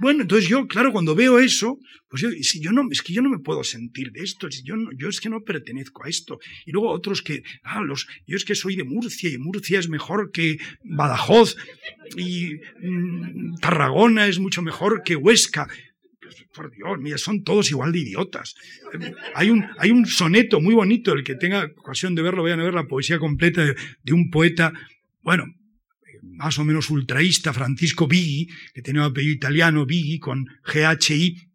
Bueno, 0.00 0.22
entonces 0.22 0.48
yo, 0.48 0.66
claro, 0.66 0.92
cuando 0.92 1.14
veo 1.14 1.38
eso, 1.38 1.78
pues 2.08 2.22
yo, 2.22 2.30
si 2.42 2.60
yo 2.60 2.72
no, 2.72 2.82
es 2.90 3.02
que 3.02 3.12
yo 3.12 3.22
no 3.22 3.30
me 3.30 3.38
puedo 3.38 3.64
sentir 3.64 4.12
de 4.12 4.22
esto, 4.22 4.48
yo, 4.48 4.76
no, 4.76 4.90
yo 4.96 5.08
es 5.08 5.20
que 5.20 5.28
no 5.28 5.42
pertenezco 5.42 6.04
a 6.04 6.08
esto. 6.08 6.38
Y 6.66 6.72
luego 6.72 6.90
otros 6.90 7.22
que, 7.22 7.42
ah, 7.62 7.80
los, 7.80 8.06
yo 8.26 8.36
es 8.36 8.44
que 8.44 8.54
soy 8.54 8.76
de 8.76 8.84
Murcia 8.84 9.30
y 9.30 9.38
Murcia 9.38 9.78
es 9.78 9.88
mejor 9.88 10.30
que 10.32 10.58
Badajoz 10.82 11.56
y 12.16 12.54
mm, 12.80 13.56
Tarragona 13.60 14.26
es 14.26 14.38
mucho 14.38 14.62
mejor 14.62 15.02
que 15.04 15.16
Huesca 15.16 15.68
por 16.54 16.70
Dios, 16.70 16.98
mira, 17.00 17.18
son 17.18 17.42
todos 17.42 17.70
igual 17.70 17.92
de 17.92 18.00
idiotas. 18.00 18.54
Hay 19.34 19.50
un, 19.50 19.64
hay 19.78 19.90
un 19.90 20.06
soneto 20.06 20.60
muy 20.60 20.74
bonito, 20.74 21.12
el 21.12 21.24
que 21.24 21.34
tenga 21.34 21.70
ocasión 21.76 22.14
de 22.14 22.22
verlo, 22.22 22.42
vayan 22.42 22.60
a 22.60 22.64
ver 22.64 22.74
la 22.74 22.86
poesía 22.86 23.18
completa 23.18 23.62
de, 23.64 24.12
un 24.12 24.30
poeta, 24.30 24.72
bueno, 25.22 25.46
más 26.36 26.58
o 26.58 26.64
menos 26.64 26.90
ultraísta, 26.90 27.52
Francisco 27.52 28.06
Vigui, 28.06 28.48
que 28.72 28.82
tiene 28.82 29.00
un 29.00 29.06
apellido 29.06 29.34
italiano, 29.34 29.86
Vigui, 29.86 30.18
con 30.18 30.46
G-H-I, 30.64 31.50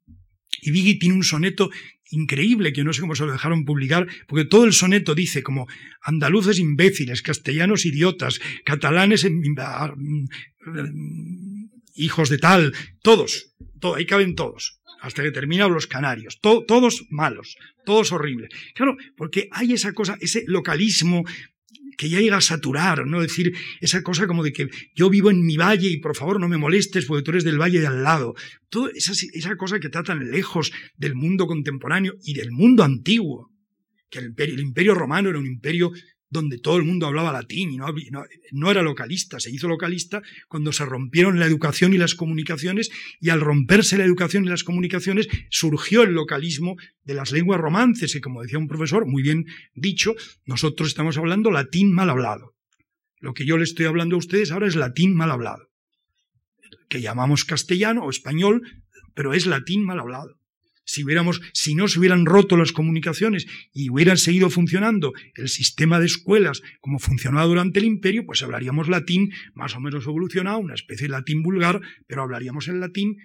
y 0.61 0.71
Vigui 0.71 0.99
tiene 0.99 1.15
un 1.15 1.23
soneto 1.23 1.69
increíble 2.11 2.73
que 2.73 2.83
no 2.83 2.91
sé 2.93 3.01
cómo 3.01 3.15
se 3.15 3.25
lo 3.25 3.31
dejaron 3.31 3.65
publicar, 3.65 4.07
porque 4.27 4.45
todo 4.45 4.65
el 4.65 4.73
soneto 4.73 5.15
dice 5.15 5.43
como 5.43 5.67
andaluces 6.01 6.59
imbéciles, 6.59 7.21
castellanos 7.21 7.85
idiotas, 7.85 8.39
catalanes 8.65 9.27
hijos 11.93 12.29
de 12.29 12.37
tal, 12.37 12.73
todos, 13.01 13.55
todo, 13.79 13.95
ahí 13.95 14.05
caben 14.05 14.35
todos, 14.35 14.81
hasta 15.01 15.23
que 15.23 15.31
terminan 15.31 15.71
los 15.71 15.87
canarios, 15.87 16.39
todos 16.41 17.05
malos, 17.09 17.57
todos 17.85 18.11
horribles. 18.11 18.49
Claro, 18.73 18.97
porque 19.15 19.47
hay 19.51 19.73
esa 19.73 19.93
cosa, 19.93 20.17
ese 20.19 20.43
localismo 20.47 21.23
que 21.99 22.07
ya 22.07 22.21
llega 22.21 22.37
a 22.37 22.41
saturar, 22.41 23.05
¿no? 23.05 23.19
decir, 23.19 23.53
esa 23.81 24.01
cosa 24.03 24.25
como 24.25 24.41
de 24.41 24.53
que 24.53 24.69
yo 24.95 25.09
vivo 25.09 25.31
en 25.31 25.45
mi 25.45 25.57
valle 25.57 25.89
y 25.89 25.97
por 25.97 26.15
favor 26.15 26.39
no 26.39 26.47
me 26.47 26.57
molestes 26.57 27.05
porque 27.05 27.23
tú 27.23 27.31
eres 27.31 27.43
del 27.43 27.59
valle 27.59 27.81
de 27.81 27.87
al 27.87 28.03
lado. 28.03 28.35
Toda 28.69 28.89
esa, 28.95 29.11
esa 29.33 29.57
cosa 29.57 29.81
que 29.81 29.87
está 29.87 30.01
tan 30.01 30.31
lejos 30.31 30.71
del 30.95 31.13
mundo 31.13 31.45
contemporáneo 31.45 32.13
y 32.23 32.35
del 32.35 32.51
mundo 32.51 32.85
antiguo, 32.85 33.51
que 34.09 34.19
el 34.19 34.59
imperio 34.61 34.95
romano 34.95 35.29
era 35.29 35.39
un 35.39 35.45
imperio 35.45 35.91
donde 36.29 36.59
todo 36.59 36.77
el 36.77 36.83
mundo 36.83 37.07
hablaba 37.07 37.31
latín 37.31 37.71
y 37.71 37.77
no, 37.77 37.87
no, 38.51 38.71
era 38.71 38.83
localista, 38.83 39.39
se 39.39 39.49
hizo 39.49 39.67
localista 39.67 40.21
cuando 40.47 40.71
se 40.71 40.85
rompieron 40.85 41.39
la 41.39 41.45
educación 41.45 41.93
y 41.93 41.97
las 41.97 42.13
comunicaciones 42.13 42.89
y 43.19 43.29
al 43.29 43.41
romperse 43.41 43.97
la 43.97 44.05
educación 44.05 44.45
y 44.45 44.49
las 44.49 44.63
comunicaciones 44.63 45.27
surgió 45.49 46.03
el 46.03 46.13
localismo 46.13 46.75
de 47.03 47.15
las 47.15 47.31
lenguas 47.31 47.59
romances 47.59 48.15
y 48.15 48.21
como 48.21 48.43
decía 48.43 48.59
un 48.59 48.67
profesor, 48.67 49.07
muy 49.07 49.23
bien 49.23 49.45
dicho, 49.73 50.15
nosotros 50.45 50.89
estamos 50.89 51.17
hablando 51.17 51.51
latín 51.51 51.91
mal 51.91 52.09
hablado. 52.09 52.55
Lo 53.19 53.33
que 53.33 53.45
yo 53.45 53.57
le 53.57 53.63
estoy 53.63 53.85
hablando 53.85 54.15
a 54.15 54.19
ustedes 54.19 54.51
ahora 54.51 54.67
es 54.67 54.75
latín 54.75 55.15
mal 55.15 55.31
hablado, 55.31 55.67
que 56.89 57.01
llamamos 57.01 57.43
castellano 57.43 58.03
o 58.03 58.09
español, 58.09 58.61
pero 59.15 59.33
es 59.33 59.45
latín 59.45 59.83
mal 59.83 59.99
hablado 59.99 60.38
si, 61.53 61.75
no 61.75 61.87
se 61.87 61.99
hubieran 61.99 62.25
roto 62.25 62.57
las 62.57 62.71
comunicaciones 62.71 63.45
y 63.73 63.89
hubieran 63.89 64.17
seguido 64.17 64.49
funcionando 64.49 65.13
el 65.35 65.47
sistema 65.47 65.99
de 65.99 66.07
escuelas 66.07 66.61
como 66.81 66.99
funcionaba 66.99 67.45
durante 67.45 67.79
el 67.79 67.85
imperio, 67.85 68.25
pues 68.25 68.41
hablaríamos 68.41 68.89
latín 68.89 69.31
más 69.53 69.75
o 69.75 69.79
menos 69.79 70.05
evolucionado, 70.05 70.57
una 70.57 70.73
especie 70.73 71.07
de 71.07 71.11
latín 71.11 71.43
vulgar, 71.43 71.79
pero 72.07 72.23
hablaríamos 72.23 72.67
el 72.67 72.79
latín 72.79 73.17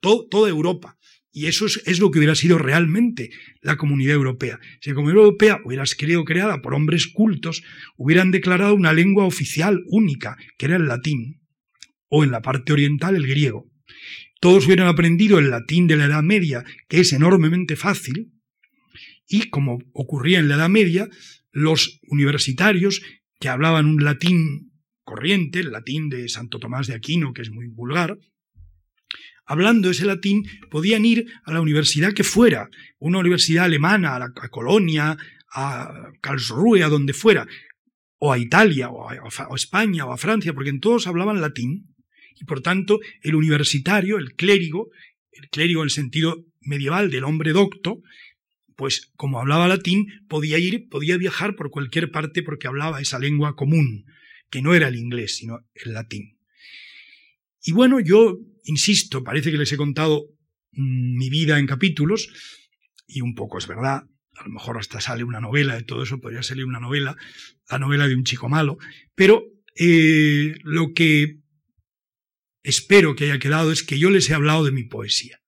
toda 0.00 0.48
Europa. 0.48 0.96
Y 1.34 1.46
eso 1.46 1.66
es, 1.66 1.98
lo 1.98 2.10
que 2.10 2.18
hubiera 2.18 2.34
sido 2.34 2.58
realmente 2.58 3.30
la 3.62 3.76
comunidad 3.76 4.14
europea. 4.14 4.60
Si 4.80 4.90
la 4.90 4.96
comunidad 4.96 5.24
europea 5.24 5.60
hubiera 5.64 5.86
sido 5.86 6.24
creada 6.24 6.60
por 6.60 6.74
hombres 6.74 7.06
cultos, 7.06 7.62
hubieran 7.96 8.30
declarado 8.30 8.74
una 8.74 8.92
lengua 8.92 9.24
oficial 9.24 9.82
única, 9.88 10.36
que 10.58 10.66
era 10.66 10.76
el 10.76 10.86
latín, 10.86 11.40
o 12.08 12.22
en 12.22 12.30
la 12.30 12.42
parte 12.42 12.74
oriental 12.74 13.16
el 13.16 13.26
griego 13.26 13.71
todos 14.42 14.66
hubieran 14.66 14.88
aprendido 14.88 15.38
el 15.38 15.50
latín 15.50 15.86
de 15.86 15.96
la 15.96 16.06
Edad 16.06 16.24
Media, 16.24 16.64
que 16.88 16.98
es 16.98 17.12
enormemente 17.12 17.76
fácil, 17.76 18.32
y 19.28 19.50
como 19.50 19.78
ocurría 19.92 20.40
en 20.40 20.48
la 20.48 20.56
Edad 20.56 20.68
Media, 20.68 21.08
los 21.52 22.00
universitarios 22.08 23.02
que 23.38 23.48
hablaban 23.48 23.86
un 23.86 24.02
latín 24.02 24.72
corriente, 25.04 25.60
el 25.60 25.70
latín 25.70 26.08
de 26.08 26.28
Santo 26.28 26.58
Tomás 26.58 26.88
de 26.88 26.94
Aquino, 26.94 27.32
que 27.32 27.42
es 27.42 27.52
muy 27.52 27.68
vulgar, 27.68 28.18
hablando 29.46 29.90
ese 29.90 30.06
latín, 30.06 30.42
podían 30.72 31.04
ir 31.04 31.24
a 31.44 31.52
la 31.52 31.60
universidad 31.60 32.12
que 32.12 32.24
fuera, 32.24 32.68
una 32.98 33.20
universidad 33.20 33.66
alemana, 33.66 34.16
a, 34.16 34.18
la, 34.18 34.32
Colonia, 34.50 35.16
a 35.54 36.10
Karlsruhe, 36.20 36.82
a 36.82 36.88
donde 36.88 37.12
fuera, 37.12 37.46
o 38.18 38.32
a 38.32 38.38
Italia, 38.38 38.90
o 38.90 39.08
a, 39.08 39.14
o 39.22 39.52
a 39.52 39.56
España, 39.56 40.04
o 40.04 40.12
a 40.12 40.18
Francia, 40.18 40.52
porque 40.52 40.70
en 40.70 40.80
todos 40.80 41.06
hablaban 41.06 41.40
latín, 41.40 41.91
y 42.40 42.44
por 42.44 42.60
tanto 42.60 43.00
el 43.22 43.34
universitario, 43.34 44.18
el 44.18 44.34
clérigo, 44.34 44.90
el 45.32 45.48
clérigo 45.48 45.82
en 45.82 45.86
el 45.86 45.90
sentido 45.90 46.44
medieval 46.60 47.10
del 47.10 47.24
hombre 47.24 47.52
docto, 47.52 48.02
pues 48.76 49.12
como 49.16 49.38
hablaba 49.40 49.68
latín, 49.68 50.06
podía 50.28 50.58
ir, 50.58 50.88
podía 50.88 51.16
viajar 51.16 51.56
por 51.56 51.70
cualquier 51.70 52.10
parte 52.10 52.42
porque 52.42 52.66
hablaba 52.66 53.00
esa 53.00 53.18
lengua 53.18 53.54
común, 53.54 54.06
que 54.50 54.62
no 54.62 54.74
era 54.74 54.88
el 54.88 54.96
inglés, 54.96 55.36
sino 55.36 55.60
el 55.74 55.92
latín. 55.92 56.38
Y 57.64 57.72
bueno, 57.72 58.00
yo 58.00 58.38
insisto, 58.64 59.22
parece 59.22 59.50
que 59.50 59.58
les 59.58 59.72
he 59.72 59.76
contado 59.76 60.26
mm, 60.72 61.16
mi 61.16 61.30
vida 61.30 61.58
en 61.58 61.66
capítulos, 61.66 62.28
y 63.06 63.20
un 63.20 63.34
poco 63.34 63.58
es 63.58 63.66
verdad, 63.66 64.04
a 64.36 64.44
lo 64.44 64.50
mejor 64.50 64.78
hasta 64.78 65.00
sale 65.00 65.24
una 65.24 65.40
novela 65.40 65.76
de 65.76 65.84
todo 65.84 66.02
eso, 66.02 66.20
podría 66.20 66.42
salir 66.42 66.64
una 66.64 66.80
novela, 66.80 67.16
la 67.70 67.78
novela 67.78 68.08
de 68.08 68.14
un 68.14 68.24
chico 68.24 68.48
malo, 68.48 68.78
pero 69.14 69.44
eh, 69.76 70.54
lo 70.64 70.92
que 70.92 71.41
espero 72.62 73.14
que 73.14 73.24
haya 73.24 73.38
quedado 73.38 73.72
es 73.72 73.82
que 73.82 73.98
yo 73.98 74.10
les 74.10 74.28
he 74.30 74.34
hablado 74.34 74.64
de 74.64 74.72
mi 74.72 74.84
poesía. 74.84 75.40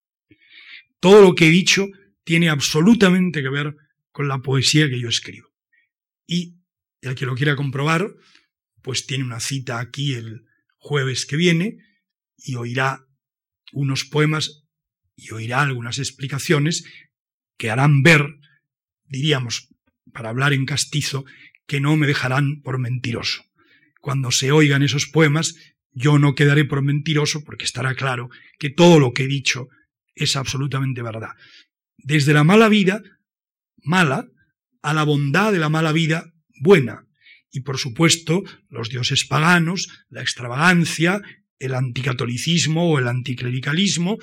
Todo 1.00 1.22
lo 1.22 1.34
que 1.34 1.48
he 1.48 1.50
dicho 1.50 1.88
tiene 2.24 2.48
absolutamente 2.48 3.42
que 3.42 3.50
ver 3.50 3.76
con 4.12 4.28
la 4.28 4.38
poesía 4.38 4.88
que 4.88 5.00
yo 5.00 5.08
escribo. 5.08 5.52
Y 6.26 6.56
el 7.02 7.14
que 7.14 7.26
lo 7.26 7.34
quiera 7.34 7.56
comprobar, 7.56 8.14
pues 8.82 9.06
tiene 9.06 9.24
una 9.24 9.40
cita 9.40 9.80
aquí 9.80 10.14
el 10.14 10.46
jueves 10.78 11.26
que 11.26 11.36
viene 11.36 11.78
y 12.36 12.56
oirá 12.56 13.06
unos 13.72 14.04
poemas 14.04 14.64
y 15.16 15.32
oirá 15.32 15.62
algunas 15.62 15.98
explicaciones 15.98 16.84
que 17.56 17.70
harán 17.70 18.02
ver, 18.02 18.38
diríamos, 19.04 19.68
para 20.12 20.30
hablar 20.30 20.52
en 20.52 20.66
castizo, 20.66 21.24
que 21.66 21.80
no 21.80 21.96
me 21.96 22.06
dejarán 22.06 22.62
por 22.62 22.78
mentiroso. 22.78 23.44
Cuando 24.00 24.30
se 24.30 24.52
oigan 24.52 24.82
esos 24.82 25.06
poemas, 25.06 25.54
yo 25.94 26.18
no 26.18 26.34
quedaré 26.34 26.64
por 26.64 26.82
mentiroso 26.82 27.44
porque 27.44 27.64
estará 27.64 27.94
claro 27.94 28.28
que 28.58 28.70
todo 28.70 28.98
lo 28.98 29.12
que 29.12 29.24
he 29.24 29.28
dicho 29.28 29.68
es 30.14 30.36
absolutamente 30.36 31.02
verdad. 31.02 31.30
Desde 31.96 32.34
la 32.34 32.44
mala 32.44 32.68
vida, 32.68 33.02
mala, 33.82 34.26
a 34.82 34.92
la 34.92 35.04
bondad 35.04 35.52
de 35.52 35.58
la 35.58 35.68
mala 35.68 35.92
vida, 35.92 36.32
buena. 36.60 37.06
Y 37.50 37.60
por 37.60 37.78
supuesto, 37.78 38.42
los 38.68 38.90
dioses 38.90 39.24
paganos, 39.24 39.88
la 40.08 40.20
extravagancia, 40.20 41.22
el 41.58 41.74
anticatolicismo 41.74 42.90
o 42.90 42.98
el 42.98 43.08
anticlericalismo 43.08 44.18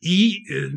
y 0.00 0.44
eh, 0.52 0.70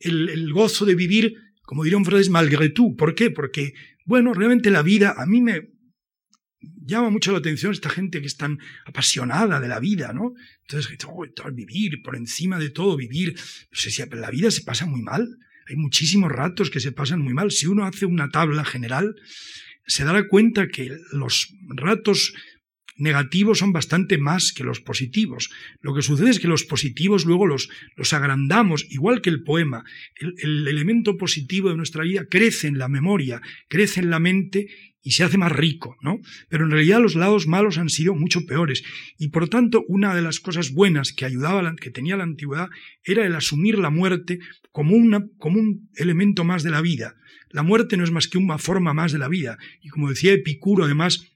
el, 0.00 0.52
gozo 0.52 0.84
de 0.84 0.94
vivir, 0.94 1.34
como 1.62 1.84
diría 1.84 1.96
un 1.96 2.04
francés, 2.04 2.30
malgré 2.30 2.70
tout. 2.70 2.96
¿Por 2.96 3.14
qué? 3.14 3.30
Porque, 3.30 3.72
bueno, 4.04 4.34
realmente 4.34 4.70
la 4.70 4.82
vida 4.82 5.14
a 5.16 5.26
mí 5.26 5.40
me 5.40 5.71
llama 6.84 7.10
mucho 7.10 7.32
la 7.32 7.38
atención 7.38 7.72
esta 7.72 7.90
gente 7.90 8.20
que 8.20 8.26
es 8.26 8.36
tan 8.36 8.58
apasionada 8.84 9.60
de 9.60 9.68
la 9.68 9.80
vida, 9.80 10.12
¿no? 10.12 10.34
Entonces, 10.62 10.96
oh, 11.06 11.24
vivir, 11.52 12.02
por 12.02 12.16
encima 12.16 12.58
de 12.58 12.70
todo, 12.70 12.96
vivir. 12.96 13.34
No 13.34 13.78
sé 13.78 13.90
si 13.90 14.02
la 14.04 14.30
vida 14.30 14.50
se 14.50 14.62
pasa 14.62 14.86
muy 14.86 15.02
mal. 15.02 15.38
Hay 15.68 15.76
muchísimos 15.76 16.30
ratos 16.30 16.70
que 16.70 16.80
se 16.80 16.92
pasan 16.92 17.20
muy 17.20 17.34
mal. 17.34 17.50
Si 17.50 17.66
uno 17.66 17.84
hace 17.84 18.06
una 18.06 18.30
tabla 18.30 18.64
general, 18.64 19.16
se 19.86 20.04
dará 20.04 20.28
cuenta 20.28 20.68
que 20.68 20.96
los 21.12 21.54
ratos 21.68 22.34
negativos 23.02 23.58
son 23.58 23.72
bastante 23.72 24.16
más 24.16 24.52
que 24.52 24.64
los 24.64 24.80
positivos. 24.80 25.50
Lo 25.80 25.94
que 25.94 26.02
sucede 26.02 26.30
es 26.30 26.40
que 26.40 26.48
los 26.48 26.64
positivos 26.64 27.26
luego 27.26 27.46
los, 27.46 27.68
los 27.96 28.12
agrandamos, 28.12 28.86
igual 28.90 29.20
que 29.20 29.30
el 29.30 29.42
poema. 29.42 29.84
El, 30.16 30.34
el, 30.38 30.68
elemento 30.68 31.18
positivo 31.18 31.68
de 31.68 31.76
nuestra 31.76 32.04
vida 32.04 32.26
crece 32.30 32.68
en 32.68 32.78
la 32.78 32.88
memoria, 32.88 33.42
crece 33.68 34.00
en 34.00 34.10
la 34.10 34.20
mente 34.20 34.68
y 35.02 35.12
se 35.12 35.24
hace 35.24 35.36
más 35.36 35.52
rico, 35.52 35.96
¿no? 36.00 36.20
Pero 36.48 36.64
en 36.64 36.70
realidad 36.70 37.00
los 37.00 37.16
lados 37.16 37.46
malos 37.46 37.76
han 37.76 37.88
sido 37.88 38.14
mucho 38.14 38.46
peores. 38.46 38.84
Y 39.18 39.28
por 39.28 39.48
tanto, 39.48 39.84
una 39.88 40.14
de 40.14 40.22
las 40.22 40.38
cosas 40.38 40.72
buenas 40.72 41.12
que 41.12 41.24
ayudaba, 41.24 41.74
que 41.76 41.90
tenía 41.90 42.16
la 42.16 42.22
antigüedad, 42.22 42.70
era 43.02 43.26
el 43.26 43.34
asumir 43.34 43.78
la 43.78 43.90
muerte 43.90 44.38
como, 44.70 44.94
una, 44.94 45.26
como 45.38 45.58
un 45.58 45.90
elemento 45.96 46.44
más 46.44 46.62
de 46.62 46.70
la 46.70 46.80
vida. 46.80 47.16
La 47.50 47.62
muerte 47.62 47.96
no 47.96 48.04
es 48.04 48.10
más 48.10 48.28
que 48.28 48.38
una 48.38 48.58
forma 48.58 48.94
más 48.94 49.12
de 49.12 49.18
la 49.18 49.28
vida. 49.28 49.58
Y 49.82 49.88
como 49.88 50.08
decía 50.08 50.32
Epicuro, 50.32 50.84
además, 50.84 51.31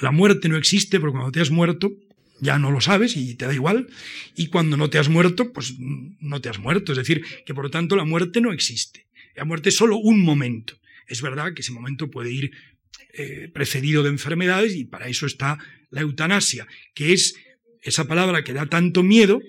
la 0.00 0.10
muerte 0.10 0.48
no 0.48 0.56
existe 0.56 1.00
porque 1.00 1.12
cuando 1.12 1.32
te 1.32 1.40
has 1.40 1.50
muerto 1.50 1.92
ya 2.40 2.58
no 2.58 2.70
lo 2.70 2.80
sabes 2.80 3.16
y 3.16 3.34
te 3.34 3.46
da 3.46 3.54
igual. 3.54 3.88
Y 4.34 4.46
cuando 4.46 4.76
no 4.76 4.88
te 4.90 4.98
has 4.98 5.08
muerto, 5.08 5.52
pues 5.52 5.74
no 5.78 6.40
te 6.40 6.48
has 6.48 6.58
muerto. 6.58 6.92
Es 6.92 6.98
decir, 6.98 7.24
que 7.44 7.54
por 7.54 7.64
lo 7.64 7.70
tanto 7.70 7.96
la 7.96 8.04
muerte 8.04 8.40
no 8.40 8.52
existe. 8.52 9.06
La 9.36 9.44
muerte 9.44 9.68
es 9.68 9.76
solo 9.76 9.96
un 9.96 10.22
momento. 10.22 10.78
Es 11.06 11.22
verdad 11.22 11.54
que 11.54 11.62
ese 11.62 11.72
momento 11.72 12.10
puede 12.10 12.32
ir 12.32 12.52
eh, 13.12 13.50
precedido 13.52 14.02
de 14.02 14.10
enfermedades 14.10 14.74
y 14.74 14.84
para 14.84 15.08
eso 15.08 15.26
está 15.26 15.58
la 15.90 16.02
eutanasia, 16.02 16.66
que 16.94 17.12
es 17.12 17.34
esa 17.82 18.06
palabra 18.06 18.44
que 18.44 18.52
da 18.52 18.66
tanto 18.66 19.02
miedo, 19.02 19.40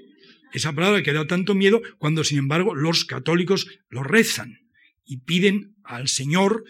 esa 0.54 0.74
palabra 0.74 1.04
que 1.04 1.14
da 1.14 1.28
tanto 1.28 1.54
miedo 1.54 1.82
cuando 1.98 2.24
sin 2.24 2.40
embargo 2.40 2.76
los 2.76 3.06
católicos 3.06 3.68
lo 3.90 4.04
rezan 4.04 4.60
y 5.06 5.18
piden 5.18 5.76
al 5.84 6.08
Señor, 6.08 6.64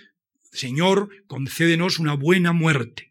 Señor, 0.52 1.10
concédenos 1.28 2.00
una 2.00 2.14
buena 2.14 2.52
muerte. 2.52 3.11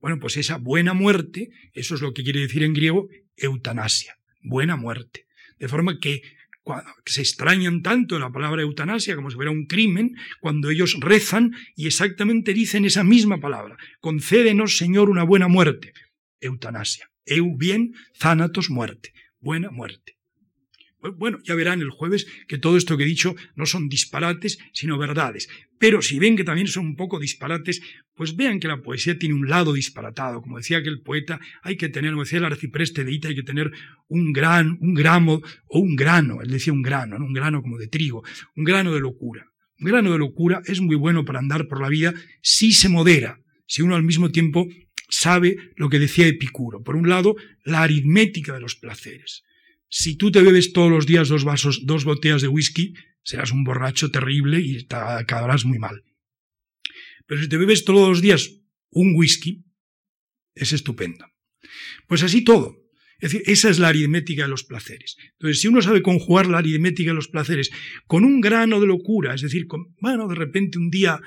Bueno, 0.00 0.18
pues 0.20 0.36
esa 0.36 0.58
buena 0.58 0.94
muerte, 0.94 1.48
eso 1.72 1.94
es 1.94 2.00
lo 2.00 2.12
que 2.12 2.22
quiere 2.22 2.40
decir 2.40 2.62
en 2.62 2.74
griego 2.74 3.08
eutanasia, 3.36 4.16
buena 4.42 4.76
muerte. 4.76 5.26
De 5.58 5.68
forma 5.68 5.98
que 6.00 6.22
se 7.04 7.20
extrañan 7.20 7.82
tanto 7.82 8.18
la 8.18 8.30
palabra 8.30 8.62
eutanasia 8.62 9.14
como 9.14 9.30
si 9.30 9.36
fuera 9.36 9.50
un 9.50 9.66
crimen, 9.66 10.16
cuando 10.40 10.70
ellos 10.70 10.96
rezan 11.00 11.52
y 11.76 11.86
exactamente 11.86 12.54
dicen 12.54 12.84
esa 12.84 13.04
misma 13.04 13.38
palabra. 13.38 13.76
Concédenos, 14.00 14.76
Señor, 14.76 15.08
una 15.10 15.22
buena 15.22 15.48
muerte. 15.48 15.92
Eutanasia. 16.40 17.08
Eu 17.24 17.56
bien, 17.56 17.92
thanatos 18.18 18.70
muerte. 18.70 19.12
Buena 19.40 19.70
muerte. 19.70 20.15
Bueno, 21.14 21.38
ya 21.44 21.54
verán 21.54 21.80
el 21.80 21.90
jueves 21.90 22.26
que 22.48 22.58
todo 22.58 22.76
esto 22.76 22.96
que 22.96 23.04
he 23.04 23.06
dicho 23.06 23.34
no 23.54 23.66
son 23.66 23.88
disparates, 23.88 24.58
sino 24.72 24.98
verdades. 24.98 25.48
Pero 25.78 26.02
si 26.02 26.18
ven 26.18 26.36
que 26.36 26.44
también 26.44 26.68
son 26.68 26.86
un 26.86 26.96
poco 26.96 27.18
disparates, 27.18 27.82
pues 28.14 28.34
vean 28.34 28.60
que 28.60 28.68
la 28.68 28.80
poesía 28.80 29.18
tiene 29.18 29.34
un 29.34 29.48
lado 29.48 29.72
disparatado. 29.72 30.40
Como 30.40 30.56
decía 30.56 30.78
aquel 30.78 31.02
poeta, 31.02 31.38
hay 31.62 31.76
que 31.76 31.88
tener, 31.88 32.12
como 32.12 32.24
decía 32.24 32.38
el 32.38 32.46
arcipreste 32.46 33.04
de 33.04 33.12
Ita, 33.12 33.28
hay 33.28 33.34
que 33.34 33.42
tener 33.42 33.70
un 34.08 34.32
gran, 34.32 34.78
un 34.80 34.94
gramo 34.94 35.42
o 35.68 35.78
un 35.78 35.96
grano. 35.96 36.40
Él 36.42 36.50
decía 36.50 36.72
un 36.72 36.82
grano, 36.82 37.18
¿no? 37.18 37.26
un 37.26 37.34
grano 37.34 37.62
como 37.62 37.78
de 37.78 37.88
trigo, 37.88 38.24
un 38.56 38.64
grano 38.64 38.92
de 38.92 39.00
locura. 39.00 39.46
Un 39.78 39.88
grano 39.88 40.12
de 40.12 40.18
locura 40.18 40.62
es 40.64 40.80
muy 40.80 40.96
bueno 40.96 41.24
para 41.24 41.38
andar 41.38 41.68
por 41.68 41.82
la 41.82 41.88
vida 41.88 42.14
si 42.40 42.72
se 42.72 42.88
modera, 42.88 43.40
si 43.66 43.82
uno 43.82 43.94
al 43.94 44.02
mismo 44.02 44.30
tiempo 44.30 44.66
sabe 45.08 45.56
lo 45.76 45.88
que 45.88 45.98
decía 45.98 46.26
Epicuro. 46.26 46.82
Por 46.82 46.96
un 46.96 47.08
lado, 47.08 47.36
la 47.64 47.82
aritmética 47.82 48.54
de 48.54 48.60
los 48.60 48.76
placeres. 48.76 49.42
Si 49.88 50.16
tú 50.16 50.30
te 50.30 50.42
bebes 50.42 50.72
todos 50.72 50.90
los 50.90 51.06
días 51.06 51.28
dos 51.28 51.44
vasos, 51.44 51.86
dos 51.86 52.04
botellas 52.04 52.42
de 52.42 52.48
whisky, 52.48 52.94
serás 53.22 53.52
un 53.52 53.64
borracho 53.64 54.10
terrible 54.10 54.60
y 54.60 54.84
te 54.84 54.96
acabarás 54.96 55.64
muy 55.64 55.78
mal. 55.78 56.02
Pero 57.26 57.42
si 57.42 57.48
te 57.48 57.56
bebes 57.56 57.84
todos 57.84 58.08
los 58.08 58.20
días 58.20 58.50
un 58.90 59.14
whisky, 59.14 59.64
es 60.54 60.72
estupendo. 60.72 61.26
Pues 62.06 62.22
así 62.22 62.42
todo. 62.42 62.76
Es 63.18 63.32
decir, 63.32 63.42
esa 63.46 63.70
es 63.70 63.78
la 63.78 63.88
aritmética 63.88 64.42
de 64.42 64.48
los 64.48 64.64
placeres. 64.64 65.16
Entonces, 65.32 65.60
si 65.60 65.68
uno 65.68 65.80
sabe 65.80 66.02
conjugar 66.02 66.46
la 66.46 66.58
aritmética 66.58 67.10
de 67.10 67.14
los 67.14 67.28
placeres 67.28 67.70
con 68.06 68.24
un 68.24 68.40
grano 68.40 68.80
de 68.80 68.86
locura, 68.86 69.34
es 69.34 69.40
decir, 69.40 69.66
con, 69.66 69.94
bueno, 70.00 70.28
de 70.28 70.34
repente 70.34 70.78
un 70.78 70.90
día, 70.90 71.20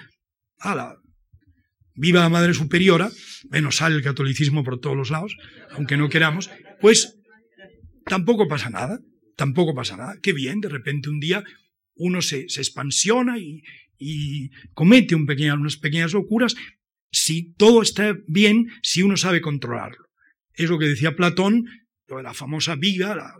ala, 0.59 0.97
viva 1.95 2.21
la 2.21 2.29
Madre 2.29 2.53
Superiora, 2.53 3.09
bueno, 3.49 3.71
sale 3.71 3.95
el 3.95 4.03
catolicismo 4.03 4.63
por 4.63 4.79
todos 4.79 4.95
los 4.95 5.09
lados, 5.09 5.35
aunque 5.71 5.97
no 5.97 6.09
queramos, 6.09 6.51
pues 6.79 7.18
tampoco 8.09 8.47
pasa 8.47 8.69
nada, 8.69 8.99
tampoco 9.37 9.73
pasa 9.73 9.95
nada. 9.95 10.17
Qué 10.21 10.33
bien, 10.33 10.59
de 10.59 10.67
repente 10.67 11.09
un 11.09 11.19
día 11.19 11.43
uno 11.95 12.21
se, 12.21 12.41
expansiona 12.41 13.37
y, 13.37 13.63
comete 14.73 15.15
unas 15.15 15.77
pequeñas 15.77 16.13
locuras 16.13 16.55
si 17.11 17.53
todo 17.53 17.81
está 17.81 18.15
bien, 18.27 18.69
si 18.81 19.03
uno 19.03 19.17
sabe 19.17 19.41
controlarlo. 19.41 20.05
Es 20.53 20.69
lo 20.69 20.77
que 20.77 20.87
decía 20.87 21.15
Platón, 21.15 21.65
lo 22.07 22.17
de 22.17 22.23
la 22.23 22.33
famosa 22.33 22.75
viga, 22.75 23.15
la, 23.15 23.33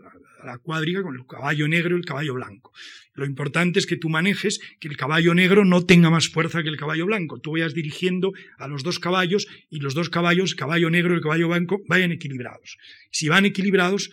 la, 0.44 0.58
con 0.58 0.78
el 1.16 1.26
caballo 1.26 1.68
negro 1.68 1.96
y 1.96 2.00
el 2.00 2.04
caballo 2.04 2.34
blanco. 2.34 2.72
Lo 3.14 3.26
importante 3.26 3.78
es 3.78 3.86
que 3.86 3.96
tú 3.96 4.08
manejes 4.08 4.60
que 4.80 4.88
el 4.88 4.96
caballo 4.96 5.34
negro 5.34 5.64
no 5.64 5.84
tenga 5.84 6.10
más 6.10 6.28
fuerza 6.28 6.62
que 6.62 6.68
el 6.68 6.76
caballo 6.76 7.06
blanco. 7.06 7.40
Tú 7.40 7.52
vayas 7.52 7.74
dirigiendo 7.74 8.32
a 8.58 8.68
los 8.68 8.82
dos 8.82 8.98
caballos 8.98 9.46
y 9.68 9.80
los 9.80 9.94
dos 9.94 10.10
caballos, 10.10 10.54
caballo 10.54 10.90
negro 10.90 11.16
y 11.16 11.20
caballo 11.20 11.48
blanco, 11.48 11.78
vayan 11.88 12.12
equilibrados. 12.12 12.78
Si 13.10 13.28
van 13.28 13.44
equilibrados, 13.44 14.10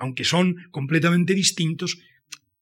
aunque 0.00 0.24
son 0.24 0.56
completamente 0.70 1.34
distintos, 1.34 1.98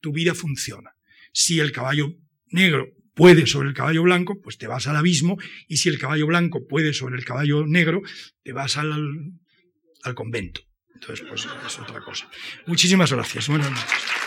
tu 0.01 0.13
vida 0.13 0.35
funciona. 0.35 0.91
Si 1.33 1.61
el 1.61 1.73
caballo 1.73 2.15
negro 2.49 2.89
puede 3.15 3.47
sobre 3.47 3.69
el 3.69 3.75
caballo 3.75 4.03
blanco, 4.03 4.41
pues 4.41 4.59
te 4.59 4.67
vas 4.67 4.87
al 4.87 4.97
abismo, 4.97 5.39
y 5.67 5.79
si 5.79 5.89
el 5.89 5.99
caballo 5.99 6.27
blanco 6.27 6.67
puede 6.69 6.93
sobre 6.93 7.17
el 7.17 7.25
caballo 7.25 7.67
negro, 7.67 8.03
te 8.43 8.53
vas 8.53 8.77
al, 8.77 8.93
convento. 10.15 10.63
Entonces, 10.95 11.27
pues 11.29 11.47
es 11.67 11.79
otra 11.79 12.01
cosa. 12.01 12.29
Muchísimas 12.67 13.13
gracias. 13.13 13.49
Buenas 13.49 13.71
noches. 13.71 14.18